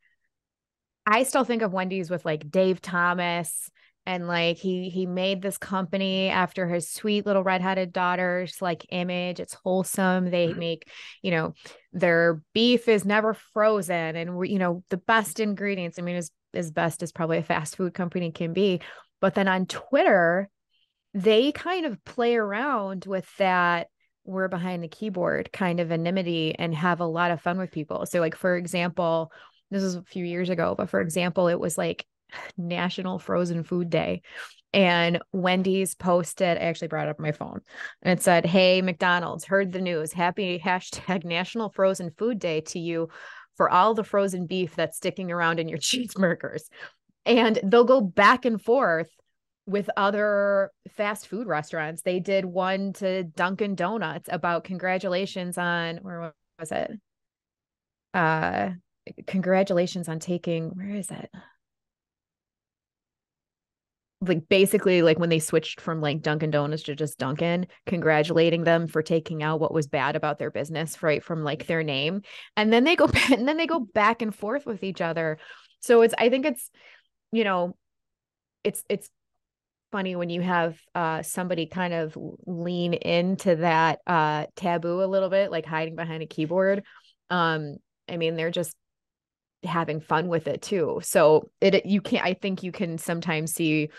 I 1.07 1.25
still 1.25 1.45
think 1.45 1.63
of 1.63 1.73
Wendy's 1.73 2.11
with 2.11 2.25
like 2.25 2.51
Dave 2.51 2.81
Thomas 2.81 3.71
and 4.07 4.29
like 4.29 4.59
he 4.59 4.91
he 4.91 5.07
made 5.07 5.41
this 5.41 5.59
company 5.59 6.29
after 6.29 6.69
his 6.69 6.91
sweet 6.91 7.25
little 7.27 7.43
redheaded 7.43 7.93
daughter's 7.93 8.61
like 8.61 8.87
image 8.91 9.41
it's 9.41 9.55
wholesome 9.55 10.31
they 10.31 10.49
mm-hmm. 10.49 10.59
make 10.59 10.91
you 11.23 11.31
know 11.31 11.55
their 11.93 12.43
beef 12.53 12.89
is 12.89 13.05
never 13.05 13.35
frozen 13.35 14.17
and 14.17 14.47
you 14.49 14.59
know 14.59 14.83
the 14.91 14.97
best 14.97 15.41
ingredients 15.41 15.99
i 15.99 16.03
mean 16.03 16.17
as 16.17 16.31
as 16.53 16.71
best 16.71 17.03
as 17.03 17.13
probably 17.13 17.39
a 17.39 17.43
fast 17.43 17.77
food 17.77 17.95
company 17.95 18.31
can 18.31 18.53
be 18.53 18.81
but 19.21 19.35
then 19.35 19.49
on 19.49 19.67
twitter 19.67 20.49
they 21.15 21.53
kind 21.53 21.87
of 21.87 22.03
play 22.05 22.37
around 22.37 23.05
with 23.07 23.29
that 23.39 23.89
we're 24.25 24.49
behind 24.49 24.83
the 24.83 24.89
keyboard 24.89 25.53
kind 25.53 25.81
of 25.81 25.93
anonymity 25.93 26.55
and 26.59 26.75
have 26.75 27.01
a 27.01 27.07
lot 27.07 27.31
of 27.31 27.41
fun 27.41 27.59
with 27.59 27.71
people 27.71 28.07
so 28.07 28.21
like 28.21 28.37
for 28.37 28.57
example 28.57 29.31
this 29.71 29.83
was 29.83 29.95
a 29.95 30.03
few 30.03 30.25
years 30.25 30.51
ago 30.51 30.75
but 30.77 30.89
for 30.89 31.01
example 31.01 31.49
it 31.49 31.59
was 31.59 31.77
like 31.77 32.07
National 32.57 33.19
Frozen 33.19 33.65
Food 33.65 33.91
Day. 33.91 34.23
And 34.73 35.21
Wendy's 35.33 35.95
posted, 35.95 36.59
I 36.59 36.63
actually 36.63 36.89
brought 36.89 37.09
up 37.09 37.21
my 37.21 37.33
phone 37.33 37.61
and 38.03 38.19
it 38.19 38.23
said, 38.23 38.45
Hey, 38.45 38.83
McDonald's, 38.83 39.45
heard 39.45 39.73
the 39.73 39.81
news. 39.81 40.13
Happy 40.13 40.59
hashtag 40.59 41.25
National 41.25 41.71
Frozen 41.71 42.13
Food 42.19 42.39
Day 42.39 42.61
to 42.63 42.79
you 42.79 43.09
for 43.57 43.71
all 43.71 43.95
the 43.95 44.03
frozen 44.03 44.47
beef 44.47 44.75
that's 44.75 44.97
sticking 44.97 45.31
around 45.31 45.61
in 45.61 45.69
your 45.69 45.79
cheeseburgers. 45.81 46.63
And 47.25 47.59
they'll 47.63 47.85
go 47.85 48.01
back 48.01 48.45
and 48.45 48.61
forth 48.61 49.09
with 49.67 49.89
other 49.97 50.71
fast 50.91 51.29
food 51.29 51.47
restaurants. 51.47 52.03
They 52.03 52.21
did 52.21 52.45
one 52.45 52.93
to 52.95 53.25
Dunkin' 53.25 53.75
Donuts 53.75 54.29
about 54.31 54.65
congratulations 54.65 55.57
on 55.59 55.99
where 55.99 56.35
was 56.59 56.73
it? 56.73 56.93
Uh 58.13 58.71
congratulations 59.27 60.09
on 60.09 60.19
taking 60.19 60.71
where 60.71 60.95
is 60.95 61.11
it? 61.11 61.31
like 64.29 64.49
basically 64.49 65.03
like 65.03 65.19
when 65.19 65.29
they 65.29 65.39
switched 65.39 65.81
from 65.81 66.01
like 66.01 66.23
Dunkin' 66.23 66.51
Donuts 66.51 66.85
to 66.85 66.95
just 66.95 67.19
Dunkin', 67.19 67.67
congratulating 67.87 68.65
them 68.65 68.87
for 68.87 69.03
taking 69.03 69.43
out 69.43 69.61
what 69.61 69.75
was 69.75 69.87
bad 69.87 70.17
about 70.17 70.39
their 70.39 70.51
business, 70.51 71.03
right? 71.03 71.23
From 71.23 71.45
like 71.45 71.67
their 71.67 71.83
name. 71.83 72.23
And 72.57 72.73
then 72.73 72.85
they 72.85 72.97
go 72.97 73.09
and 73.33 73.47
then 73.47 73.57
they 73.57 73.67
go 73.67 73.81
back 73.81 74.23
and 74.23 74.35
forth 74.35 74.67
with 74.67 74.83
each 74.83 75.01
other. 75.01 75.39
So 75.81 76.03
it's 76.03 76.15
I 76.17 76.31
think 76.31 76.47
it's, 76.47 76.71
you 77.33 77.45
know, 77.45 77.77
it's 78.63 78.83
it's 78.89 79.11
funny 79.95 80.17
when 80.17 80.29
you 80.29 80.41
have 80.41 80.77
uh 80.97 81.23
somebody 81.23 81.67
kind 81.67 81.95
of 81.95 82.19
lean 82.47 82.95
into 82.95 83.55
that 83.55 84.01
uh 84.09 84.45
taboo 84.57 85.05
a 85.05 85.07
little 85.07 85.31
bit, 85.31 85.53
like 85.53 85.65
hiding 85.65 85.95
behind 85.95 86.21
a 86.21 86.27
keyboard. 86.27 86.83
Um, 87.31 87.77
I 88.09 88.17
mean, 88.17 88.35
they're 88.35 88.51
just 88.51 88.75
having 89.63 90.01
fun 90.01 90.27
with 90.27 90.49
it 90.49 90.63
too. 90.63 90.99
So 91.05 91.49
it 91.61 91.87
you 91.87 92.01
can't 92.01 92.27
I 92.27 92.35
think 92.35 92.65
you 92.65 92.73
can 92.73 92.99
sometimes 92.99 93.55
see 93.55 93.91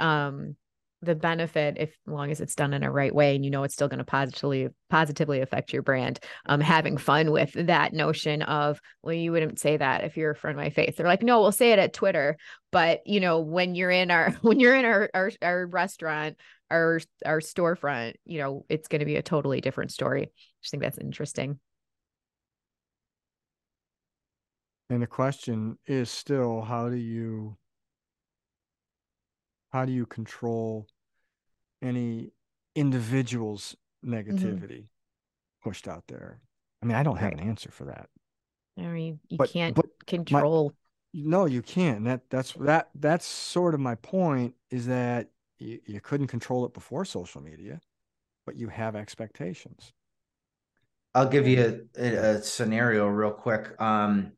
um 0.00 0.56
the 1.02 1.14
benefit 1.14 1.76
if 1.78 1.94
long 2.06 2.30
as 2.30 2.40
it's 2.40 2.54
done 2.54 2.72
in 2.72 2.82
a 2.82 2.90
right 2.90 3.14
way 3.14 3.36
and 3.36 3.44
you 3.44 3.50
know 3.50 3.64
it's 3.64 3.74
still 3.74 3.88
going 3.88 3.98
to 3.98 4.04
positively 4.04 4.68
positively 4.88 5.40
affect 5.40 5.72
your 5.72 5.82
brand 5.82 6.18
um 6.46 6.60
having 6.60 6.96
fun 6.96 7.30
with 7.30 7.52
that 7.52 7.92
notion 7.92 8.42
of 8.42 8.80
well 9.02 9.14
you 9.14 9.30
wouldn't 9.30 9.58
say 9.58 9.76
that 9.76 10.04
if 10.04 10.16
you're 10.16 10.30
a 10.30 10.36
friend 10.36 10.58
of 10.58 10.64
my 10.64 10.70
faith. 10.70 10.96
They're 10.96 11.06
like 11.06 11.22
no 11.22 11.40
we'll 11.40 11.52
say 11.52 11.72
it 11.72 11.78
at 11.78 11.92
twitter. 11.92 12.36
But 12.72 13.06
you 13.06 13.20
know 13.20 13.40
when 13.40 13.74
you're 13.74 13.90
in 13.90 14.10
our 14.10 14.30
when 14.40 14.58
you're 14.58 14.74
in 14.74 14.84
our 14.84 15.10
our, 15.12 15.30
our 15.42 15.66
restaurant 15.66 16.36
our 16.70 17.00
our 17.24 17.40
storefront 17.40 18.14
you 18.24 18.38
know 18.38 18.64
it's 18.68 18.88
going 18.88 19.00
to 19.00 19.06
be 19.06 19.16
a 19.16 19.22
totally 19.22 19.60
different 19.60 19.92
story. 19.92 20.22
I 20.22 20.30
just 20.62 20.70
think 20.70 20.82
that's 20.82 20.98
interesting. 20.98 21.60
And 24.88 25.02
the 25.02 25.06
question 25.06 25.78
is 25.86 26.10
still 26.10 26.62
how 26.62 26.88
do 26.88 26.96
you 26.96 27.56
how 29.72 29.84
do 29.84 29.92
you 29.92 30.06
control 30.06 30.86
any 31.82 32.32
individual's 32.74 33.76
mm-hmm. 34.04 34.14
negativity 34.14 34.84
mm-hmm. 34.84 35.68
pushed 35.68 35.88
out 35.88 36.04
there? 36.08 36.40
I 36.82 36.86
mean, 36.86 36.96
I 36.96 37.02
don't 37.02 37.16
have 37.16 37.32
an 37.32 37.40
answer 37.40 37.70
for 37.70 37.84
that. 37.84 38.08
I 38.78 38.82
mean, 38.82 39.20
you 39.28 39.38
But- 39.38 39.50
can't 39.50 39.74
but 39.74 39.86
control. 40.06 40.72
No, 41.14 41.46
you 41.46 41.62
can't. 41.62 42.04
That 42.04 42.28
that's 42.28 42.52
that 42.54 42.90
that's 42.94 43.24
sort 43.24 43.72
of 43.72 43.80
my 43.80 43.94
point 43.94 44.54
is 44.70 44.86
that 44.86 45.30
you, 45.58 45.80
you 45.86 46.00
couldn't 46.00 46.26
control 46.26 46.66
it 46.66 46.74
before 46.74 47.06
social 47.06 47.40
media, 47.40 47.80
but 48.44 48.56
you 48.56 48.68
have 48.68 48.94
expectations. 48.94 49.94
I'll 51.14 51.28
give 51.28 51.48
you 51.48 51.88
a, 51.96 52.02
a, 52.02 52.36
a 52.36 52.42
scenario 52.42 53.08
real 53.08 53.30
quick. 53.30 53.80
Um, 53.80 54.32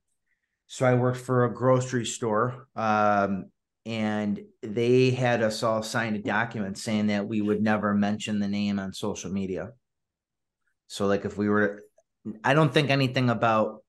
so 0.69 0.87
I 0.87 0.95
worked 0.95 1.19
for 1.19 1.45
a 1.45 1.53
grocery 1.53 2.07
store, 2.07 2.69
um, 2.77 3.51
and 3.89 4.39
they 4.63 5.11
had 5.11 5.43
us 5.43 5.63
all 5.63 5.83
sign 5.83 6.15
a 6.15 6.19
document 6.19 6.77
saying 6.77 7.07
that 7.07 7.27
we 7.27 7.41
would 7.41 7.63
never 7.63 7.95
mention 7.95 8.39
the 8.39 8.47
name 8.47 8.79
on 8.79 8.93
social 8.93 9.33
media. 9.33 9.71
So, 10.89 11.07
like, 11.07 11.25
if 11.25 11.39
we 11.39 11.49
were, 11.49 11.85
I 12.45 12.53
don't 12.53 12.73
think 12.73 12.91
anything 12.91 13.31
about 13.31 13.83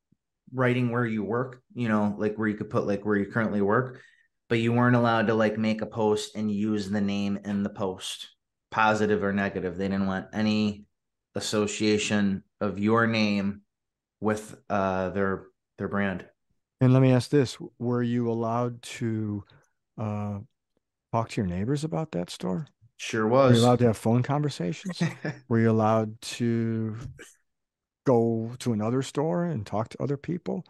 writing 0.53 0.89
where 0.89 1.05
you 1.05 1.25
work, 1.25 1.61
you 1.75 1.89
know, 1.89 2.15
like 2.17 2.37
where 2.37 2.47
you 2.47 2.55
could 2.55 2.69
put 2.69 2.87
like 2.87 3.05
where 3.05 3.17
you 3.17 3.25
currently 3.25 3.61
work, 3.61 3.99
but 4.47 4.59
you 4.59 4.71
weren't 4.71 4.95
allowed 4.95 5.27
to 5.27 5.33
like 5.33 5.57
make 5.57 5.81
a 5.81 5.85
post 5.85 6.33
and 6.37 6.49
use 6.49 6.89
the 6.89 7.01
name 7.01 7.37
in 7.43 7.63
the 7.63 7.69
post, 7.69 8.29
positive 8.71 9.21
or 9.21 9.33
negative. 9.33 9.75
They 9.75 9.89
didn't 9.89 10.07
want 10.07 10.27
any 10.31 10.85
association 11.35 12.45
of 12.61 12.79
your 12.79 13.05
name 13.05 13.63
with 14.21 14.55
uh 14.69 15.09
their 15.09 15.47
their 15.77 15.89
brand. 15.89 16.25
And 16.79 16.93
let 16.93 17.01
me 17.01 17.11
ask 17.11 17.29
this: 17.29 17.57
Were 17.79 18.01
you 18.01 18.31
allowed 18.31 18.81
to 18.81 19.43
uh, 19.99 20.39
talk 21.11 21.29
to 21.29 21.41
your 21.41 21.47
neighbors 21.47 21.83
about 21.83 22.11
that 22.11 22.29
store? 22.29 22.67
Sure 22.97 23.25
Were 23.25 23.29
was. 23.29 23.57
you 23.57 23.63
allowed 23.65 23.79
to 23.79 23.85
have 23.85 23.97
phone 23.97 24.23
conversations? 24.23 25.01
Were 25.47 25.59
you 25.59 25.69
allowed 25.71 26.19
to 26.21 26.97
go 28.05 28.51
to 28.59 28.73
another 28.73 29.01
store 29.01 29.45
and 29.45 29.65
talk 29.65 29.89
to 29.89 30.01
other 30.01 30.17
people? 30.17 30.65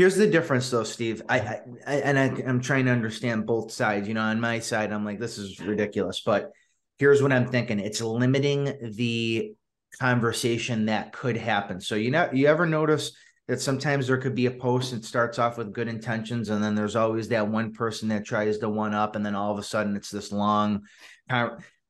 Here's 0.00 0.16
the 0.16 0.26
difference, 0.26 0.70
though, 0.70 0.84
Steve. 0.84 1.20
I, 1.28 1.40
I, 1.40 1.60
I 1.86 1.94
and 1.96 2.18
I, 2.18 2.48
I'm 2.48 2.62
trying 2.62 2.86
to 2.86 2.90
understand 2.90 3.46
both 3.46 3.70
sides. 3.70 4.08
You 4.08 4.14
know, 4.14 4.22
on 4.22 4.40
my 4.40 4.58
side, 4.60 4.92
I'm 4.92 5.04
like, 5.04 5.18
this 5.18 5.36
is 5.36 5.60
ridiculous. 5.60 6.22
But 6.24 6.52
here's 6.98 7.20
what 7.20 7.32
I'm 7.32 7.48
thinking: 7.48 7.78
it's 7.78 8.00
limiting 8.00 8.92
the 8.94 9.52
conversation 10.00 10.86
that 10.86 11.12
could 11.12 11.36
happen. 11.36 11.82
So 11.82 11.96
you 11.96 12.10
know, 12.10 12.30
you 12.32 12.46
ever 12.46 12.64
notice 12.64 13.12
that 13.50 13.60
sometimes 13.60 14.06
there 14.06 14.16
could 14.16 14.36
be 14.36 14.46
a 14.46 14.50
post 14.52 14.92
that 14.92 15.04
starts 15.04 15.38
off 15.38 15.58
with 15.58 15.72
good 15.72 15.88
intentions, 15.88 16.48
and 16.50 16.62
then 16.62 16.76
there's 16.76 16.94
always 16.94 17.28
that 17.28 17.48
one 17.48 17.72
person 17.72 18.08
that 18.08 18.24
tries 18.24 18.58
to 18.58 18.68
one 18.68 18.94
up, 18.94 19.16
and 19.16 19.26
then 19.26 19.34
all 19.34 19.50
of 19.52 19.58
a 19.58 19.62
sudden 19.62 19.96
it's 19.96 20.08
this 20.08 20.30
long. 20.30 20.82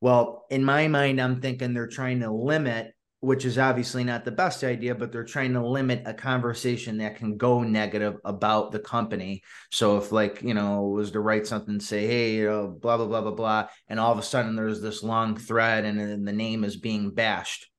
Well, 0.00 0.46
in 0.50 0.64
my 0.64 0.88
mind, 0.88 1.20
I'm 1.20 1.42
thinking 1.42 1.74
they're 1.74 1.86
trying 1.86 2.20
to 2.20 2.32
limit 2.32 2.94
which 3.20 3.44
is 3.44 3.58
obviously 3.58 4.02
not 4.02 4.24
the 4.24 4.30
best 4.30 4.64
idea, 4.64 4.94
but 4.94 5.12
they're 5.12 5.24
trying 5.24 5.52
to 5.52 5.66
limit 5.66 6.02
a 6.06 6.14
conversation 6.14 6.96
that 6.96 7.16
can 7.16 7.36
go 7.36 7.62
negative 7.62 8.16
about 8.24 8.72
the 8.72 8.78
company. 8.78 9.42
So 9.70 9.98
if 9.98 10.11
like, 10.11 10.42
you 10.42 10.54
know, 10.54 10.84
was 10.84 11.11
to 11.11 11.20
write 11.20 11.46
something, 11.46 11.80
say, 11.80 12.06
hey, 12.06 12.36
you 12.36 12.46
know, 12.46 12.68
blah, 12.68 12.96
blah, 12.96 13.04
blah, 13.04 13.20
blah, 13.20 13.32
blah, 13.32 13.68
and 13.88 14.00
all 14.00 14.11
of 14.11 14.18
a 14.18 14.22
sudden 14.22 14.56
there's 14.56 14.80
this 14.80 15.02
long 15.02 15.36
thread 15.36 15.84
and 15.84 16.00
then 16.00 16.24
the 16.24 16.32
name 16.32 16.64
is 16.64 16.78
being 16.78 17.11
bashed. 17.11 17.70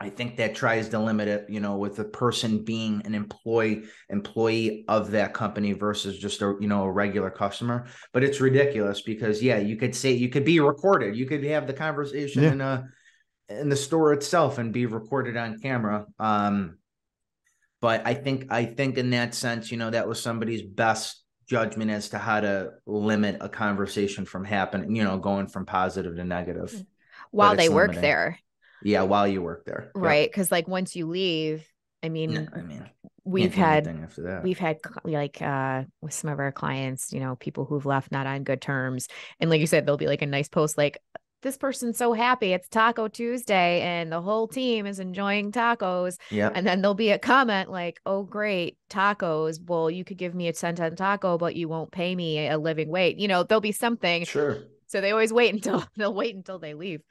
I 0.00 0.10
think 0.10 0.36
that 0.36 0.54
tries 0.54 0.88
to 0.90 0.98
limit 1.00 1.26
it, 1.26 1.46
you 1.48 1.58
know, 1.58 1.76
with 1.76 1.96
the 1.96 2.04
person 2.04 2.64
being 2.64 3.02
an 3.04 3.14
employee 3.14 3.84
employee 4.08 4.84
of 4.86 5.10
that 5.10 5.34
company 5.34 5.72
versus 5.72 6.18
just 6.18 6.40
a 6.40 6.54
you 6.60 6.68
know 6.68 6.84
a 6.84 6.90
regular 6.90 7.30
customer. 7.30 7.86
But 8.12 8.22
it's 8.22 8.40
ridiculous 8.40 9.00
because 9.02 9.42
yeah, 9.42 9.58
you 9.58 9.76
could 9.76 9.94
say 9.96 10.12
you 10.12 10.28
could 10.28 10.44
be 10.44 10.60
recorded. 10.60 11.16
You 11.16 11.26
could 11.26 11.42
have 11.44 11.66
the 11.66 11.72
conversation 11.72 12.42
Yeah. 12.44 12.52
in 12.52 12.60
a 12.60 12.88
in 13.48 13.68
the 13.68 13.76
store 13.76 14.12
itself 14.12 14.58
and 14.58 14.72
be 14.72 14.86
recorded 14.86 15.36
on 15.36 15.58
camera. 15.58 16.06
Um, 16.18 16.78
but 17.80 18.02
I 18.06 18.14
think 18.14 18.46
I 18.50 18.66
think 18.66 18.98
in 18.98 19.10
that 19.10 19.34
sense, 19.34 19.70
you 19.72 19.78
know, 19.78 19.90
that 19.90 20.06
was 20.08 20.20
somebody's 20.22 20.62
best 20.62 21.24
judgment 21.48 21.90
as 21.90 22.10
to 22.10 22.18
how 22.18 22.40
to 22.40 22.70
limit 22.86 23.38
a 23.40 23.48
conversation 23.48 24.24
from 24.26 24.44
happening, 24.44 24.94
you 24.94 25.02
know, 25.02 25.18
going 25.18 25.48
from 25.48 25.64
positive 25.66 26.14
to 26.16 26.24
negative. 26.24 26.84
while 27.30 27.56
they 27.56 27.66
it's 27.66 27.74
work 27.74 27.94
there, 27.94 28.38
Yeah, 28.84 29.02
while 29.02 29.26
you 29.26 29.42
work 29.42 29.64
there. 29.64 29.92
Yep. 29.94 30.02
right? 30.04 30.30
Because 30.30 30.50
like 30.52 30.68
once 30.68 30.94
you 30.96 31.06
leave, 31.06 31.66
I 32.02 32.08
mean, 32.08 32.30
Yeah, 32.30 32.46
I 32.54 32.62
mean, 32.62 32.88
we've 33.24 33.54
had 33.54 33.86
after 33.88 34.22
that. 34.22 34.42
we've 34.42 34.58
had 34.58 34.78
like 35.04 35.42
uh 35.42 35.84
with 36.00 36.14
some 36.14 36.30
of 36.30 36.38
our 36.38 36.50
clients 36.52 37.12
you 37.12 37.20
know 37.20 37.36
people 37.36 37.64
who've 37.66 37.84
left 37.84 38.10
not 38.10 38.26
on 38.26 38.42
good 38.42 38.60
terms 38.62 39.06
and 39.40 39.50
like 39.50 39.60
you 39.60 39.66
said 39.66 39.84
there'll 39.84 39.98
be 39.98 40.06
like 40.06 40.22
a 40.22 40.26
nice 40.26 40.48
post 40.48 40.78
like 40.78 40.96
this 41.42 41.58
person's 41.58 41.98
so 41.98 42.14
happy 42.14 42.52
it's 42.54 42.68
taco 42.68 43.06
tuesday 43.06 43.82
and 43.82 44.10
the 44.10 44.22
whole 44.22 44.48
team 44.48 44.86
is 44.86 44.98
enjoying 44.98 45.52
tacos 45.52 46.16
Yeah, 46.30 46.50
and 46.54 46.66
then 46.66 46.80
there'll 46.80 46.94
be 46.94 47.10
a 47.10 47.18
comment 47.18 47.70
like 47.70 48.00
oh 48.06 48.22
great 48.22 48.78
tacos 48.88 49.58
well 49.62 49.90
you 49.90 50.04
could 50.04 50.16
give 50.16 50.34
me 50.34 50.48
a 50.48 50.54
cent 50.54 50.80
on 50.80 50.96
taco 50.96 51.36
but 51.36 51.54
you 51.54 51.68
won't 51.68 51.92
pay 51.92 52.14
me 52.16 52.48
a 52.48 52.56
living 52.56 52.88
wage 52.88 53.16
you 53.18 53.28
know 53.28 53.42
there'll 53.42 53.60
be 53.60 53.72
something 53.72 54.24
Sure. 54.24 54.58
so 54.86 55.02
they 55.02 55.10
always 55.10 55.34
wait 55.34 55.52
until 55.52 55.84
they'll 55.96 56.14
wait 56.14 56.34
until 56.34 56.58
they 56.58 56.72
leave 56.72 57.02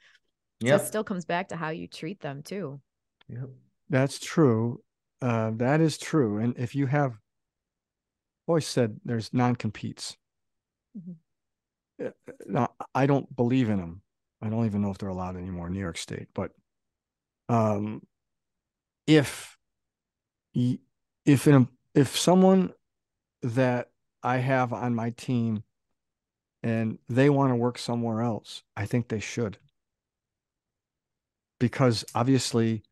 so 0.64 0.74
it 0.76 0.86
still 0.86 1.04
comes 1.04 1.24
back 1.24 1.48
to 1.48 1.56
how 1.56 1.70
you 1.70 1.86
treat 1.86 2.20
them 2.20 2.42
too 2.42 2.80
Yep. 3.28 3.50
That's 3.90 4.18
true. 4.18 4.82
Uh, 5.20 5.50
that 5.56 5.80
is 5.80 5.98
true. 5.98 6.38
And 6.38 6.56
if 6.58 6.74
you 6.74 6.86
have 6.86 7.18
always 8.46 8.66
said 8.66 9.00
there's 9.04 9.32
non-competes. 9.34 10.16
Mhm. 10.96 11.16
Uh, 12.04 12.10
Now, 12.46 12.74
I 12.94 13.06
don't 13.06 13.34
believe 13.34 13.68
in 13.68 13.78
them. 13.78 14.02
I 14.40 14.48
don't 14.48 14.66
even 14.66 14.82
know 14.82 14.90
if 14.90 14.98
they're 14.98 15.08
allowed 15.08 15.36
anymore 15.36 15.66
in 15.66 15.72
New 15.72 15.80
York 15.80 15.98
State. 15.98 16.28
But 16.32 16.52
um, 17.48 18.02
if 19.06 19.56
if 20.54 21.46
an, 21.46 21.68
if 21.94 22.16
someone 22.16 22.72
that 23.42 23.90
I 24.22 24.38
have 24.38 24.72
on 24.72 24.94
my 24.94 25.10
team 25.10 25.64
and 26.62 26.98
they 27.08 27.30
want 27.30 27.50
to 27.50 27.56
work 27.56 27.78
somewhere 27.78 28.22
else, 28.22 28.62
I 28.76 28.86
think 28.86 29.08
they 29.08 29.20
should. 29.20 29.58
Because 31.58 32.04
obviously 32.14 32.82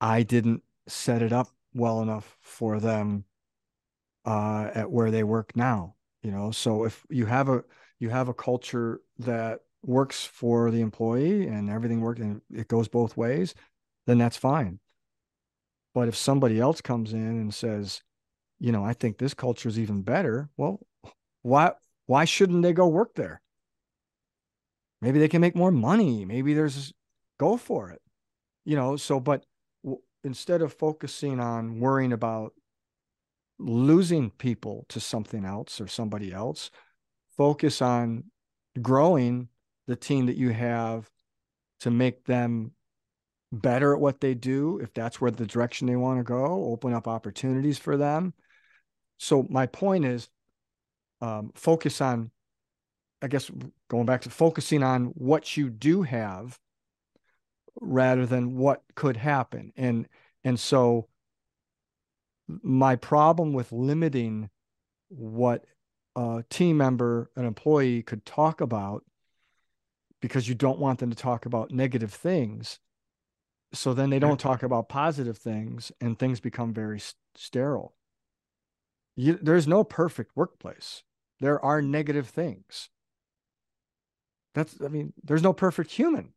I 0.00 0.22
didn't 0.22 0.62
set 0.86 1.22
it 1.22 1.32
up 1.32 1.48
well 1.74 2.02
enough 2.02 2.36
for 2.40 2.80
them 2.80 3.24
uh, 4.24 4.70
at 4.74 4.90
where 4.90 5.10
they 5.10 5.22
work 5.22 5.56
now. 5.56 5.94
You 6.22 6.32
know, 6.32 6.50
so 6.50 6.84
if 6.84 7.06
you 7.08 7.26
have 7.26 7.48
a 7.48 7.62
you 8.00 8.10
have 8.10 8.28
a 8.28 8.34
culture 8.34 9.00
that 9.20 9.60
works 9.82 10.24
for 10.24 10.70
the 10.70 10.80
employee 10.80 11.46
and 11.46 11.70
everything 11.70 12.00
works 12.00 12.20
and 12.20 12.40
it 12.52 12.68
goes 12.68 12.88
both 12.88 13.16
ways, 13.16 13.54
then 14.06 14.18
that's 14.18 14.36
fine. 14.36 14.80
But 15.94 16.08
if 16.08 16.16
somebody 16.16 16.58
else 16.58 16.80
comes 16.80 17.12
in 17.12 17.20
and 17.20 17.54
says, 17.54 18.02
you 18.58 18.72
know, 18.72 18.84
I 18.84 18.92
think 18.92 19.18
this 19.18 19.34
culture 19.34 19.68
is 19.68 19.78
even 19.78 20.02
better, 20.02 20.50
well, 20.56 20.80
why 21.42 21.72
why 22.06 22.24
shouldn't 22.24 22.62
they 22.62 22.72
go 22.72 22.88
work 22.88 23.14
there? 23.14 23.40
Maybe 25.00 25.18
they 25.18 25.28
can 25.28 25.40
make 25.40 25.54
more 25.54 25.70
money. 25.70 26.24
Maybe 26.24 26.54
there's 26.54 26.92
go 27.38 27.56
for 27.56 27.90
it. 27.90 28.02
You 28.64 28.76
know, 28.76 28.96
so 28.96 29.20
but 29.20 29.44
w- 29.84 30.02
instead 30.24 30.62
of 30.62 30.72
focusing 30.72 31.40
on 31.40 31.80
worrying 31.80 32.12
about 32.12 32.52
losing 33.58 34.30
people 34.30 34.84
to 34.88 35.00
something 35.00 35.44
else 35.44 35.80
or 35.80 35.86
somebody 35.86 36.32
else, 36.32 36.70
focus 37.36 37.80
on 37.80 38.24
growing 38.80 39.48
the 39.86 39.96
team 39.96 40.26
that 40.26 40.36
you 40.36 40.50
have 40.50 41.08
to 41.80 41.90
make 41.90 42.24
them 42.24 42.72
better 43.52 43.94
at 43.94 44.00
what 44.00 44.20
they 44.20 44.34
do 44.34 44.78
if 44.82 44.92
that's 44.92 45.20
where 45.20 45.30
the 45.30 45.46
direction 45.46 45.86
they 45.86 45.96
want 45.96 46.18
to 46.18 46.24
go 46.24 46.66
open 46.66 46.92
up 46.92 47.06
opportunities 47.06 47.78
for 47.78 47.96
them 47.96 48.34
so 49.18 49.46
my 49.48 49.66
point 49.66 50.04
is 50.04 50.28
um, 51.20 51.52
focus 51.54 52.00
on 52.00 52.30
i 53.22 53.28
guess 53.28 53.50
going 53.88 54.04
back 54.04 54.22
to 54.22 54.30
focusing 54.30 54.82
on 54.82 55.06
what 55.14 55.56
you 55.56 55.70
do 55.70 56.02
have 56.02 56.58
rather 57.80 58.26
than 58.26 58.56
what 58.56 58.82
could 58.94 59.16
happen. 59.16 59.72
And 59.76 60.08
and 60.44 60.58
so 60.58 61.08
my 62.48 62.96
problem 62.96 63.52
with 63.52 63.72
limiting 63.72 64.50
what 65.08 65.64
a 66.14 66.44
team 66.48 66.76
member 66.76 67.30
an 67.36 67.44
employee 67.44 68.02
could 68.02 68.24
talk 68.24 68.60
about 68.60 69.04
because 70.20 70.48
you 70.48 70.54
don't 70.54 70.78
want 70.78 70.98
them 70.98 71.10
to 71.10 71.16
talk 71.16 71.46
about 71.46 71.70
negative 71.70 72.12
things 72.12 72.78
so 73.72 73.94
then 73.94 74.10
they 74.10 74.18
don't 74.18 74.40
talk 74.40 74.62
about 74.62 74.88
positive 74.88 75.36
things 75.36 75.92
and 76.00 76.18
things 76.18 76.40
become 76.40 76.72
very 76.72 77.00
sterile. 77.34 77.94
You, 79.16 79.38
there's 79.40 79.66
no 79.66 79.84
perfect 79.84 80.32
workplace. 80.36 81.02
There 81.40 81.62
are 81.64 81.82
negative 81.82 82.28
things. 82.28 82.88
That's 84.54 84.78
i 84.82 84.88
mean 84.88 85.12
there's 85.22 85.42
no 85.42 85.52
perfect 85.52 85.90
human 85.90 86.32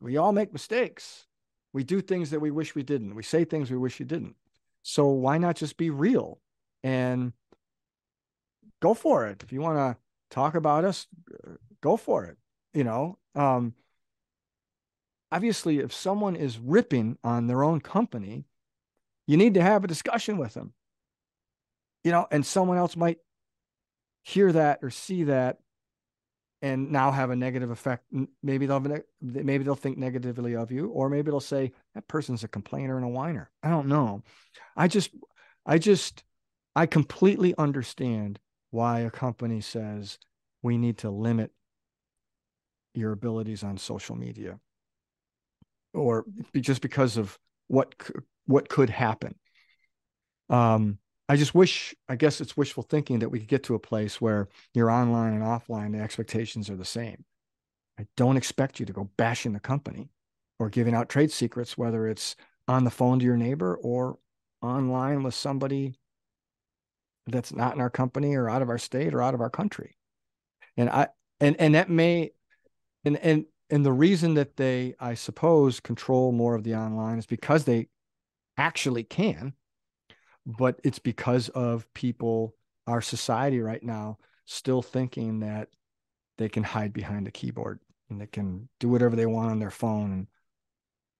we 0.00 0.16
all 0.16 0.32
make 0.32 0.52
mistakes. 0.52 1.26
We 1.72 1.84
do 1.84 2.00
things 2.00 2.30
that 2.30 2.40
we 2.40 2.50
wish 2.50 2.74
we 2.74 2.82
didn't. 2.82 3.14
We 3.14 3.22
say 3.22 3.44
things 3.44 3.70
we 3.70 3.76
wish 3.76 3.98
we 3.98 4.06
didn't. 4.06 4.36
So 4.82 5.08
why 5.08 5.38
not 5.38 5.56
just 5.56 5.76
be 5.76 5.90
real 5.90 6.38
and 6.82 7.32
go 8.80 8.94
for 8.94 9.26
it? 9.26 9.42
If 9.42 9.52
you 9.52 9.60
want 9.60 9.78
to 9.78 9.96
talk 10.30 10.54
about 10.54 10.84
us 10.84 11.06
go 11.80 11.96
for 11.96 12.24
it 12.24 12.36
you 12.74 12.84
know? 12.84 13.18
Um 13.34 13.74
obviously 15.32 15.78
if 15.78 15.92
someone 15.92 16.36
is 16.36 16.58
ripping 16.58 17.18
on 17.24 17.46
their 17.46 17.64
own 17.64 17.80
company 17.80 18.44
you 19.26 19.36
need 19.36 19.54
to 19.54 19.62
have 19.62 19.82
a 19.82 19.88
discussion 19.88 20.38
with 20.38 20.54
them. 20.54 20.72
You 22.04 22.12
know, 22.12 22.28
and 22.30 22.46
someone 22.46 22.78
else 22.78 22.96
might 22.96 23.18
hear 24.22 24.52
that 24.52 24.78
or 24.82 24.90
see 24.90 25.24
that 25.24 25.58
and 26.66 26.90
now 26.90 27.10
have 27.10 27.30
a 27.30 27.36
negative 27.36 27.70
effect. 27.70 28.04
Maybe 28.42 28.66
they'll 28.66 28.84
maybe 29.20 29.64
they'll 29.64 29.74
think 29.84 29.98
negatively 29.98 30.56
of 30.56 30.70
you, 30.70 30.88
or 30.88 31.08
maybe 31.08 31.30
they'll 31.30 31.40
say 31.40 31.72
that 31.94 32.08
person's 32.08 32.44
a 32.44 32.48
complainer 32.48 32.96
and 32.96 33.04
a 33.04 33.08
whiner. 33.08 33.50
I 33.62 33.68
don't 33.70 33.88
know. 33.88 34.22
I 34.76 34.88
just, 34.88 35.10
I 35.64 35.78
just, 35.78 36.24
I 36.74 36.86
completely 36.86 37.54
understand 37.56 38.38
why 38.70 39.00
a 39.00 39.10
company 39.10 39.60
says 39.60 40.18
we 40.62 40.76
need 40.76 40.98
to 40.98 41.10
limit 41.10 41.50
your 42.94 43.12
abilities 43.12 43.62
on 43.62 43.78
social 43.78 44.16
media, 44.16 44.58
or 45.94 46.24
just 46.54 46.82
because 46.82 47.16
of 47.16 47.38
what 47.68 47.94
what 48.46 48.68
could 48.68 48.90
happen. 48.90 49.34
Um, 50.48 50.98
I 51.28 51.36
just 51.36 51.54
wish, 51.54 51.94
I 52.08 52.16
guess 52.16 52.40
it's 52.40 52.56
wishful 52.56 52.84
thinking 52.84 53.18
that 53.18 53.30
we 53.30 53.40
could 53.40 53.48
get 53.48 53.64
to 53.64 53.74
a 53.74 53.80
place 53.80 54.20
where 54.20 54.48
you're 54.74 54.90
online 54.90 55.32
and 55.32 55.42
offline, 55.42 55.92
the 55.92 56.00
expectations 56.00 56.70
are 56.70 56.76
the 56.76 56.84
same. 56.84 57.24
I 57.98 58.06
don't 58.16 58.36
expect 58.36 58.78
you 58.78 58.86
to 58.86 58.92
go 58.92 59.10
bashing 59.16 59.52
the 59.52 59.60
company 59.60 60.10
or 60.58 60.70
giving 60.70 60.94
out 60.94 61.08
trade 61.08 61.32
secrets, 61.32 61.76
whether 61.76 62.06
it's 62.06 62.36
on 62.68 62.84
the 62.84 62.90
phone 62.90 63.18
to 63.18 63.24
your 63.24 63.36
neighbor 63.36 63.76
or 63.76 64.18
online 64.62 65.22
with 65.22 65.34
somebody 65.34 65.98
that's 67.26 67.52
not 67.52 67.74
in 67.74 67.80
our 67.80 67.90
company 67.90 68.34
or 68.34 68.48
out 68.48 68.62
of 68.62 68.68
our 68.68 68.78
state 68.78 69.12
or 69.12 69.22
out 69.22 69.34
of 69.34 69.40
our 69.40 69.50
country. 69.50 69.96
And 70.76 70.88
I 70.88 71.08
and 71.40 71.56
and 71.58 71.74
that 71.74 71.90
may 71.90 72.30
and 73.04 73.16
and 73.16 73.46
and 73.68 73.84
the 73.84 73.92
reason 73.92 74.34
that 74.34 74.56
they, 74.56 74.94
I 75.00 75.14
suppose, 75.14 75.80
control 75.80 76.30
more 76.30 76.54
of 76.54 76.62
the 76.62 76.76
online 76.76 77.18
is 77.18 77.26
because 77.26 77.64
they 77.64 77.88
actually 78.56 79.02
can 79.02 79.54
but 80.46 80.80
it's 80.84 81.00
because 81.00 81.48
of 81.50 81.92
people, 81.92 82.54
our 82.86 83.00
society 83.00 83.60
right 83.60 83.82
now, 83.82 84.18
still 84.44 84.80
thinking 84.80 85.40
that 85.40 85.68
they 86.38 86.48
can 86.48 86.62
hide 86.62 86.92
behind 86.92 87.26
a 87.26 87.32
keyboard 87.32 87.80
and 88.08 88.20
they 88.20 88.26
can 88.26 88.68
do 88.78 88.88
whatever 88.88 89.16
they 89.16 89.26
want 89.26 89.50
on 89.50 89.58
their 89.58 89.70
phone 89.70 90.12
and 90.12 90.26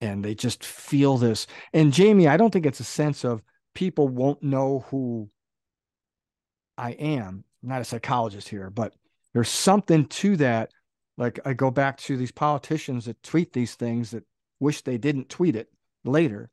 and 0.03 0.23
they 0.23 0.35
just 0.35 0.63
feel 0.63 1.17
this. 1.17 1.47
And 1.73 1.91
Jamie, 1.91 2.29
I 2.29 2.37
don't 2.37 2.53
think 2.53 2.67
it's 2.67 2.81
a 2.81 2.85
sense 2.85 3.25
of 3.25 3.43
people 3.75 4.09
won't 4.09 4.43
know 4.43 4.85
who 4.91 5.31
I 6.77 6.91
am. 6.91 7.45
I'm 7.63 7.69
not 7.71 7.81
a 7.81 7.85
psychologist 7.85 8.47
here, 8.47 8.69
but 8.69 8.93
there's 9.33 9.49
something 9.49 10.05
to 10.07 10.37
that. 10.37 10.71
Like 11.17 11.41
I 11.47 11.55
go 11.55 11.71
back 11.71 11.97
to 12.01 12.19
these 12.19 12.31
politicians 12.31 13.07
that 13.07 13.23
tweet 13.23 13.55
these 13.55 13.75
things 13.75 14.11
that 14.11 14.25
wish 14.61 14.83
they 14.83 14.99
didn't 14.99 15.31
tweet 15.31 15.57
it 15.57 15.71
later 16.05 16.51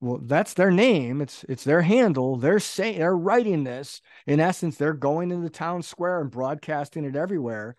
well 0.00 0.18
that's 0.22 0.54
their 0.54 0.70
name 0.70 1.20
it's 1.20 1.44
it's 1.48 1.64
their 1.64 1.82
handle 1.82 2.36
they're 2.36 2.58
saying 2.58 2.98
they're 2.98 3.16
writing 3.16 3.64
this 3.64 4.00
in 4.26 4.40
essence 4.40 4.76
they're 4.76 4.92
going 4.92 5.30
into 5.30 5.42
the 5.42 5.50
town 5.50 5.82
square 5.82 6.20
and 6.20 6.30
broadcasting 6.30 7.04
it 7.04 7.16
everywhere 7.16 7.76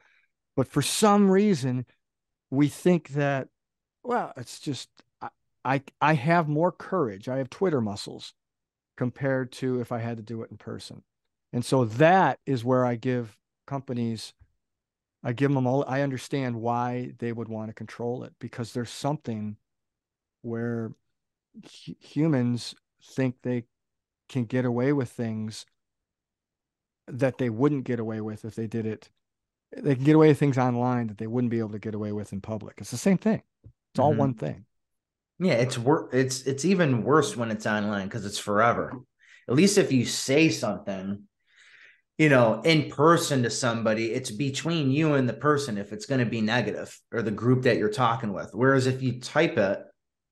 but 0.55 0.67
for 0.67 0.81
some 0.81 1.29
reason 1.29 1.85
we 2.49 2.67
think 2.67 3.09
that 3.09 3.47
well 4.03 4.31
it's 4.37 4.59
just 4.59 4.89
I, 5.21 5.29
I 5.65 5.81
i 5.99 6.13
have 6.13 6.47
more 6.47 6.71
courage 6.71 7.27
i 7.27 7.37
have 7.37 7.49
twitter 7.49 7.81
muscles 7.81 8.33
compared 8.97 9.51
to 9.51 9.79
if 9.79 9.91
i 9.91 9.97
had 9.97 10.17
to 10.17 10.23
do 10.23 10.43
it 10.43 10.51
in 10.51 10.57
person. 10.57 11.01
And 11.53 11.65
so 11.65 11.85
that 11.85 12.39
is 12.45 12.63
where 12.63 12.85
i 12.85 12.95
give 12.95 13.35
companies 13.65 14.33
i 15.23 15.33
give 15.33 15.51
them 15.53 15.65
all 15.65 15.83
i 15.87 16.01
understand 16.01 16.55
why 16.55 17.13
they 17.19 17.31
would 17.31 17.47
want 17.47 17.69
to 17.69 17.73
control 17.73 18.23
it 18.23 18.33
because 18.39 18.73
there's 18.73 18.89
something 18.89 19.55
where 20.43 20.91
humans 21.63 22.75
think 23.03 23.35
they 23.41 23.65
can 24.29 24.45
get 24.45 24.65
away 24.65 24.93
with 24.93 25.09
things 25.09 25.65
that 27.07 27.37
they 27.37 27.49
wouldn't 27.49 27.83
get 27.83 27.99
away 27.99 28.21
with 28.21 28.45
if 28.45 28.55
they 28.55 28.67
did 28.67 28.85
it. 28.85 29.09
They 29.75 29.95
can 29.95 30.03
get 30.03 30.15
away 30.15 30.29
with 30.29 30.39
things 30.39 30.57
online 30.57 31.07
that 31.07 31.17
they 31.17 31.27
wouldn't 31.27 31.51
be 31.51 31.59
able 31.59 31.71
to 31.71 31.79
get 31.79 31.95
away 31.95 32.11
with 32.11 32.33
in 32.33 32.41
public. 32.41 32.75
It's 32.77 32.91
the 32.91 32.97
same 32.97 33.17
thing. 33.17 33.41
It's 33.63 33.99
all 33.99 34.11
mm-hmm. 34.11 34.19
one 34.19 34.33
thing. 34.33 34.65
Yeah, 35.39 35.53
it's 35.53 35.77
wor- 35.77 36.09
it's 36.13 36.43
it's 36.43 36.65
even 36.65 37.03
worse 37.03 37.35
when 37.35 37.51
it's 37.51 37.65
online 37.65 38.07
because 38.07 38.25
it's 38.25 38.37
forever. 38.37 38.93
At 39.49 39.55
least 39.55 39.77
if 39.77 39.91
you 39.91 40.05
say 40.05 40.49
something, 40.49 41.23
you 42.17 42.29
know, 42.29 42.61
in 42.61 42.91
person 42.91 43.43
to 43.43 43.49
somebody, 43.49 44.11
it's 44.11 44.29
between 44.29 44.91
you 44.91 45.15
and 45.15 45.27
the 45.27 45.33
person 45.33 45.77
if 45.77 45.91
it's 45.91 46.05
going 46.05 46.19
to 46.19 46.29
be 46.29 46.41
negative 46.41 46.95
or 47.11 47.23
the 47.23 47.31
group 47.31 47.63
that 47.63 47.77
you're 47.77 47.89
talking 47.89 48.33
with. 48.33 48.51
Whereas 48.53 48.85
if 48.85 49.01
you 49.01 49.19
type 49.19 49.57
it, 49.57 49.79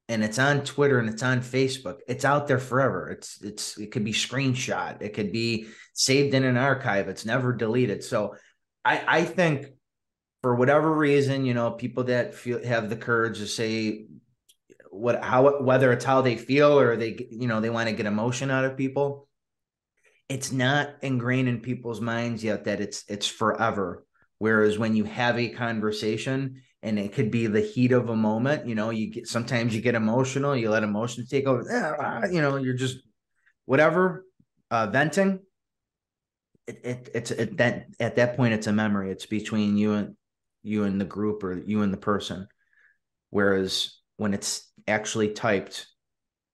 and 0.10 0.24
it's 0.24 0.40
on 0.40 0.64
Twitter 0.64 1.00
and 1.00 1.08
it's 1.08 1.22
on 1.22 1.40
Facebook. 1.42 2.00
It's 2.08 2.26
out 2.26 2.48
there 2.48 2.60
forever. 2.60 3.10
It's 3.12 3.42
it's 3.42 3.78
it 3.78 3.92
could 3.92 4.04
be 4.04 4.12
screenshot. 4.12 5.02
It 5.02 5.14
could 5.14 5.32
be 5.32 5.68
saved 5.94 6.34
in 6.34 6.44
an 6.44 6.58
archive. 6.58 7.08
It's 7.08 7.26
never 7.26 7.54
deleted. 7.54 8.04
So 8.04 8.36
I 8.84 9.04
I 9.08 9.24
think 9.24 9.68
for 10.42 10.56
whatever 10.56 10.92
reason, 10.92 11.46
you 11.46 11.54
know, 11.54 11.72
people 11.72 12.06
that 12.06 12.34
feel 12.34 12.66
have 12.66 12.90
the 12.90 12.98
courage 12.98 13.38
to 13.38 13.48
say 13.48 14.08
what 14.90 15.24
how 15.24 15.62
whether 15.62 15.94
it's 15.94 16.06
how 16.06 16.22
they 16.22 16.36
feel 16.36 16.80
or 16.80 16.98
they 16.98 17.28
you 17.30 17.48
know 17.48 17.62
they 17.62 17.70
want 17.70 17.88
to 17.88 17.96
get 17.96 18.08
emotion 18.08 18.50
out 18.50 18.66
of 18.66 18.76
people 18.76 19.28
it's 20.28 20.52
not 20.52 20.90
ingrained 21.02 21.48
in 21.48 21.60
people's 21.60 22.02
minds 22.02 22.44
yet 22.44 22.66
that 22.66 22.82
it's 22.82 23.04
it's 23.08 23.28
forever 23.28 24.04
whereas 24.40 24.80
when 24.80 24.96
you 24.96 25.04
have 25.04 25.38
a 25.38 25.50
conversation 25.50 26.62
and 26.82 26.98
it 26.98 27.14
could 27.14 27.30
be 27.30 27.48
the 27.48 27.62
heat 27.62 27.92
of 27.92 28.10
a 28.10 28.16
moment. 28.16 28.68
You 28.68 28.76
know, 28.76 28.90
you 28.90 29.12
get 29.12 29.28
sometimes 29.28 29.76
you 29.76 29.82
get 29.82 29.96
emotional, 29.96 30.56
you 30.56 30.70
let 30.70 30.84
emotions 30.84 31.30
take 31.30 31.46
over. 31.46 31.66
Ah, 31.72 32.26
you 32.26 32.42
know, 32.42 32.56
you're 32.56 32.76
just 32.76 33.00
whatever 33.66 34.26
uh, 34.72 34.88
venting. 34.88 35.40
It, 36.68 36.82
it 36.84 37.10
it's 37.14 37.32
it, 37.32 37.58
that 37.58 37.88
at 38.00 38.16
that 38.16 38.38
point 38.38 38.54
it's 38.54 38.68
a 38.68 38.74
memory. 38.74 39.12
It's 39.12 39.26
between 39.26 39.78
you 39.78 39.94
and 39.94 40.16
you 40.64 40.84
and 40.84 41.00
the 41.00 41.06
group 41.06 41.44
or 41.44 41.58
you 41.58 41.82
and 41.82 41.94
the 41.94 41.98
person. 41.98 42.48
Whereas 43.30 43.98
when 44.18 44.34
it's 44.34 44.72
actually 44.88 45.30
typed, 45.30 45.88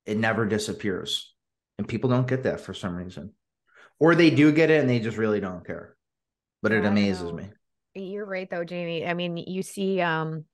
it 0.06 0.18
never 0.18 0.46
disappears, 0.46 1.34
and 1.78 1.88
people 1.88 2.10
don't 2.10 2.28
get 2.28 2.44
that 2.44 2.62
for 2.62 2.74
some 2.74 2.96
reason, 2.96 3.34
or 4.00 4.16
they 4.16 4.30
do 4.30 4.52
get 4.52 4.70
it 4.70 4.82
and 4.82 4.90
they 4.90 5.00
just 5.00 5.18
really 5.18 5.40
don't 5.40 5.66
care. 5.66 5.96
But 6.62 6.72
it 6.72 6.86
amazes 6.86 7.32
me. 7.32 7.50
You're 7.96 8.26
right 8.26 8.50
though, 8.50 8.66
Jamie. 8.66 9.06
I 9.06 9.14
mean, 9.14 9.38
you 9.38 9.64
see 9.64 10.02
um 10.02 10.46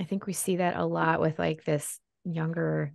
I 0.00 0.04
think 0.04 0.26
we 0.26 0.32
see 0.32 0.56
that 0.56 0.76
a 0.76 0.84
lot 0.84 1.20
with 1.20 1.38
like 1.38 1.64
this 1.64 2.00
younger 2.24 2.92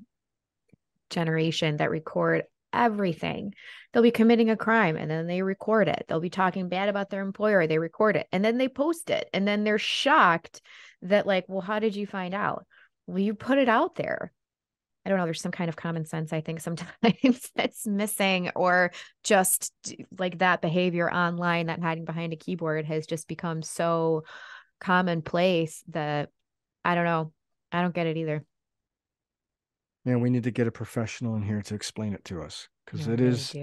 generation 1.10 1.78
that 1.78 1.90
record 1.90 2.44
everything. 2.74 3.54
They'll 3.92 4.04
be 4.04 4.12
committing 4.12 4.50
a 4.50 4.58
crime 4.58 4.98
and 4.98 5.10
then 5.10 5.26
they 5.26 5.42
record 5.42 5.88
it. 5.88 6.04
They'll 6.08 6.20
be 6.20 6.30
talking 6.30 6.68
bad 6.68 6.90
about 6.90 7.10
their 7.10 7.22
employer, 7.22 7.66
they 7.66 7.80
record 7.80 8.18
it 8.18 8.28
and 8.34 8.44
then 8.44 8.58
they 8.58 8.68
post 8.68 9.10
it. 9.10 9.30
And 9.34 9.48
then 9.48 9.64
they're 9.64 9.78
shocked 9.78 10.62
that 11.04 11.26
like, 11.26 11.46
well, 11.48 11.62
how 11.62 11.80
did 11.80 11.96
you 11.96 12.06
find 12.06 12.34
out? 12.34 12.66
Well, 13.06 13.20
you 13.20 13.34
put 13.34 13.58
it 13.58 13.70
out 13.70 13.96
there. 13.96 14.34
I 15.08 15.10
don't 15.10 15.20
know, 15.20 15.24
there's 15.24 15.40
some 15.40 15.54
kind 15.54 15.70
of 15.70 15.78
common 15.78 16.04
sense, 16.04 16.34
I 16.34 16.42
think, 16.42 16.60
sometimes 16.62 17.50
that's 17.56 17.88
missing, 17.88 18.52
or 18.58 18.92
just 19.24 19.72
like 20.20 20.40
that 20.40 20.62
behavior 20.62 21.10
online, 21.10 21.68
that 21.68 21.82
hiding 21.82 22.04
behind 22.04 22.34
a 22.34 22.36
keyboard 22.36 22.84
has 22.84 23.08
just 23.08 23.30
become 23.30 23.62
so 23.62 24.26
commonplace 24.82 25.82
that 25.88 26.28
I 26.84 26.94
don't 26.94 27.06
know. 27.06 27.32
I 27.72 27.82
don't 27.82 27.96
get 27.96 28.08
it 28.08 28.18
either. 28.18 28.44
Yeah, 30.04 30.18
we 30.18 30.30
need 30.30 30.44
to 30.44 30.52
get 30.52 30.68
a 30.68 30.72
professional 30.72 31.38
in 31.38 31.42
here 31.42 31.62
to 31.62 31.74
explain 31.74 32.12
it 32.12 32.26
to 32.26 32.42
us 32.42 32.68
because 32.86 33.08
it 33.08 33.22
is, 33.22 33.56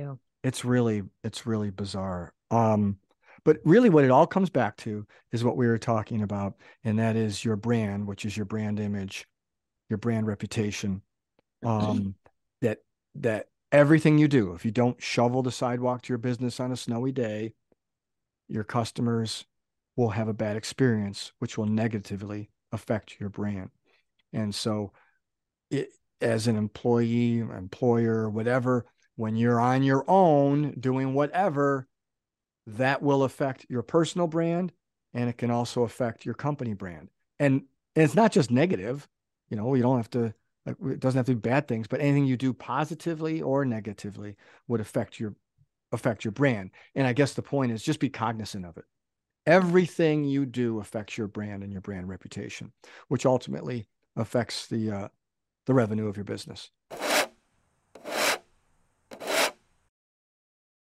it's 0.43 0.65
really, 0.65 1.03
it's 1.23 1.45
really 1.45 1.69
bizarre. 1.69 2.33
Um, 2.51 2.97
but 3.45 3.59
really, 3.65 3.91
what 3.91 4.05
it 4.05 4.11
all 4.11 4.27
comes 4.27 4.49
back 4.49 4.79
to 4.79 5.07
is 5.31 5.45
what 5.45 5.59
we 5.59 5.67
were 5.67 5.77
talking 5.77 6.23
about, 6.23 6.55
and 6.85 6.99
that 6.99 7.17
is 7.17 7.45
your 7.45 7.57
brand, 7.57 8.07
which 8.07 8.25
is 8.25 8.35
your 8.35 8.47
brand 8.47 8.81
image, 8.81 9.27
your 9.91 9.99
brand 9.99 10.27
reputation, 10.27 11.03
um, 11.65 12.15
that 12.61 12.79
that 13.17 13.49
everything 13.73 14.19
you 14.19 14.29
do, 14.29 14.53
if 14.53 14.65
you 14.65 14.71
don't 14.71 15.03
shovel 15.03 15.43
the 15.43 15.53
sidewalk 15.53 16.03
to 16.03 16.13
your 16.13 16.19
business 16.19 16.61
on 16.61 16.73
a 16.73 16.77
snowy 16.77 17.13
day, 17.13 17.53
your 18.49 18.65
customers 18.65 19.47
will 19.97 20.11
have 20.11 20.29
a 20.29 20.35
bad 20.35 20.57
experience, 20.57 21.33
which 21.39 21.57
will 21.57 21.67
negatively 21.67 22.51
affect 22.73 23.21
your 23.21 23.29
brand. 23.29 23.71
And 24.33 24.55
so, 24.55 24.93
it, 25.71 25.91
as 26.21 26.47
an 26.47 26.57
employee, 26.57 27.39
employer, 27.39 28.29
whatever, 28.29 28.87
when 29.17 29.37
you're 29.37 29.61
on 29.61 29.83
your 29.83 30.05
own 30.09 30.73
doing 30.81 31.15
whatever, 31.15 31.87
that 32.67 33.03
will 33.03 33.25
affect 33.25 33.67
your 33.69 33.83
personal 33.83 34.27
brand 34.27 34.73
and 35.13 35.29
it 35.29 35.39
can 35.39 35.51
also 35.51 35.83
affect 35.83 36.25
your 36.25 36.35
company 36.35 36.75
brand. 36.75 37.09
And, 37.39 37.63
and 37.95 38.05
it's 38.05 38.15
not 38.15 38.33
just 38.33 38.51
negative. 38.51 39.09
You 39.49 39.57
know, 39.57 39.75
you 39.75 39.83
don't 39.83 39.99
have 39.99 40.11
to 40.11 40.35
like 40.67 40.77
it 40.91 41.01
doesn't 41.01 41.19
have 41.19 41.27
to 41.27 41.35
be 41.35 41.41
bad 41.41 41.69
things, 41.69 41.87
but 41.87 42.01
anything 42.01 42.27
you 42.27 42.37
do 42.37 42.53
positively 42.53 43.43
or 43.43 43.65
negatively 43.65 44.37
would 44.69 44.81
affect 44.81 45.21
your 45.21 45.35
affect 45.93 46.25
your 46.25 46.33
brand. 46.33 46.71
And 46.95 47.07
I 47.07 47.13
guess 47.13 47.35
the 47.35 47.43
point 47.43 47.73
is 47.73 47.83
just 47.83 48.01
be 48.01 48.09
cognizant 48.09 48.65
of 48.65 48.77
it. 48.77 48.85
Everything 49.47 50.25
you 50.25 50.47
do 50.47 50.81
affects 50.81 51.19
your 51.19 51.29
brand 51.29 51.63
and 51.63 51.71
your 51.71 51.83
brand 51.83 52.09
reputation, 52.09 52.73
which 53.09 53.27
ultimately 53.27 53.87
affects 54.17 54.67
the 54.67 54.91
uh, 54.91 55.09
the 55.67 55.75
revenue 55.75 56.09
of 56.09 56.17
your 56.17 56.25
business. 56.25 56.71